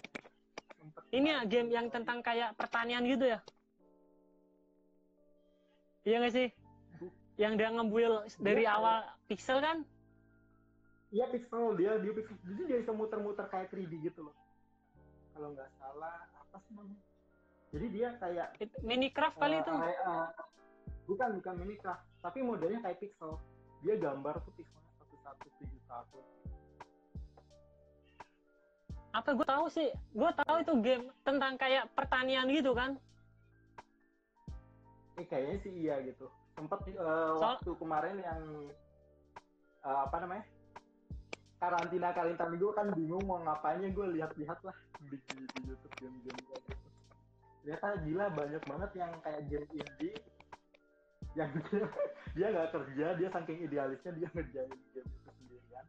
Ini 1.11 1.27
ya 1.27 1.41
game 1.45 1.69
yang 1.75 1.91
tentang 1.91 2.23
kayak 2.23 2.55
pertanian 2.55 3.03
gitu 3.03 3.27
ya 3.27 3.43
iya 6.07 6.17
gak 6.19 6.33
sih 6.33 6.49
yang 7.37 7.53
dia 7.55 7.69
ngambil 7.69 8.25
dari 8.39 8.65
Iya. 8.65 8.73
awal 8.73 8.97
pixel 9.27 9.61
kan 9.61 9.85
Iya 11.07 11.27
pixel 11.29 11.77
dia 11.77 11.99
dia 11.99 12.13
pixel 12.13 12.35
jadi 12.43 12.63
dia 12.65 12.77
bisa 12.81 12.93
muter-muter 12.93 13.47
kayak 13.47 13.71
3D 13.71 13.95
gitu 14.03 14.27
loh. 14.27 14.35
Kalau 15.31 15.55
nggak 15.55 15.71
salah 15.77 16.19
apa 16.35 16.57
sih 16.59 16.73
namanya? 16.73 16.99
Jadi 17.71 17.87
dia 17.91 18.09
kayak 18.17 18.47
It- 18.59 18.83
Minecraft 18.83 19.37
kali 19.37 19.55
eh, 19.55 19.63
itu 19.63 19.71
area- 19.71 20.35
bukan 21.07 21.29
bukan 21.39 21.55
Minecraft, 21.57 22.03
tapi 22.19 22.39
modelnya 22.41 22.83
kayak 22.83 22.99
pixel. 22.99 23.39
Dia 23.81 23.95
gambar 23.97 24.35
tuh 24.43 24.53
pixelnya 24.57 24.91
satu-satu 24.99 25.47
tujuh 25.57 25.81
satu. 25.85 26.19
apa 29.13 29.33
gue 29.33 29.47
tahu 29.47 29.67
sih 29.71 29.89
gue 30.13 30.31
tahu 30.37 30.55
itu 30.61 30.73
game 30.83 31.05
tentang 31.23 31.57
kayak 31.57 31.89
pertanian 31.95 32.45
gitu 32.51 32.73
kan 32.73 33.01
Eh 35.17 35.25
kayaknya 35.25 35.57
sih 35.65 35.73
iya 35.73 36.01
gitu. 36.05 36.29
Sempet 36.57 36.81
eh, 36.89 36.97
Soal- 36.97 37.61
waktu 37.61 37.71
kemarin 37.77 38.17
yang 38.21 38.41
uh, 39.87 39.99
apa 40.11 40.17
namanya 40.25 40.45
karantina 41.57 42.13
karantina 42.13 42.53
gue 42.53 42.73
kan 42.77 42.89
bingung 42.93 43.25
mau 43.25 43.41
ngapainnya 43.41 43.89
gue 43.95 44.07
lihat-lihat 44.21 44.61
lah 44.61 44.77
di, 45.09 45.17
di, 45.17 45.37
di 45.57 45.61
YouTube 45.65 45.95
game-game 46.03 46.41
gitu 46.45 46.73
ternyata 47.65 47.89
gila 48.07 48.27
banyak 48.31 48.63
banget 48.63 48.91
yang 48.95 49.13
kayak 49.25 49.43
game 49.51 49.69
indie 49.75 50.17
yang 51.35 51.51
dia 51.51 51.87
dia 52.37 52.47
nggak 52.53 52.71
kerja 52.71 53.07
dia 53.19 53.29
saking 53.33 53.59
idealisnya 53.65 54.13
dia 54.15 54.29
ngerjain 54.31 54.71
game 54.95 55.09
itu 55.11 55.31
sendirian 55.33 55.87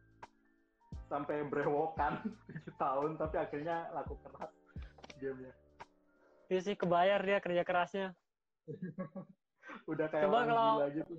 sampai 1.06 1.36
brewokan 1.46 2.18
tujuh 2.48 2.74
tahun 2.80 3.10
tapi 3.20 3.36
akhirnya 3.38 3.76
laku 3.92 4.16
keras 4.24 4.52
gamenya 5.20 5.52
Iya 6.48 6.64
sih 6.64 6.80
kebayar 6.80 7.20
dia 7.20 7.44
kerja 7.44 7.60
kerasnya. 7.60 8.16
Udah 9.90 10.06
kayak 10.08 10.24
Coba 10.28 10.38
kalau- 10.44 10.78
gitu. 10.92 11.14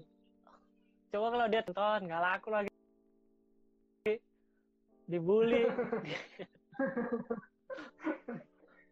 Coba 1.09 1.27
kalau 1.33 1.45
dia 1.49 1.61
tonton 1.65 1.99
nggak 2.05 2.21
laku 2.21 2.49
lagi. 2.51 2.69
Dibully. 5.09 5.65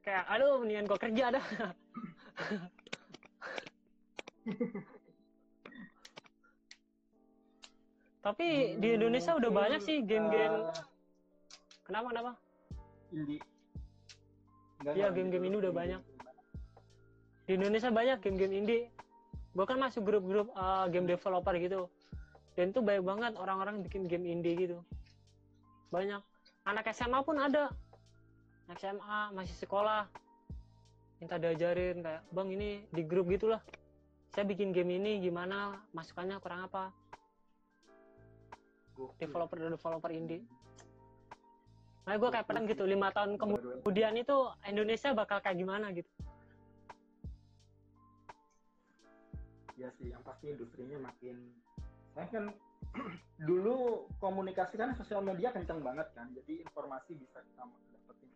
Kayak 0.01 0.23
aduh 0.25 0.57
mendingan 0.57 0.87
gua 0.87 0.97
kerja 0.97 1.25
dah. 1.29 1.45
Tapi 8.21 8.47
di 8.75 8.87
Indonesia 8.91 9.31
udah 9.33 9.51
banyak 9.51 9.79
sih 9.79 10.03
game-game. 10.03 10.67
eh, 10.67 10.83
Kenapa 11.87 12.07
kenapa? 12.11 12.31
indie. 13.15 13.39
Iya, 14.83 15.07
game-game 15.15 15.47
ini 15.47 15.57
udah 15.57 15.71
banyak. 15.71 16.01
Di 17.47 17.55
Indonesia 17.55 17.87
banyak 17.87 18.19
game-game 18.19 18.53
indie. 18.59 18.83
Gua 19.55 19.63
kan 19.63 19.79
masuk 19.79 20.03
grup-grup 20.03 20.51
uh, 20.51 20.83
game 20.91 21.07
developer 21.07 21.55
gitu. 21.55 21.87
Dan 22.59 22.75
tuh 22.75 22.83
banyak 22.83 23.07
banget 23.07 23.33
orang-orang 23.39 23.79
bikin 23.87 24.03
game 24.03 24.27
indie 24.27 24.67
gitu. 24.67 24.83
Banyak. 25.87 26.19
Anak 26.67 26.91
SMA 26.91 27.23
pun 27.23 27.39
ada. 27.39 27.71
Anak 28.67 28.77
SMA 28.83 29.19
masih 29.31 29.55
sekolah. 29.55 30.11
Minta 31.23 31.39
diajarin 31.39 32.03
kayak, 32.03 32.21
"Bang, 32.35 32.51
ini 32.51 32.83
di 32.91 33.01
grup 33.07 33.31
gitulah. 33.31 33.63
Saya 34.35 34.43
bikin 34.43 34.75
game 34.75 34.99
ini 34.99 35.23
gimana? 35.23 35.79
Masukannya 35.95 36.43
kurang 36.43 36.67
apa?" 36.67 36.91
Gokil. 38.99 39.23
Developer 39.23 39.57
developer 39.71 40.11
indie. 40.11 40.43
Nah, 42.03 42.15
gue 42.15 42.29
kayak 42.31 42.47
pengen 42.47 42.67
gitu, 42.71 42.83
lima 42.87 43.11
tahun 43.11 43.35
kemudian 43.35 44.15
itu 44.15 44.35
Indonesia 44.63 45.11
bakal 45.15 45.39
kayak 45.43 45.59
gimana 45.59 45.91
gitu. 45.95 46.07
Ya 49.77 49.93
sih 50.01 50.09
yang 50.09 50.25
pasti 50.25 50.49
industrinya 50.49 50.97
makin 50.97 51.53
saya 52.17 52.27
kan 52.33 52.45
dulu 53.49 54.09
komunikasi 54.17 54.73
kan 54.75 54.97
sosial 54.97 55.21
media 55.21 55.53
kenceng 55.53 55.85
banget 55.85 56.09
kan 56.17 56.33
jadi 56.33 56.65
informasi 56.65 57.13
bisa 57.13 57.45
kita 57.45 57.63
dapetin 57.93 58.29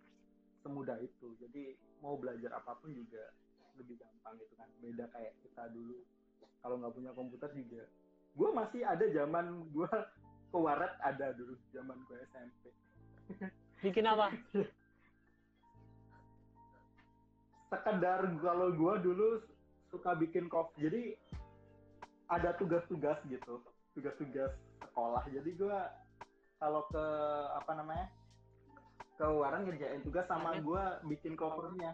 semudah 0.62 0.98
itu. 1.02 1.34
Jadi 1.42 1.74
mau 2.06 2.14
belajar 2.18 2.54
apa 2.54 2.78
pun 2.78 2.94
juga 2.94 3.34
lebih 3.78 3.98
gampang 3.98 4.38
gitu 4.38 4.54
kan 4.54 4.70
beda 4.86 5.10
kayak 5.10 5.34
kita 5.42 5.66
dulu. 5.74 5.98
Kalau 6.62 6.78
nggak 6.78 6.94
punya 6.94 7.12
komputer 7.18 7.50
juga. 7.58 7.84
Gue 8.38 8.50
masih 8.54 8.86
ada 8.86 9.06
zaman 9.10 9.66
gue 9.74 9.90
ke 10.52 10.58
waret 10.60 10.94
ada 11.02 11.34
dulu 11.34 11.56
zaman 11.72 11.96
gue 12.06 12.18
SMP 12.32 12.64
Bikin 13.82 14.06
apa? 14.06 14.30
sekedar 17.72 18.28
kalau 18.44 18.68
gue 18.76 18.94
dulu 19.00 19.40
suka 19.88 20.12
bikin 20.20 20.52
kopi 20.52 20.92
jadi 20.92 21.16
ada 22.32 22.56
tugas-tugas 22.56 23.20
gitu 23.28 23.60
tugas-tugas 23.92 24.52
sekolah 24.80 25.24
jadi 25.28 25.50
gue 25.52 25.78
kalau 26.58 26.88
ke 26.88 27.06
apa 27.60 27.72
namanya 27.76 28.08
ke 29.20 29.26
warung 29.28 29.68
ngerjain 29.68 30.02
tugas 30.02 30.26
sama 30.32 30.56
gue 30.58 30.84
bikin 31.12 31.36
covernya 31.36 31.92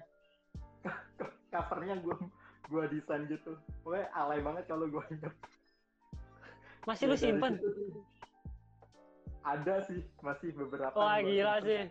covernya 1.54 1.96
gue 2.00 2.16
gue 2.68 2.84
desain 2.94 3.26
gitu 3.26 3.58
pokoknya 3.82 4.08
alay 4.14 4.40
banget 4.40 4.64
kalau 4.70 4.86
gue 4.86 5.04
inget 5.12 5.34
Masih 6.88 7.12
lu 7.12 7.20
simpen? 7.20 7.60
situ 7.60 8.00
ada 9.48 9.76
sih 9.88 10.04
masih 10.20 10.52
beberapa 10.56 10.92
Wah 10.96 11.24
gila 11.24 11.64
sih. 11.64 11.88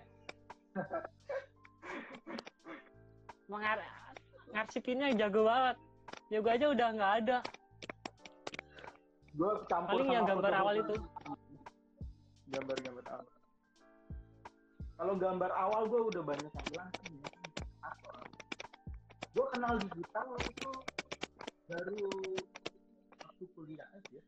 Mengar 3.48 3.80
ngarsipinnya 4.52 5.16
jago 5.16 5.48
banget. 5.48 5.76
Ya 6.28 6.38
gue 6.44 6.52
aja 6.52 6.66
udah 6.68 6.88
nggak 6.92 7.12
ada. 7.24 7.38
Gue 9.36 9.50
campur 9.66 9.92
Paling 9.94 10.06
sama 10.06 10.14
yang 10.14 10.24
gambar 10.26 10.42
foto-foto. 10.48 10.64
awal 10.64 10.74
itu. 10.76 10.94
gambar-gambar 12.46 13.04
awal 13.06 13.26
kalau 14.96 15.14
gambar 15.14 15.50
awal 15.52 15.82
gue 15.84 16.00
udah 16.08 16.22
banyak 16.24 16.48
yang 16.48 16.66
bilang 16.66 16.88
kan 16.94 17.46
gue 19.34 19.46
kenal 19.50 19.72
digital 19.82 20.26
itu 20.40 20.70
baru 21.66 22.00
waktu 23.20 23.44
kuliah 23.52 23.88
aja 23.92 24.20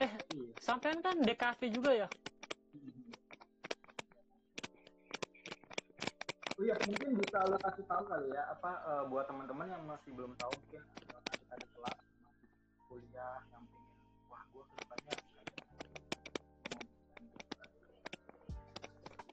Eh. 0.00 0.12
iya 0.28 0.48
Sampean 0.58 1.00
kan 1.00 1.20
DKV 1.20 1.60
juga 1.70 1.92
ya? 1.92 2.08
Oh 6.50 6.62
iya, 6.62 6.76
mungkin 6.82 7.16
bisa 7.16 7.36
lo 7.44 7.56
kasih 7.58 7.84
tahu 7.84 8.04
kali 8.04 8.28
ya, 8.30 8.48
apa 8.48 8.70
eh, 8.82 9.04
buat 9.08 9.24
teman-teman 9.24 9.68
yang 9.68 9.84
masih 9.84 10.12
belum 10.12 10.32
tahu 10.36 10.56
mungkin 10.56 10.84
ada 11.48 11.66
kelas 11.70 12.00
kuliah 12.90 13.38
yang 13.54 13.62
pengen, 13.70 13.94
wah 14.26 14.42
gue 14.50 14.64
ke 14.66 14.74
depannya 14.74 15.16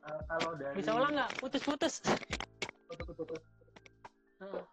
Eh, 0.08 0.22
kalau 0.32 0.55
dari 0.55 0.76
Bisa 0.80 0.95
ulang 0.95 1.14
nggak? 1.20 1.32
Putus-putus. 1.43 1.99
Putus-putus. 2.88 3.43
Heeh. 4.39 4.64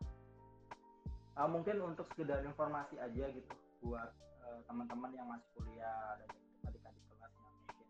Ah, 1.35 1.51
mungkin 1.51 1.83
untuk 1.83 2.07
sekedar 2.15 2.47
informasi 2.47 2.95
aja 3.03 3.25
gitu 3.35 3.55
buat 3.83 4.15
eh, 4.47 4.61
teman-teman 4.71 5.11
yang 5.19 5.27
masih 5.27 5.49
kuliah 5.59 6.15
dan 6.23 6.31
adik-adik 6.71 7.03
kelas 7.11 7.33
yang 7.35 7.51
mungkin 7.51 7.87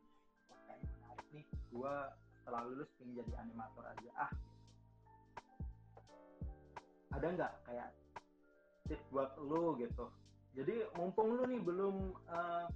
wah 0.49 0.61
kayaknya 0.65 0.89
menarik 0.97 1.27
nih 1.37 1.45
gua 1.69 1.95
setelah 2.41 2.61
lulus 2.65 2.89
pengen 2.97 3.21
jadi 3.21 3.33
animator 3.45 3.85
aja 3.85 4.11
ah 4.17 4.31
gitu. 4.33 4.51
ada 7.15 7.27
nggak 7.31 7.53
kayak 7.69 7.89
tips 8.89 9.07
buat 9.13 9.31
lu 9.39 9.77
gitu 9.77 10.09
jadi 10.55 10.87
mumpung 10.95 11.35
lu 11.35 11.43
nih 11.51 11.61
belum 11.61 11.97
eh, 12.31 12.67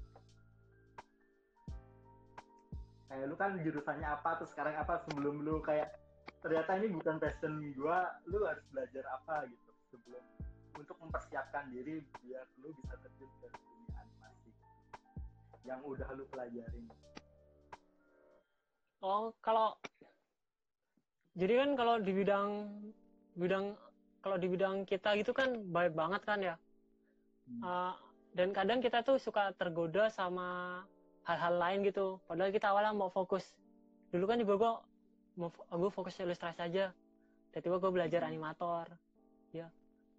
kayak 3.08 3.24
lu 3.30 3.36
kan 3.38 3.54
jurusannya 3.62 4.08
apa 4.08 4.30
terus 4.42 4.50
sekarang 4.52 4.74
apa 4.76 5.00
sebelum 5.06 5.46
lu 5.46 5.62
kayak 5.62 5.94
ternyata 6.42 6.78
ini 6.78 6.90
bukan 6.92 7.16
passion 7.22 7.54
gua 7.78 8.18
lu 8.26 8.42
harus 8.46 8.62
belajar 8.74 9.02
apa 9.14 9.46
gitu 9.46 9.70
sebelum 9.90 10.22
untuk 10.78 10.94
mempersiapkan 11.02 11.70
diri 11.70 12.02
biar 12.22 12.46
lu 12.62 12.70
bisa 12.82 12.94
terjun 12.98 13.30
ke 13.42 13.46
dunia 13.50 13.94
animasi 13.98 14.50
yang 15.66 15.80
udah 15.82 16.06
lu 16.14 16.26
pelajarin 16.30 16.86
Oh 18.98 19.30
kalau 19.38 19.78
jadi 21.38 21.62
kan 21.62 21.70
kalau 21.78 22.02
di 22.02 22.10
bidang 22.10 22.50
bidang 23.38 23.78
kalau 24.18 24.36
di 24.42 24.50
bidang 24.50 24.82
kita 24.82 25.14
gitu 25.14 25.30
kan 25.30 25.54
baik 25.70 25.94
banget 25.94 26.22
kan 26.26 26.42
ya. 26.42 26.58
Uh, 27.58 27.94
dan 28.36 28.52
kadang 28.52 28.78
kita 28.78 29.02
tuh 29.02 29.16
suka 29.18 29.50
tergoda 29.56 30.12
sama 30.12 30.82
hal-hal 31.26 31.54
lain 31.60 31.84
gitu. 31.84 32.20
Padahal 32.24 32.52
kita 32.54 32.72
awalnya 32.72 32.94
mau 32.94 33.10
fokus. 33.12 33.44
Dulu 34.12 34.24
kan 34.24 34.38
juga 34.40 34.54
gue 34.56 34.72
mau 35.38 35.50
gue 35.52 35.90
fokus 35.92 36.16
ilustrasi 36.20 36.60
aja. 36.64 36.92
Tiba-tiba 37.52 37.76
gue 37.80 37.90
belajar 37.92 38.20
Hmm. 38.24 38.30
animator. 38.32 38.86
Ya. 39.52 39.68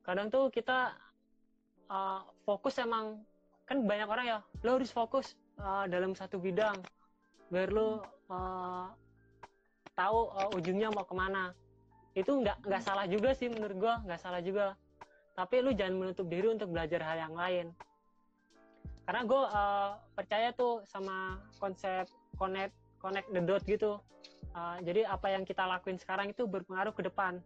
Kadang 0.06 0.34
tuh 0.34 0.50
kita 0.50 0.98
uh, 1.90 2.22
fokus 2.46 2.78
emang 2.82 3.22
kan 3.66 3.86
banyak 3.86 4.10
orang 4.10 4.26
ya. 4.26 4.40
Lo 4.66 4.78
harus 4.78 4.90
fokus 4.90 5.38
uh, 5.62 5.86
dalam 5.86 6.14
satu 6.18 6.42
bidang 6.42 6.78
biar 7.50 7.74
lo 7.74 8.06
uh, 8.30 8.94
tahu 9.98 10.20
uh, 10.38 10.58
ujungnya 10.58 10.94
mau 10.94 11.06
ke 11.06 11.16
mana. 11.18 11.54
Itu 12.14 12.42
nggak 12.42 12.66
nggak 12.66 12.84
salah 12.86 13.06
juga 13.10 13.34
sih 13.38 13.50
menurut 13.50 13.78
gue 13.78 13.94
nggak 14.06 14.22
salah 14.22 14.42
juga. 14.42 14.78
Tapi 15.40 15.56
lu 15.64 15.72
jangan 15.72 15.96
menutup 15.96 16.28
diri 16.28 16.52
untuk 16.52 16.68
belajar 16.76 17.00
hal 17.00 17.32
yang 17.32 17.36
lain 17.40 17.72
karena 19.08 19.26
gue 19.26 19.42
percaya 20.14 20.52
tuh 20.54 20.84
sama 20.86 21.40
konsep 21.58 22.06
connect 22.36 22.76
connect 23.00 23.32
the 23.32 23.40
dot 23.40 23.64
gitu 23.64 24.04
Uh, 24.50 24.82
jadi 24.82 25.06
apa 25.06 25.30
yang 25.30 25.46
kita 25.46 25.62
lakuin 25.62 26.02
sekarang 26.02 26.34
itu 26.34 26.42
berpengaruh 26.50 26.90
ke 26.90 27.06
depan 27.06 27.38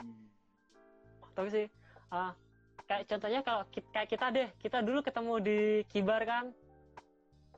Hmm. 0.00 0.24
tahu 1.36 1.48
sih 1.52 1.68
Uh, 2.08 2.32
kayak 2.88 3.04
contohnya 3.04 3.40
kalau 3.44 3.62
kayak 3.92 4.08
kita 4.08 4.26
deh 4.32 4.48
kita 4.56 4.80
dulu 4.80 5.04
ketemu 5.04 5.34
di 5.44 5.58
kibar 5.92 6.24
kan 6.24 6.44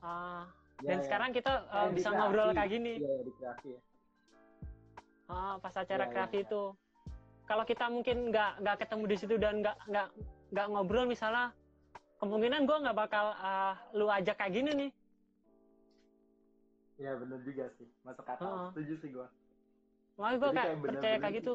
Uh, 0.03 0.43
Ya, 0.83 0.91
dan 0.91 0.99
ya. 1.01 1.05
sekarang 1.07 1.31
kita 1.31 1.53
uh, 1.71 1.89
bisa 1.95 2.11
ngobrol 2.11 2.51
kayak 2.51 2.71
gini 2.77 2.99
ya, 2.99 3.15
di 3.23 3.33
kreasi 3.39 3.69
ya. 3.79 3.81
Uh, 5.31 5.55
pas 5.63 5.75
acara 5.79 6.05
Ya, 6.05 6.07
ya, 6.07 6.13
kreasi 6.13 6.37
ya. 6.43 6.45
itu 6.51 6.63
kalau 7.45 7.65
kita 7.65 7.85
mungkin 7.87 8.33
nggak 8.33 8.53
nggak 8.61 8.77
ketemu 8.81 9.05
di 9.05 9.17
situ 9.17 9.35
dan 9.37 9.61
nggak 9.61 9.77
nggak 9.87 10.09
nggak 10.51 10.67
ngobrol 10.71 11.05
misalnya 11.05 11.53
kemungkinan 12.17 12.65
gue 12.65 12.77
nggak 12.79 12.97
bakal 12.97 13.37
uh, 13.37 13.75
lu 13.93 14.09
ajak 14.09 14.37
kayak 14.37 14.55
gini 14.55 14.71
nih 14.75 14.91
Iya 16.95 17.19
bener 17.19 17.43
juga 17.43 17.67
sih, 17.75 17.91
masuk 18.07 18.23
akal. 18.23 18.47
Heeh. 18.47 18.69
Setuju 18.71 18.95
sih 19.03 19.11
gue. 19.11 19.27
makanya 20.15 20.37
gue 20.39 20.51
kayak 20.55 20.77
percaya 20.79 21.17
kayak 21.19 21.35
gitu 21.43 21.53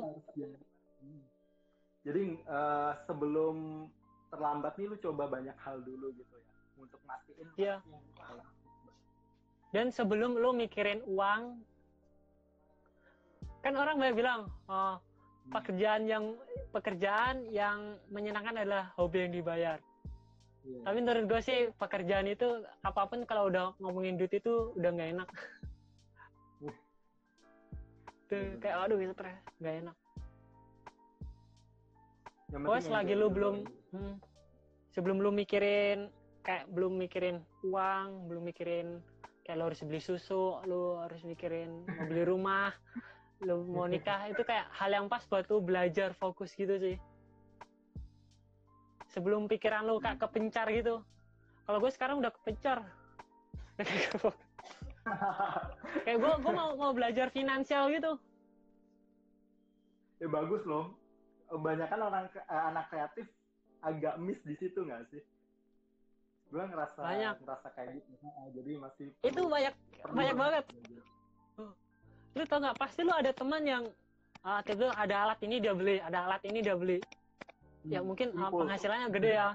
Hmm. 0.99 1.23
Jadi 2.03 2.23
eh, 2.43 2.91
sebelum 3.07 3.87
terlambat 4.27 4.75
nih 4.75 4.91
lu 4.91 4.99
coba 4.99 5.31
banyak 5.31 5.55
hal 5.63 5.79
dulu 5.79 6.11
gitu 6.11 6.35
ya, 6.35 6.43
untuk 6.75 6.99
mastiin. 7.07 7.47
Iya. 7.55 7.75
yang 7.79 8.03
kayak- 8.19 8.51
dan 9.71 9.87
sebelum 9.95 10.35
lu 10.35 10.51
mikirin 10.51 10.99
uang 11.07 11.63
kan 13.61 13.73
orang 13.75 13.95
banyak 13.95 14.15
bilang 14.17 14.51
oh, 14.67 14.99
pekerjaan 15.49 16.05
yang 16.05 16.25
pekerjaan 16.69 17.49
yang 17.49 17.97
menyenangkan 18.13 18.61
adalah 18.61 18.93
hobi 18.97 19.25
yang 19.25 19.33
dibayar 19.33 19.79
Iya. 20.59 20.83
tapi 20.85 20.97
menurut 20.99 21.25
gue 21.25 21.41
sih 21.41 21.59
pekerjaan 21.79 22.27
itu 22.27 22.45
apa 22.83 23.07
pun 23.07 23.23
kalau 23.23 23.47
udah 23.47 23.73
ngomongin 23.79 24.19
duit 24.19 24.33
itu 24.35 24.75
udah 24.75 24.89
nggak 24.91 25.11
enak 25.17 25.29
Uh. 26.59 26.75
tuh 28.29 28.59
kayak 28.59 28.77
aduh 28.83 28.99
stres 29.15 29.39
nggak 29.63 29.75
enak 29.87 29.97
Pokoknya 32.49 32.65
penting 32.65 32.87
selagi 32.89 33.13
lu 33.13 33.27
belum 33.29 33.55
hmm, 33.93 34.15
sebelum 34.89 35.17
lu 35.21 35.29
mikirin 35.29 36.09
kayak 36.41 36.65
belum 36.73 36.97
mikirin 36.97 37.45
uang, 37.61 38.25
belum 38.25 38.43
mikirin 38.49 38.87
kayak 39.45 39.55
lu 39.61 39.69
harus 39.69 39.85
beli 39.85 40.01
susu, 40.01 40.57
lu 40.65 40.97
harus 40.97 41.21
mikirin 41.29 41.85
mau 41.85 42.09
beli 42.09 42.25
rumah, 42.25 42.73
lu 43.39 43.63
mau 43.71 43.87
nikah 43.87 44.27
itu 44.27 44.43
kayak 44.43 44.67
hal 44.75 44.91
yang 44.91 45.07
pas 45.07 45.23
buat 45.23 45.47
lu 45.47 45.63
belajar 45.63 46.11
fokus 46.11 46.51
gitu 46.51 46.75
sih. 46.75 46.95
Sebelum 49.09 49.47
pikiran 49.47 49.87
lu 49.87 49.97
kayak 49.97 50.19
kepencar 50.19 50.67
gitu. 50.69 50.99
Kalau 51.63 51.77
gue 51.79 51.91
sekarang 51.91 52.19
udah 52.19 52.31
kepencar. 52.31 52.83
kayak 56.03 56.17
gue 56.19 56.31
gue 56.35 56.51
mau 56.51 56.75
mau 56.75 56.91
belajar 56.91 57.31
finansial 57.31 57.87
gitu. 57.89 58.19
ya 60.19 60.27
bagus 60.27 60.59
loh. 60.67 60.99
Kebanyakan 61.47 61.99
orang 62.03 62.25
eh, 62.29 62.63
anak 62.69 62.91
kreatif 62.91 63.25
agak 63.79 64.19
miss 64.19 64.37
di 64.43 64.53
situ 64.59 64.83
nggak 64.83 65.07
sih? 65.09 65.23
Gue 66.51 66.59
ngerasa 66.67 66.99
Banyak. 66.99 67.35
ngerasa 67.39 67.67
kayak 67.71 67.89
gitu. 68.03 68.09
Jadi 68.51 68.71
masih 68.75 69.05
Itu 69.23 69.47
banyak 69.47 69.73
banyak 70.11 70.35
banget. 70.35 70.65
belajar. 70.67 71.03
Lu 72.39 72.43
tau 72.47 72.59
nggak? 72.63 72.77
Pasti 72.79 73.03
lu 73.03 73.11
ada 73.11 73.31
teman 73.35 73.61
yang 73.67 73.83
ah 74.39 74.63
tiba 74.63 74.87
ada 74.95 75.27
alat 75.27 75.39
ini 75.43 75.59
dia 75.59 75.75
beli 75.75 75.99
ada 75.99 76.23
alat 76.23 76.41
ini 76.47 76.63
dia 76.63 76.75
beli. 76.79 77.03
Ya 77.83 77.99
Hmm, 77.99 78.07
mungkin 78.11 78.31
ah, 78.39 78.47
impulse. 78.47 78.59
penghasilannya 78.63 79.07
gede 79.11 79.31
ya. 79.35 79.49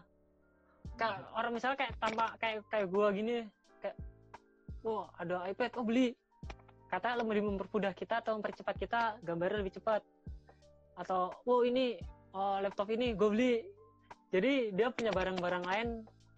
Kayak 1.01 1.17
orang 1.33 1.53
misalnya 1.57 1.77
kayak 1.81 1.93
tanpa 1.97 2.25
kayak 2.37 2.61
kayak 2.69 2.87
gua 2.93 3.07
gini 3.11 3.49
kayak 3.81 3.97
wah 4.85 5.09
ada 5.17 5.49
iPad 5.49 5.73
oh 5.81 5.85
beli. 5.85 6.13
Kata 6.93 7.19
lebih 7.19 7.43
mempermudah 7.43 7.97
kita 7.97 8.21
atau 8.23 8.37
mempercepat 8.39 8.77
kita 8.77 9.01
gambarnya 9.25 9.65
lebih 9.65 9.81
cepat. 9.81 10.05
Atau 11.01 11.33
oh 11.49 11.61
ini 11.65 11.99
oh, 12.37 12.61
laptop 12.63 12.93
ini 12.93 13.17
gue 13.17 13.29
beli. 13.33 13.55
Jadi 14.31 14.71
dia 14.77 14.95
punya 14.95 15.11
barang-barang 15.11 15.65
lain 15.67 15.89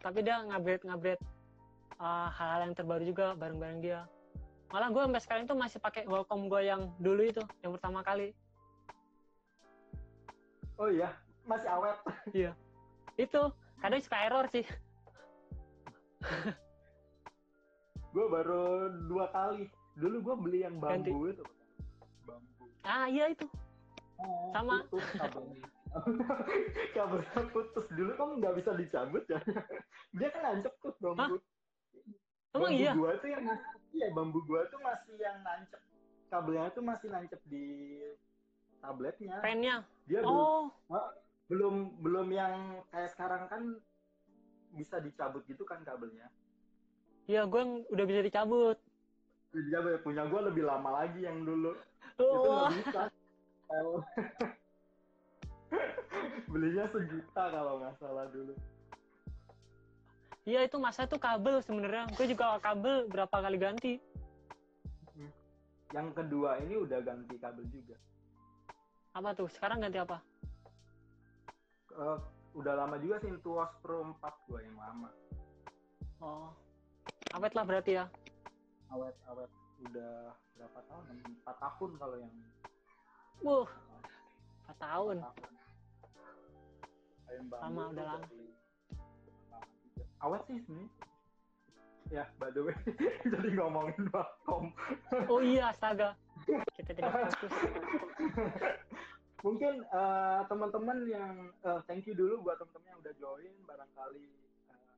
tapi 0.00 0.22
dia 0.22 0.38
ngupgrade 0.46 0.84
ngupgrade 0.86 1.22
ah, 1.98 2.30
hal-hal 2.30 2.70
yang 2.70 2.74
terbaru 2.76 3.04
juga 3.04 3.26
barang-barang 3.34 3.78
dia 3.82 4.06
malah 4.68 4.88
gue 4.88 4.98
sampai 5.00 5.22
sekarang 5.22 5.42
itu 5.44 5.54
masih 5.54 5.78
pakai 5.78 6.02
Wacom 6.04 6.46
gue 6.46 6.62
yang 6.62 6.90
dulu 6.96 7.22
itu 7.22 7.42
yang 7.60 7.72
pertama 7.72 8.00
kali 8.00 8.34
Oh 10.76 10.92
iya, 10.92 11.08
masih 11.42 11.72
awet. 11.72 11.96
itu 13.16 13.40
kadang 13.78 13.96
suka 13.98 14.18
error 14.22 14.44
sih 14.46 14.66
Gue 18.10 18.26
baru 18.26 18.64
dua 19.06 19.28
kali. 19.30 19.68
Dulu 19.94 20.16
gue 20.22 20.36
beli 20.38 20.58
yang 20.64 20.76
Ganti. 20.76 21.08
bambu 21.08 21.28
itu. 21.28 21.44
Bambu. 22.24 22.64
ah 22.82 23.04
iya 23.06 23.28
itu 23.28 23.44
Oh, 24.16 24.48
Sama. 24.48 24.80
Putus 24.88 25.12
kabelnya. 25.12 25.68
kabelnya 26.92 27.40
putus. 27.54 27.84
Dulu 27.92 28.12
kan 28.12 28.28
nggak 28.36 28.54
bisa 28.56 28.70
dicabut 28.72 29.24
ya. 29.28 29.36
Dia 30.16 30.28
kan 30.28 30.40
nancep 30.46 30.72
tuh 30.78 30.92
bambu. 30.98 31.36
emang 31.36 31.40
bambu 32.52 32.68
iya 32.72 32.92
gua 32.92 33.12
tuh 33.16 33.28
yang 33.28 33.44
iya 33.96 34.12
bambu 34.12 34.44
gua 34.44 34.68
tuh 34.68 34.80
masih 34.84 35.16
yang 35.16 35.40
nancep 35.40 35.80
kabelnya 36.28 36.68
tuh 36.74 36.84
masih 36.84 37.08
nancep 37.08 37.40
di 37.48 37.64
tabletnya. 38.84 39.40
pennya 39.40 39.76
Dia 40.04 40.20
belum 40.22 40.70
oh 40.70 41.08
belum 41.46 41.74
belum 42.02 42.26
yang 42.34 42.82
kayak 42.90 43.14
sekarang 43.14 43.46
kan 43.48 43.62
bisa 44.74 45.00
dicabut 45.00 45.46
gitu 45.48 45.64
kan 45.64 45.80
kabelnya. 45.86 46.28
iya 47.26 47.42
gue 47.48 47.62
udah 47.90 48.06
bisa 48.06 48.20
dicabut 48.22 48.78
Dia 49.56 49.80
punya 50.04 50.28
gua 50.28 50.52
lebih 50.52 50.68
lama 50.68 51.02
lagi 51.02 51.24
yang 51.24 51.40
dulu. 51.40 51.72
Itu 52.20 52.28
oh 52.28 52.68
nggak 52.68 52.76
bisa. 52.76 53.02
Belinya 56.52 56.84
sejuta 56.92 57.42
kalau 57.48 57.80
nggak 57.80 57.96
salah 57.96 58.28
dulu. 58.28 58.52
Iya 60.46 60.62
itu 60.62 60.78
masa 60.78 61.04
itu 61.04 61.18
kabel 61.18 61.58
sebenarnya 61.60 62.06
gue 62.08 62.26
juga 62.28 62.56
kabel 62.58 63.06
berapa 63.06 63.36
kali 63.36 63.58
ganti 63.58 63.94
Yang 65.88 66.18
kedua 66.18 66.58
ini 66.58 66.74
udah 66.76 66.98
ganti 66.98 67.34
kabel 67.36 67.62
juga. 67.68 67.94
apa 69.12 69.32
tuh 69.32 69.48
sekarang 69.48 69.80
ganti 69.80 69.96
apa 69.96 70.18
Eh, 71.88 72.18
udah 72.52 72.74
lama 72.76 73.00
juga 73.00 73.16
sih 73.18 73.32
Intuos 73.32 73.72
Pro 73.80 74.04
4 74.04 74.20
gua 74.44 74.60
yang 74.60 74.76
lama. 74.76 75.08
oh 76.20 76.52
awet 77.32 77.52
lah 77.52 77.64
berarti 77.64 77.92
ya 77.94 78.04
Awet 78.86 79.16
awet 79.26 79.48
udah 79.82 80.12
berapa 80.52 80.78
tahun? 80.84 81.04
Empat 81.34 81.56
tahun 81.58 81.90
kalau 81.96 82.16
yang 82.16 82.32
Wuh, 83.40 83.68
4 84.68 84.76
tahun. 84.78 85.16
tahun. 85.18 85.44
Ayam 87.26 87.44
bambu 87.46 87.62
Lama, 87.62 87.80
tuh 87.82 87.90
udah 87.90 88.04
lama. 88.06 88.20
dari. 88.22 88.44
Awet 90.24 90.42
sih 90.48 90.58
sebenarnya. 90.64 90.90
Ya, 92.06 92.24
by 92.38 92.54
the 92.54 92.62
way, 92.62 92.76
jadi 93.34 93.48
ngomongin 93.58 94.06
Wacom. 94.14 94.70
Oh 95.26 95.42
iya, 95.42 95.74
astaga. 95.74 96.14
Kita 96.78 96.94
tidak 96.94 97.10
fokus. 97.34 97.54
Mungkin 99.42 99.82
eh, 99.82 100.40
teman-teman 100.46 100.98
yang 101.10 101.50
eh, 101.66 101.80
thank 101.90 102.06
you 102.06 102.14
dulu 102.14 102.46
buat 102.46 102.62
teman-teman 102.62 102.94
yang 102.94 103.00
udah 103.02 103.14
join 103.18 103.52
barangkali 103.66 104.26
eh, 104.70 104.94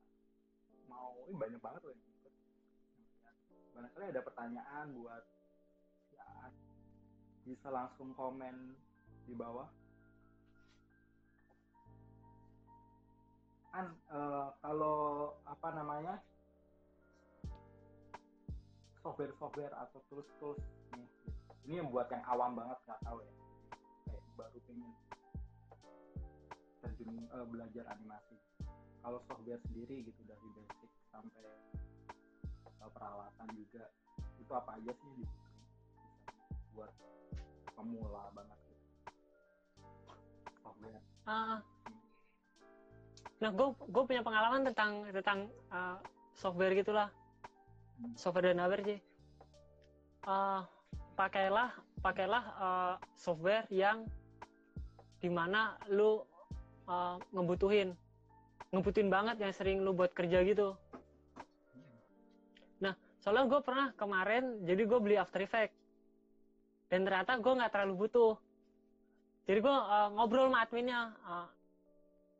mau 0.85 1.17
ini 1.25 1.33
banyak 1.33 1.61
banget 1.61 1.81
loh 1.81 1.93
yang 1.97 2.05
ikut. 2.13 2.33
Barangkali 3.73 4.05
ada 4.13 4.21
pertanyaan 4.21 4.85
buat 4.93 5.23
ya, 6.13 6.29
bisa 7.49 7.67
langsung 7.73 8.13
komen 8.13 8.77
di 9.25 9.33
bawah. 9.33 9.78
Kan 13.69 13.85
eh, 13.93 14.47
kalau 14.65 14.97
apa 15.45 15.67
namanya 15.77 16.17
software-software 19.05 19.73
atau 19.77 20.01
tools-tools 20.11 20.59
nih, 20.97 21.07
ini 21.69 21.73
yang 21.79 21.89
buat 21.93 22.09
yang 22.09 22.25
awam 22.25 22.57
banget 22.57 22.77
nggak 22.89 23.01
tahu 23.05 23.21
ya. 23.21 23.33
Kayak 24.09 24.23
baru 24.35 24.59
pengen 24.65 24.91
terjun 26.81 27.09
eh, 27.29 27.45
belajar 27.45 27.85
animasi. 27.93 28.35
Kalau 28.99 29.21
software 29.29 29.61
sendiri 29.69 30.03
gitu 30.03 30.21
dari 30.25 30.47
basic 30.57 30.91
sampai 31.13 31.45
eh, 32.65 32.89
peralatan 32.89 33.47
juga 33.53 33.85
itu 34.41 34.51
apa 34.51 34.81
aja 34.81 34.91
sih 34.97 35.05
yang 35.13 35.17
dibutuhin? 35.21 35.63
Buat 36.73 36.93
pemula 37.77 38.23
banget 38.33 38.59
gitu. 38.65 38.85
software. 40.59 41.03
Ah. 41.29 41.61
Nah, 43.39 43.49
gue 43.55 43.67
gue 43.71 44.03
punya 44.03 44.19
pengalaman 44.19 44.67
tentang 44.67 45.07
tentang 45.15 45.39
uh, 45.71 45.95
software 46.35 46.75
gitulah, 46.75 47.07
software 48.19 48.51
dan 48.51 48.59
hardware 48.59 48.83
sih. 48.83 48.99
Uh, 50.27 50.67
pakailah 51.15 51.71
pakailah 52.03 52.43
uh, 52.59 52.95
software 53.15 53.63
yang 53.71 54.03
di 55.23 55.31
mana 55.31 55.79
lu 55.87 56.23
uh, 56.87 57.15
ngebutuhin 57.31 57.95
ngebutuhin 58.75 59.09
banget 59.09 59.39
yang 59.39 59.51
sering 59.55 59.81
lu 59.83 59.95
buat 59.95 60.11
kerja 60.11 60.43
gitu. 60.43 60.75
Nah, 62.83 62.93
soalnya 63.23 63.47
gue 63.47 63.59
pernah 63.63 63.87
kemarin 63.95 64.63
jadi 64.67 64.83
gue 64.83 64.99
beli 64.99 65.15
After 65.15 65.41
Effects 65.41 65.79
dan 66.91 67.07
ternyata 67.07 67.39
gue 67.39 67.53
nggak 67.55 67.71
terlalu 67.71 68.07
butuh. 68.07 68.35
Jadi 69.47 69.59
gue 69.63 69.75
uh, 69.75 70.11
ngobrol 70.13 70.51
sama 70.51 70.61
adminnya. 70.67 71.15
uh, 71.25 71.47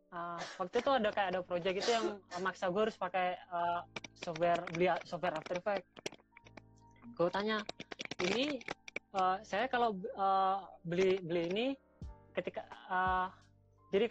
Uh, 0.10 0.42
waktu 0.58 0.82
itu 0.82 0.90
ada 0.90 1.10
kayak 1.14 1.38
ada 1.38 1.42
project 1.46 1.86
itu 1.86 1.92
yang 1.94 2.18
maksa 2.42 2.66
gue 2.74 2.82
harus 2.82 2.98
pakai 2.98 3.38
uh, 3.54 3.86
software 4.18 4.58
beli 4.74 4.90
software 5.06 5.38
After 5.38 5.62
Effects. 5.62 5.86
Gue 7.14 7.30
tanya, 7.30 7.62
ini 8.26 8.58
uh, 9.14 9.38
saya 9.46 9.70
kalau 9.70 9.94
uh, 10.18 10.66
beli 10.82 11.22
beli 11.22 11.54
ini 11.54 11.68
ketika 12.34 12.66
uh, 12.90 13.30
jadi 13.94 14.10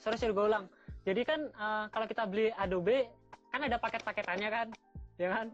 sorry 0.00 0.16
sorry 0.16 0.32
gue 0.32 0.46
ulang, 0.48 0.64
jadi 1.04 1.20
kan 1.28 1.40
uh, 1.60 1.84
kalau 1.92 2.08
kita 2.08 2.24
beli 2.24 2.48
Adobe 2.56 3.04
kan 3.52 3.68
ada 3.68 3.76
paket-paketannya 3.76 4.48
kan 4.48 4.68
ya 5.20 5.28
kan 5.28 5.46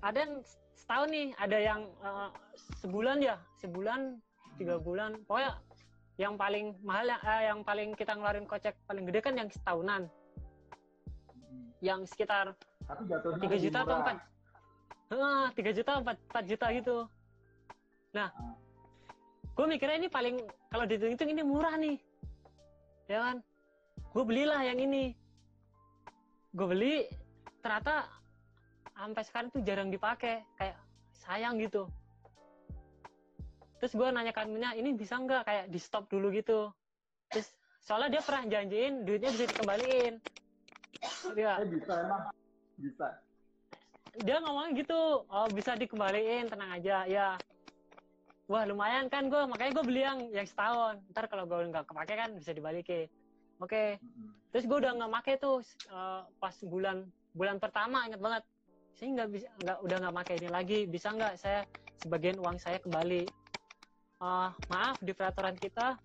ada 0.00 0.16
yang 0.16 0.34
setahun 0.72 1.08
nih 1.12 1.28
ada 1.36 1.58
yang 1.60 1.80
uh, 2.00 2.32
sebulan 2.80 3.20
ya 3.20 3.36
sebulan 3.60 4.16
tiga 4.56 4.80
bulan 4.80 5.20
pokoknya 5.28 5.60
yang 6.16 6.34
paling 6.40 6.72
mahal 6.80 7.12
uh, 7.12 7.42
yang 7.44 7.60
paling 7.60 7.92
kita 7.92 8.16
ngeluarin 8.16 8.48
kocek 8.48 8.72
paling 8.88 9.04
gede 9.04 9.20
kan 9.20 9.34
yang 9.36 9.48
setahunan. 9.52 10.08
Hmm. 11.36 11.68
yang 11.84 12.00
sekitar 12.08 12.56
tiga 13.36 13.56
juta 13.60 13.78
atau 13.84 13.96
empat? 14.00 14.16
Tiga 15.52 15.70
juta 15.76 15.90
empat 16.00 16.16
empat 16.32 16.44
juta 16.48 16.66
gitu. 16.72 16.96
Nah 18.16 18.32
Ah. 18.32 18.54
gue 19.56 19.66
mikirnya 19.68 19.96
ini 20.00 20.08
paling 20.08 20.36
kalau 20.72 20.84
dihitung-hitung 20.88 21.30
ini 21.32 21.42
murah 21.44 21.76
nih. 21.76 21.96
Ya 23.12 23.18
kan? 23.20 23.36
Gue 24.16 24.24
belilah 24.24 24.64
yang 24.64 24.80
ini. 24.80 25.12
Gue 26.56 26.66
beli 26.72 26.94
ternyata 27.60 28.08
sampai 28.96 29.22
sekarang 29.24 29.48
tuh 29.52 29.60
jarang 29.60 29.92
dipakai. 29.92 30.40
Kayak 30.56 30.80
sayang 31.12 31.60
gitu 31.60 31.84
terus 33.76 33.92
gue 33.92 34.08
nanya 34.08 34.32
ke 34.32 34.40
adminnya 34.40 34.72
ini 34.72 34.96
bisa 34.96 35.20
nggak 35.20 35.42
kayak 35.44 35.64
di 35.68 35.78
stop 35.80 36.08
dulu 36.08 36.32
gitu? 36.32 36.72
Terus 37.28 37.52
soalnya 37.84 38.18
dia 38.18 38.22
pernah 38.24 38.42
janjiin 38.48 39.04
duitnya 39.04 39.30
bisa 39.32 39.44
dikembaliin. 39.52 40.14
Dia 41.36 41.60
Eh 41.60 41.68
bisa 41.68 41.92
emang? 42.00 42.22
Bisa. 42.76 43.08
dia 44.16 44.40
ngomong 44.40 44.72
gitu 44.72 45.28
oh 45.28 45.48
bisa 45.52 45.76
dikembaliin 45.76 46.48
tenang 46.48 46.72
aja. 46.72 47.04
Ya 47.04 47.36
wah 48.48 48.64
lumayan 48.64 49.12
kan 49.12 49.28
gue 49.28 49.42
makanya 49.44 49.72
gue 49.76 49.84
beli 49.84 50.02
yang 50.02 50.18
yang 50.32 50.48
setahun. 50.48 50.96
Ntar 51.12 51.28
kalau 51.28 51.44
gue 51.44 51.68
nggak 51.68 51.84
kepake 51.84 52.14
kan 52.16 52.30
bisa 52.32 52.56
dibalikin. 52.56 53.12
Oke. 53.60 54.00
Hmm. 54.00 54.32
terus 54.52 54.64
gue 54.64 54.78
udah 54.80 54.92
nggak 54.96 55.12
make 55.12 55.34
tuh 55.36 55.60
eh, 55.92 56.22
pas 56.40 56.56
bulan 56.64 57.04
bulan 57.36 57.60
pertama 57.60 58.08
inget 58.08 58.20
banget. 58.24 58.42
Saya 58.96 59.08
nggak 59.12 59.28
bisa 59.28 59.48
nggak 59.60 59.78
udah 59.84 59.96
nggak 60.00 60.14
make 60.16 60.32
ini 60.40 60.48
lagi. 60.48 60.78
Bisa 60.88 61.12
nggak 61.12 61.34
saya 61.36 61.60
sebagian 62.00 62.40
uang 62.40 62.56
saya 62.56 62.80
kembali 62.80 63.28
Eh, 64.16 64.50
maaf 64.72 64.96
di 65.04 65.12
peraturan 65.12 65.52
kita 65.60 66.00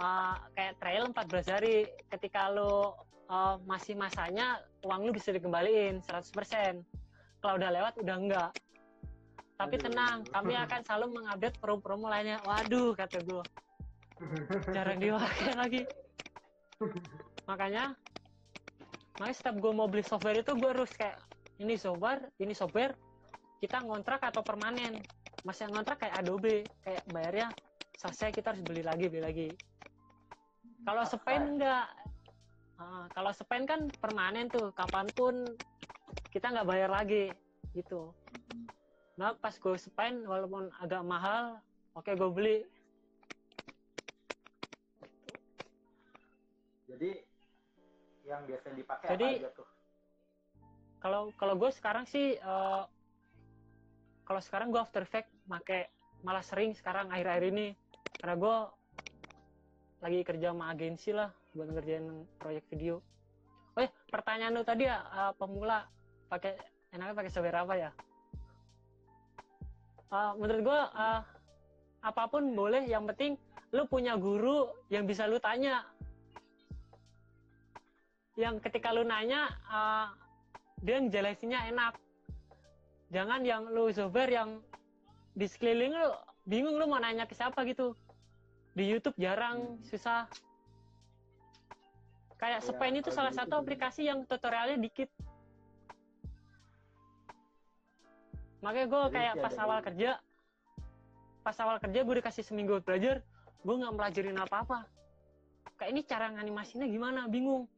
eh, 0.00 0.34
kayak 0.56 0.74
trial 0.80 1.12
14 1.12 1.52
hari. 1.52 1.84
Ketika 2.08 2.48
lo 2.48 3.04
eh, 3.28 3.56
masih 3.68 4.00
masanya 4.00 4.64
uang 4.80 5.04
lu 5.04 5.12
bisa 5.12 5.28
dikembaliin 5.28 6.00
100% 6.00 6.80
kalau 7.44 7.60
udah 7.60 7.70
lewat 7.70 7.94
udah 8.00 8.16
enggak. 8.16 8.50
Tapi 9.60 9.76
Aduh. 9.76 9.84
tenang 9.86 10.18
kami 10.32 10.56
akan 10.56 10.80
selalu 10.88 11.06
mengupdate 11.20 11.56
promo-promo 11.60 12.08
lainnya. 12.08 12.40
Waduh 12.48 12.96
kata 12.96 13.20
gue 13.20 13.44
jarang 14.72 14.96
dipakai 14.96 15.52
lagi. 15.62 15.82
Makanya 17.44 17.92
makanya 19.20 19.36
setiap 19.36 19.56
gue 19.60 19.72
mau 19.76 19.86
beli 19.86 20.02
software 20.02 20.40
itu 20.40 20.56
gue 20.56 20.70
harus 20.72 20.90
kayak 20.96 21.20
ini 21.60 21.76
software 21.76 22.24
ini 22.40 22.56
software 22.56 22.96
kita 23.62 23.78
ngontrak 23.84 24.18
atau 24.26 24.42
permanen 24.42 24.98
masih 25.44 25.68
ngontrak 25.68 26.00
kayak 26.00 26.24
Adobe 26.24 26.64
kayak 26.80 27.04
bayarnya 27.12 27.52
selesai 28.00 28.32
kita 28.32 28.56
harus 28.56 28.64
beli 28.64 28.80
lagi 28.80 29.06
beli 29.12 29.22
lagi. 29.22 29.48
Kalau 30.84 31.04
spend 31.04 31.60
enggak? 31.60 31.86
Ah, 32.80 33.06
kalau 33.12 33.30
spend 33.30 33.64
kan 33.68 33.80
permanen 34.00 34.48
tuh 34.50 34.72
kapan 34.74 35.06
pun 35.14 35.44
kita 36.32 36.50
nggak 36.50 36.66
bayar 36.68 36.90
lagi 36.90 37.30
gitu. 37.76 38.10
Nah 39.20 39.36
pas 39.38 39.54
gue 39.54 39.76
spend 39.78 40.26
walaupun 40.26 40.72
agak 40.80 41.04
mahal 41.04 41.60
oke 41.94 42.08
gue 42.08 42.30
beli. 42.32 42.58
Jadi 46.88 47.10
yang 48.24 48.42
biasa 48.48 48.66
dipakai 48.72 49.08
Jadi- 49.12 49.36
apa 49.36 49.44
aja 49.44 49.50
tuh? 49.52 49.68
kalau 51.04 51.28
kalau 51.36 51.52
gue 51.60 51.68
sekarang 51.68 52.08
sih 52.08 52.40
eh, 52.40 52.82
kalau 54.24 54.40
sekarang 54.40 54.72
gue 54.72 54.80
After 54.80 55.04
Effects 55.04 55.33
make 55.48 55.92
malah 56.24 56.40
sering 56.40 56.72
sekarang 56.72 57.12
akhir-akhir 57.12 57.44
ini 57.52 57.66
karena 58.16 58.34
gue 58.40 58.56
lagi 60.00 60.20
kerja 60.24 60.52
sama 60.52 60.72
agensi 60.72 61.10
lah 61.12 61.32
buat 61.52 61.68
ngerjain 61.70 62.24
proyek 62.40 62.64
video. 62.72 63.00
Oh 63.74 63.80
ya, 63.82 63.90
pertanyaan 64.08 64.56
lu 64.56 64.64
tadi 64.64 64.88
ya 64.88 65.00
eh, 65.00 65.32
pemula 65.36 65.88
pakai 66.28 66.56
enaknya 66.92 67.14
pakai 67.16 67.32
software 67.32 67.60
apa 67.60 67.74
ya? 67.76 67.90
Eh, 70.12 70.32
menurut 70.36 70.62
gue 70.62 70.80
eh, 70.80 71.20
apa 72.04 72.22
pun 72.28 72.52
boleh, 72.52 72.84
yang 72.84 73.08
penting 73.08 73.40
lu 73.72 73.88
punya 73.88 74.14
guru 74.14 74.70
yang 74.92 75.08
bisa 75.08 75.26
lu 75.26 75.40
tanya. 75.40 75.84
Yang 78.34 78.64
ketika 78.66 78.92
lu 78.92 79.04
nanya 79.04 79.48
eh, 79.68 80.06
dia 80.84 81.00
ngejelasinnya 81.00 81.72
enak 81.72 81.96
jangan 83.08 83.40
yang 83.46 83.62
lu 83.70 83.88
software 83.94 84.32
yang 84.32 84.58
di 85.34 85.46
sekeliling 85.50 85.92
lu 85.92 86.10
bingung 86.46 86.78
lu 86.78 86.86
mau 86.86 87.02
nanya 87.02 87.26
ke 87.26 87.34
siapa 87.34 87.66
gitu. 87.66 87.98
Di 88.74 88.86
YouTube 88.86 89.18
jarang 89.18 89.78
Hmm. 89.78 89.82
susah. 89.86 90.30
Kayak 92.38 92.60
Ya, 92.62 92.66
Spine 92.66 92.98
itu 93.00 93.10
salah 93.14 93.30
satu 93.34 93.58
aplikasi 93.58 94.06
yang 94.06 94.26
tutorialnya 94.26 94.78
dikit. 94.78 95.10
Makanya 98.60 98.86
gue 98.88 99.02
kayak 99.12 99.34
pas 99.44 99.54
awal 99.60 99.78
di- 99.80 99.86
kerja 99.92 100.10
pas 101.44 101.56
awal 101.60 101.76
kerja 101.76 102.00
gue 102.00 102.14
dikasih 102.24 102.40
seminggu 102.40 102.80
belajar 102.80 103.20
gue 103.60 103.74
nggak 103.76 103.94
melajarin 103.94 104.38
apa-apa. 104.40 104.88
Kayak 105.76 105.90
ini 105.92 106.00
cara 106.04 106.26
nganimasinya 106.32 106.86
gimana? 106.88 107.28
Bingung. 107.28 107.68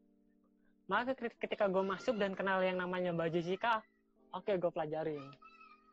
Maka 0.86 1.18
ketika 1.18 1.66
gue 1.66 1.82
masuk 1.82 2.14
dan 2.18 2.34
kenal 2.38 2.62
yang 2.62 2.78
namanya 2.78 3.10
Mbak 3.10 3.34
Jessica 3.34 3.82
oke 4.30 4.50
gue 4.50 4.70
pelajarin. 4.70 5.22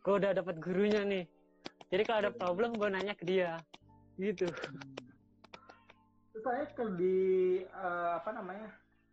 Gue 0.06 0.14
udah 0.22 0.32
dapat 0.38 0.62
gurunya 0.62 1.02
nih 1.02 1.26
jadi 1.88 2.04
kalau 2.04 2.20
ada 2.26 2.32
problem 2.34 2.74
gue 2.74 2.90
nanya 2.90 3.14
ke 3.14 3.26
dia 3.26 3.60
gitu 4.18 4.48
Terus 6.34 6.50
saya 6.50 6.66
ke 6.66 6.82
di 6.98 7.18
eh, 7.62 8.12
apa 8.18 8.34
namanya 8.34 8.66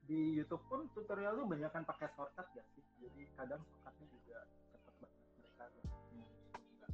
di 0.09 0.41
YouTube 0.41 0.65
pun 0.73 0.89
tutorial 0.97 1.37
lu 1.37 1.45
banyak 1.45 1.69
kan 1.69 1.85
pakai 1.85 2.09
shortcut 2.17 2.49
ya 2.57 2.65
sih. 2.73 2.81
Jadi 2.97 3.29
kadang 3.37 3.61
shortcutnya 3.61 4.09
juga 4.09 4.39
cepet 4.73 4.95
banget 5.05 5.21
mereka 5.37 5.63
nggak 5.69 5.85
nggak 6.81 6.91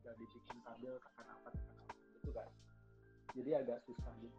nggak 0.00 0.14
dibikin 0.16 0.56
tabel 0.64 0.96
tekan 0.96 1.26
apa 1.28 1.48
tekan 1.52 1.76
apa 1.76 1.92
gitu 2.16 2.30
kan. 2.32 2.48
Jadi 3.36 3.50
agak 3.52 3.78
susah 3.84 4.12
gitu. 4.24 4.38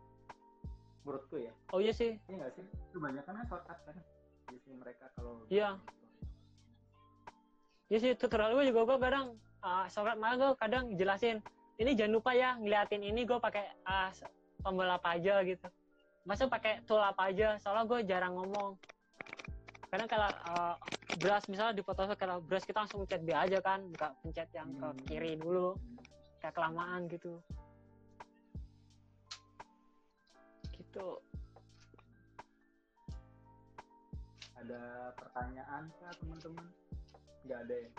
Menurutku 1.05 1.35
ya. 1.37 1.53
oh 1.69 1.79
iya 1.79 1.93
sih 1.93 2.17
Iya 2.25 2.35
nggak 2.41 2.51
sih? 2.57 2.65
Kebanyakan 2.97 3.33
kan 3.37 3.45
shortcut 3.45 3.79
kan. 3.85 3.95
Jadi 4.49 4.69
mereka 4.73 5.05
kalau 5.13 5.45
Iya. 5.53 5.69
iya 7.87 7.97
sih 8.01 8.11
tutorial 8.17 8.57
gue 8.57 8.73
juga 8.73 8.81
gue 8.89 8.97
kadang 8.99 9.37
uh, 9.67 9.85
sobat 9.91 10.15
malah 10.15 10.35
gue 10.39 10.51
kadang 10.55 10.95
jelasin 10.95 11.43
ini 11.77 11.91
jangan 11.93 12.15
lupa 12.15 12.31
ya 12.31 12.55
ngeliatin 12.55 13.03
ini 13.03 13.27
gue 13.27 13.35
pakai 13.35 13.67
uh, 13.83 14.09
tombol 14.63 14.87
apa 14.87 15.19
aja 15.19 15.43
gitu 15.43 15.67
masa 16.23 16.47
pakai 16.47 16.83
tool 16.87 17.03
apa 17.03 17.31
aja 17.31 17.59
soalnya 17.59 17.83
gue 17.87 17.99
jarang 18.07 18.33
ngomong 18.35 18.79
karena 19.87 20.05
kalau 20.07 20.27
uh, 20.51 20.75
brush 21.19 21.47
misalnya 21.47 21.79
di 21.79 21.83
Photoshop 21.83 22.19
kalau 22.19 22.43
brush 22.43 22.67
kita 22.67 22.83
langsung 22.83 23.03
pencet 23.03 23.23
B 23.23 23.31
aja 23.31 23.59
kan 23.63 23.83
bukan 23.91 24.11
pencet 24.23 24.49
yang 24.55 24.67
ke 24.75 24.87
Hmm. 24.87 24.99
kiri 25.07 25.31
dulu 25.39 25.75
kayak 26.43 26.55
kelamaan 26.55 27.07
gitu 27.07 27.39
gitu 30.75 31.07
ada 34.57 35.13
pertanyaan 35.13 35.85
kah 36.01 36.11
teman-teman? 36.17 36.65
Nggak 37.45 37.59
ada 37.69 37.75
ya? 37.77 37.89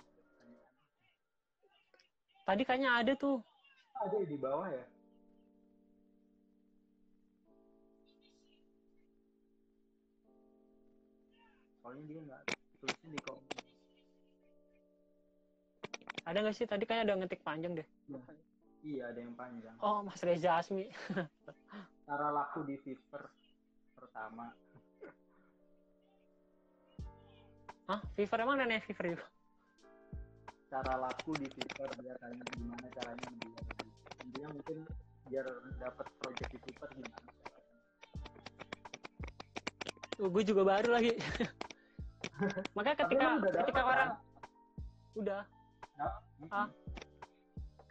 Tadi 2.49 2.62
kayaknya 2.64 2.90
ada 2.96 3.12
tuh 3.12 3.44
Ada 4.01 4.24
di 4.24 4.36
bawah 4.40 4.68
ya? 4.72 4.84
Soalnya 11.82 12.05
dia 12.09 12.20
nggak 12.24 12.42
tulisnya 12.80 13.11
di 13.16 13.20
kolom. 13.20 13.44
ada 16.28 16.44
nggak 16.44 16.57
sih 16.57 16.68
tadi 16.68 16.84
kayaknya 16.84 17.05
ada 17.09 17.14
ngetik 17.24 17.40
panjang 17.40 17.72
deh 17.72 17.88
Iya, 18.78 19.11
ada 19.11 19.18
yang 19.18 19.32
panjang. 19.34 19.74
oh 19.80 20.05
Mas 20.05 20.20
Reza 20.20 20.61
Asmi 20.61 20.86
Cara 22.07 22.28
laku 22.32 22.64
di 22.68 22.76
Fiverr 22.80 23.24
pertama. 23.92 24.49
Hah? 27.84 28.01
Fever 28.16 28.38
emang 28.40 28.57
ada 28.61 28.68
nih 28.68 28.80
Fever 28.80 29.16
juga? 29.16 29.26
Cara 30.68 30.94
laku 31.00 31.32
di 31.34 31.48
Fiverr 31.48 31.90
dia 31.96 32.12
tanya 32.20 32.44
gimana 32.44 32.86
caranya 32.92 33.24
biar 33.24 33.64
intinya 34.20 34.48
mungkin 34.52 34.78
biar 35.26 35.46
dapat 35.80 36.06
project 36.20 36.50
di 36.52 36.58
Fiverr 36.60 36.90
gimana 36.92 37.16
caranya. 37.40 37.76
Uh, 40.20 40.28
gue 40.28 40.44
juga 40.44 40.62
baru 40.62 40.92
lagi. 40.92 41.12
Makanya 42.76 42.96
Tapi 43.00 43.16
ketika 43.16 43.26
udah 43.26 43.40
dapet, 43.50 43.60
ketika 43.64 43.80
kan? 43.80 43.88
orang 43.88 44.10
udah 45.18 45.42
Mm-mm. 46.38 46.54
Ah. 46.54 46.68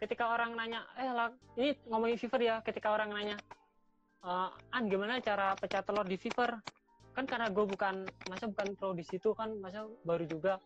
ketika 0.00 0.24
orang 0.32 0.56
nanya 0.56 0.80
eh 0.96 1.10
lah 1.12 1.28
ini 1.60 1.76
ngomongin 1.84 2.16
Fever 2.16 2.40
ya 2.40 2.56
ketika 2.64 2.88
orang 2.88 3.12
nanya 3.12 3.36
"Eh, 4.24 4.48
an 4.72 4.88
gimana 4.88 5.20
cara 5.20 5.52
pecah 5.60 5.84
telur 5.84 6.08
di 6.08 6.16
Fever 6.16 6.56
kan 7.12 7.28
karena 7.28 7.52
gue 7.52 7.64
bukan 7.68 8.08
masa 8.24 8.48
bukan 8.48 8.72
pro 8.80 8.96
di 8.96 9.04
situ 9.04 9.36
kan 9.36 9.52
masa 9.60 9.84
baru 10.08 10.24
juga 10.24 10.56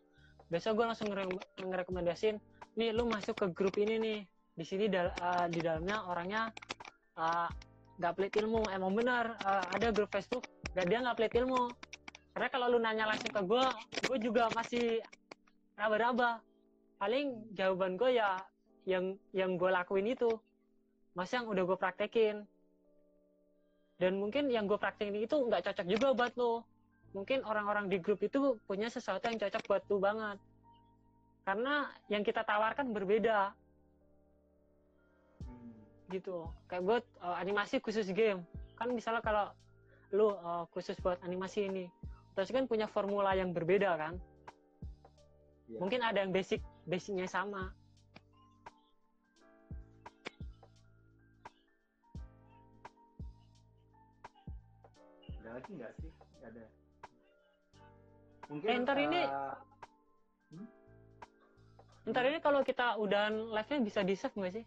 biasa 0.52 0.76
gue 0.76 0.84
langsung 0.84 1.08
ngere- 1.08 1.48
ngerekomendasiin 1.56 2.36
nih 2.76 2.92
lu 2.92 3.08
masuk 3.08 3.40
ke 3.40 3.46
grup 3.56 3.80
ini 3.80 3.96
nih. 3.96 4.20
Di 4.52 4.64
sini 4.68 4.84
dal- 4.92 5.16
uh, 5.16 5.48
di 5.48 5.64
dalamnya 5.64 6.04
orangnya 6.04 6.42
uh, 7.16 7.48
nggak 7.96 8.12
pelit 8.20 8.34
ilmu. 8.36 8.68
Emang 8.68 8.92
benar 8.92 9.32
uh, 9.40 9.64
ada 9.72 9.88
grup 9.88 10.12
Facebook 10.12 10.44
gak 10.76 10.92
dia 10.92 11.00
nggak 11.00 11.16
pelit 11.16 11.32
ilmu. 11.40 11.72
Karena 12.36 12.48
kalau 12.52 12.66
lu 12.68 12.78
nanya 12.84 13.08
langsung 13.08 13.32
ke 13.32 13.40
gue 13.40 13.64
gue 14.12 14.18
juga 14.20 14.52
masih 14.52 15.00
raba-raba. 15.72 16.44
Paling 17.00 17.56
jawaban 17.56 17.96
gue 17.96 18.20
ya 18.20 18.44
yang 18.84 19.16
yang 19.32 19.56
gue 19.56 19.72
lakuin 19.72 20.12
itu. 20.12 20.36
Masa 21.16 21.40
yang 21.40 21.48
udah 21.48 21.64
gue 21.64 21.78
praktekin? 21.80 22.44
Dan 23.96 24.20
mungkin 24.20 24.52
yang 24.52 24.68
gue 24.68 24.76
praktekin 24.76 25.16
itu 25.16 25.36
nggak 25.48 25.64
cocok 25.64 25.86
juga 25.88 26.12
buat 26.12 26.32
lo 26.36 26.71
mungkin 27.12 27.44
orang-orang 27.44 27.92
di 27.92 28.00
grup 28.00 28.20
itu 28.24 28.56
punya 28.64 28.88
sesuatu 28.88 29.28
yang 29.28 29.36
cocok 29.36 29.62
buat 29.68 29.82
lo 29.88 29.96
banget 30.00 30.38
karena 31.44 31.74
yang 32.08 32.22
kita 32.22 32.42
tawarkan 32.44 32.92
berbeda 32.92 33.52
Hmm. 35.42 35.74
gitu 36.08 36.46
kayak 36.70 36.82
buat 36.86 37.04
uh, 37.20 37.36
animasi 37.36 37.82
khusus 37.82 38.08
game 38.12 38.40
kan 38.78 38.88
misalnya 38.92 39.20
kalau 39.20 39.50
lu 40.12 40.32
uh, 40.32 40.64
khusus 40.72 40.94
buat 41.00 41.18
animasi 41.24 41.66
ini 41.68 41.84
terus 42.32 42.48
kan 42.48 42.64
punya 42.64 42.86
formula 42.86 43.32
yang 43.36 43.52
berbeda 43.52 43.96
kan 43.96 44.14
Iya. 45.68 45.78
mungkin 45.80 46.00
ada 46.04 46.20
yang 46.20 46.32
basic 46.32 46.60
basicnya 46.84 47.24
sama 47.24 47.72
Ada 55.42 55.50
lagi 55.58 55.70
nggak 55.74 55.92
sih? 56.00 56.12
Ada. 56.46 56.64
Mungkin 58.52 58.68
Eh, 58.68 58.78
ntar 58.84 58.98
ini- 59.00 59.24
eh, 59.24 59.54
ntar 62.04 62.24
ini 62.28 62.38
kalau 62.44 62.60
kita 62.60 63.00
udahan 63.00 63.32
live-nya 63.32 63.78
bisa 63.80 64.00
di 64.04 64.12
save 64.12 64.36
nggak 64.36 64.54
sih 64.60 64.64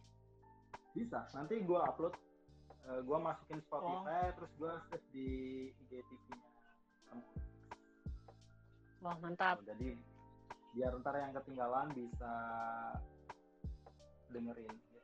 bisa. 0.95 1.27
Nanti 1.37 1.61
gue 1.61 1.77
upload, 1.77 2.15
eh, 2.89 3.01
gue 3.05 3.17
masukin 3.19 3.61
Spotify, 3.61 4.33
terus 4.33 4.51
gue 4.57 4.71
save 4.89 5.05
di 5.13 5.27
IGTV-nya. 5.85 6.49
wah 9.05 9.13
mantap 9.21 9.61
Jadi 9.61 10.01
biar 10.73 10.97
ntar 10.97 11.13
yang 11.21 11.29
ketinggalan 11.37 11.93
bisa 11.93 12.33
dengerin. 14.33 14.65
Gitu. 14.65 14.99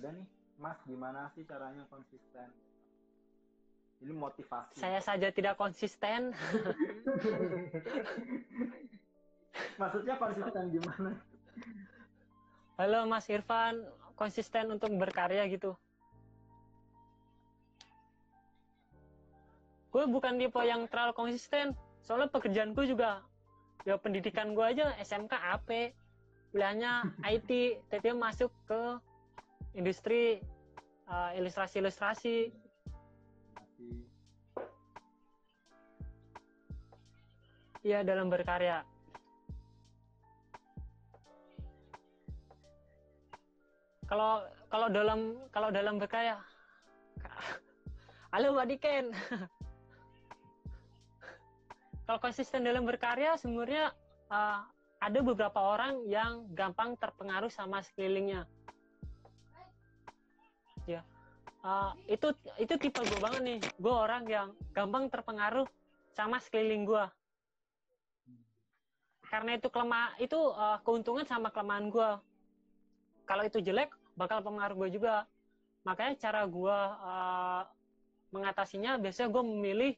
Ada 0.00 0.08
nih, 0.08 0.24
Mas, 0.56 0.80
gimana 0.88 1.28
sih 1.36 1.44
caranya 1.44 1.84
konsisten? 1.92 2.48
Ini 4.02 4.12
motivasi. 4.12 4.80
saya 4.80 4.98
saja 4.98 5.30
tidak 5.30 5.54
konsisten. 5.54 6.30
Maksudnya 9.80 10.14
konsisten 10.18 10.64
gimana? 10.74 11.10
halo 12.74 13.06
Mas 13.06 13.30
Irfan. 13.30 13.86
Konsisten 14.14 14.70
untuk 14.70 14.94
berkarya 14.94 15.46
gitu. 15.50 15.74
Gue 19.90 20.06
bukan 20.10 20.38
tipe 20.38 20.58
yang 20.62 20.86
terlalu 20.90 21.14
konsisten. 21.14 21.74
Soalnya 22.02 22.30
pekerjaan 22.30 22.74
gue 22.74 22.86
juga 22.86 23.22
ya 23.84 24.00
pendidikan 24.00 24.56
gue 24.56 24.64
aja 24.64 24.96
SMK 24.96 25.32
AP 25.32 25.92
kuliahnya 26.54 27.12
IT 27.26 27.50
tapi 27.92 28.16
masuk 28.16 28.48
ke 28.64 28.82
industri 29.76 30.40
uh, 31.10 31.36
ilustrasi-ilustrasi 31.36 32.63
ya 37.84 38.00
dalam 38.00 38.32
berkarya. 38.32 38.80
Kalau 44.08 44.48
kalau 44.72 44.88
dalam 44.88 45.36
kalau 45.52 45.68
dalam 45.68 46.00
berkarya 46.00 46.40
halo 48.32 48.56
Mbak 48.56 48.66
Diken. 48.72 49.06
Kalau 52.04 52.20
konsisten 52.20 52.68
dalam 52.68 52.84
berkarya 52.84 53.32
sebenarnya 53.40 53.88
uh, 54.28 54.60
ada 55.00 55.20
beberapa 55.24 55.56
orang 55.56 56.04
yang 56.04 56.44
gampang 56.52 57.00
terpengaruh 57.00 57.48
sama 57.48 57.80
sekelilingnya. 57.80 58.44
Ya. 60.84 61.00
Uh, 61.64 61.96
itu 62.04 62.28
itu 62.60 62.76
tipe 62.76 63.00
gue 63.00 63.20
banget 63.24 63.40
nih. 63.40 63.60
Gue 63.80 63.92
orang 63.92 64.28
yang 64.28 64.52
gampang 64.76 65.08
terpengaruh 65.08 65.64
sama 66.12 66.44
sekeliling 66.44 66.84
gue 66.84 67.04
karena 69.28 69.56
itu 69.56 69.68
kelemah 69.72 70.16
itu 70.20 70.36
uh, 70.36 70.78
keuntungan 70.84 71.24
sama 71.24 71.48
kelemahan 71.48 71.88
gue 71.88 72.10
kalau 73.24 73.42
itu 73.44 73.60
jelek 73.60 73.90
bakal 74.14 74.40
pengaruh 74.44 74.86
gue 74.86 75.00
juga. 75.00 75.26
Makanya 75.84 76.16
cara 76.16 76.40
gue 76.48 76.78
uh, 77.04 77.62
mengatasinya 78.32 78.96
biasanya 78.96 79.28
gue 79.28 79.42
memilih 79.44 79.92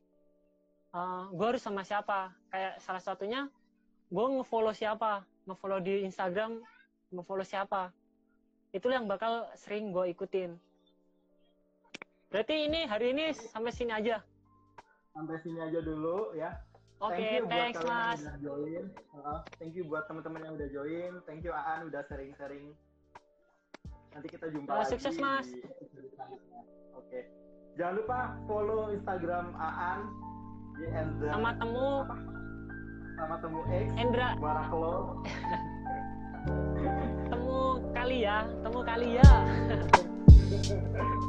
uh, 0.94 1.30
gue 1.30 1.46
harus 1.46 1.62
sama 1.62 1.86
siapa. 1.86 2.34
Kayak 2.50 2.82
salah 2.82 3.02
satunya 3.02 3.46
gue 4.10 4.26
ngefollow 4.40 4.74
siapa? 4.74 5.22
Ngefollow 5.46 5.78
di 5.82 6.02
Instagram 6.06 6.58
ngefollow 7.14 7.46
siapa? 7.46 7.94
Itu 8.74 8.90
yang 8.90 9.06
bakal 9.06 9.46
sering 9.54 9.94
gue 9.94 10.10
ikutin. 10.10 10.58
Berarti 12.26 12.66
ini 12.66 12.82
hari 12.90 13.14
ini 13.14 13.30
sampai 13.30 13.70
sini 13.70 13.94
aja. 13.94 14.18
Sampai 15.14 15.38
sini 15.40 15.62
aja 15.62 15.78
dulu 15.78 16.34
ya. 16.34 16.50
Oke 16.98 17.12
buat 17.42 17.50
thanks 17.50 17.80
mas 17.82 18.18
yang 18.18 18.24
udah 18.24 18.38
join. 18.40 18.84
Uh, 19.14 19.38
thank 19.56 19.72
you 19.72 19.84
buat 19.84 20.04
teman-teman 20.06 20.40
yang 20.42 20.54
udah 20.54 20.68
join. 20.70 21.12
Thank 21.24 21.42
you 21.42 21.52
Aan 21.52 21.86
udah 21.86 22.02
sharing-sharing. 22.04 22.72
Nanti 24.10 24.28
kita 24.28 24.48
jumpa 24.48 24.70
Uh, 24.70 24.76
lagi. 24.80 24.90
sukses, 24.90 25.16
Mas. 25.16 25.44
di. 25.44 25.60
Oke. 26.94 27.20
Jangan 27.74 27.94
lupa 27.94 28.18
follow 28.46 28.88
Instagram 28.90 29.52
Aan 29.54 30.00
di 30.74 30.86
Endra. 30.88 31.30
sama 31.30 31.50
temu 31.54 31.86
apa? 32.02 32.16
Sama 33.14 33.36
temu 33.38 33.60
X. 33.66 33.86
Endra 33.94 34.28
Baraklo. 34.36 34.96
temu 37.26 37.56
kali 37.90 38.16
ya 38.22 38.38
temu 38.62 38.80
kali 38.80 39.08
ya 39.16 39.30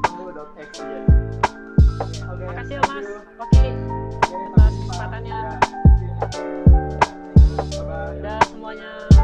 temu 0.05 0.23
dot 0.29 0.49
X 0.57 0.71
ya. 0.77 0.99
Oke. 2.27 2.43
makasih 2.45 2.75
ya 2.77 2.83
mas 2.85 3.07
oke 3.37 3.65
atas 4.21 4.29
jumpa 4.29 4.66
kesempatannya. 4.97 5.39
Iya. 6.01 6.15
Udah 8.17 8.39
semuanya. 8.49 9.16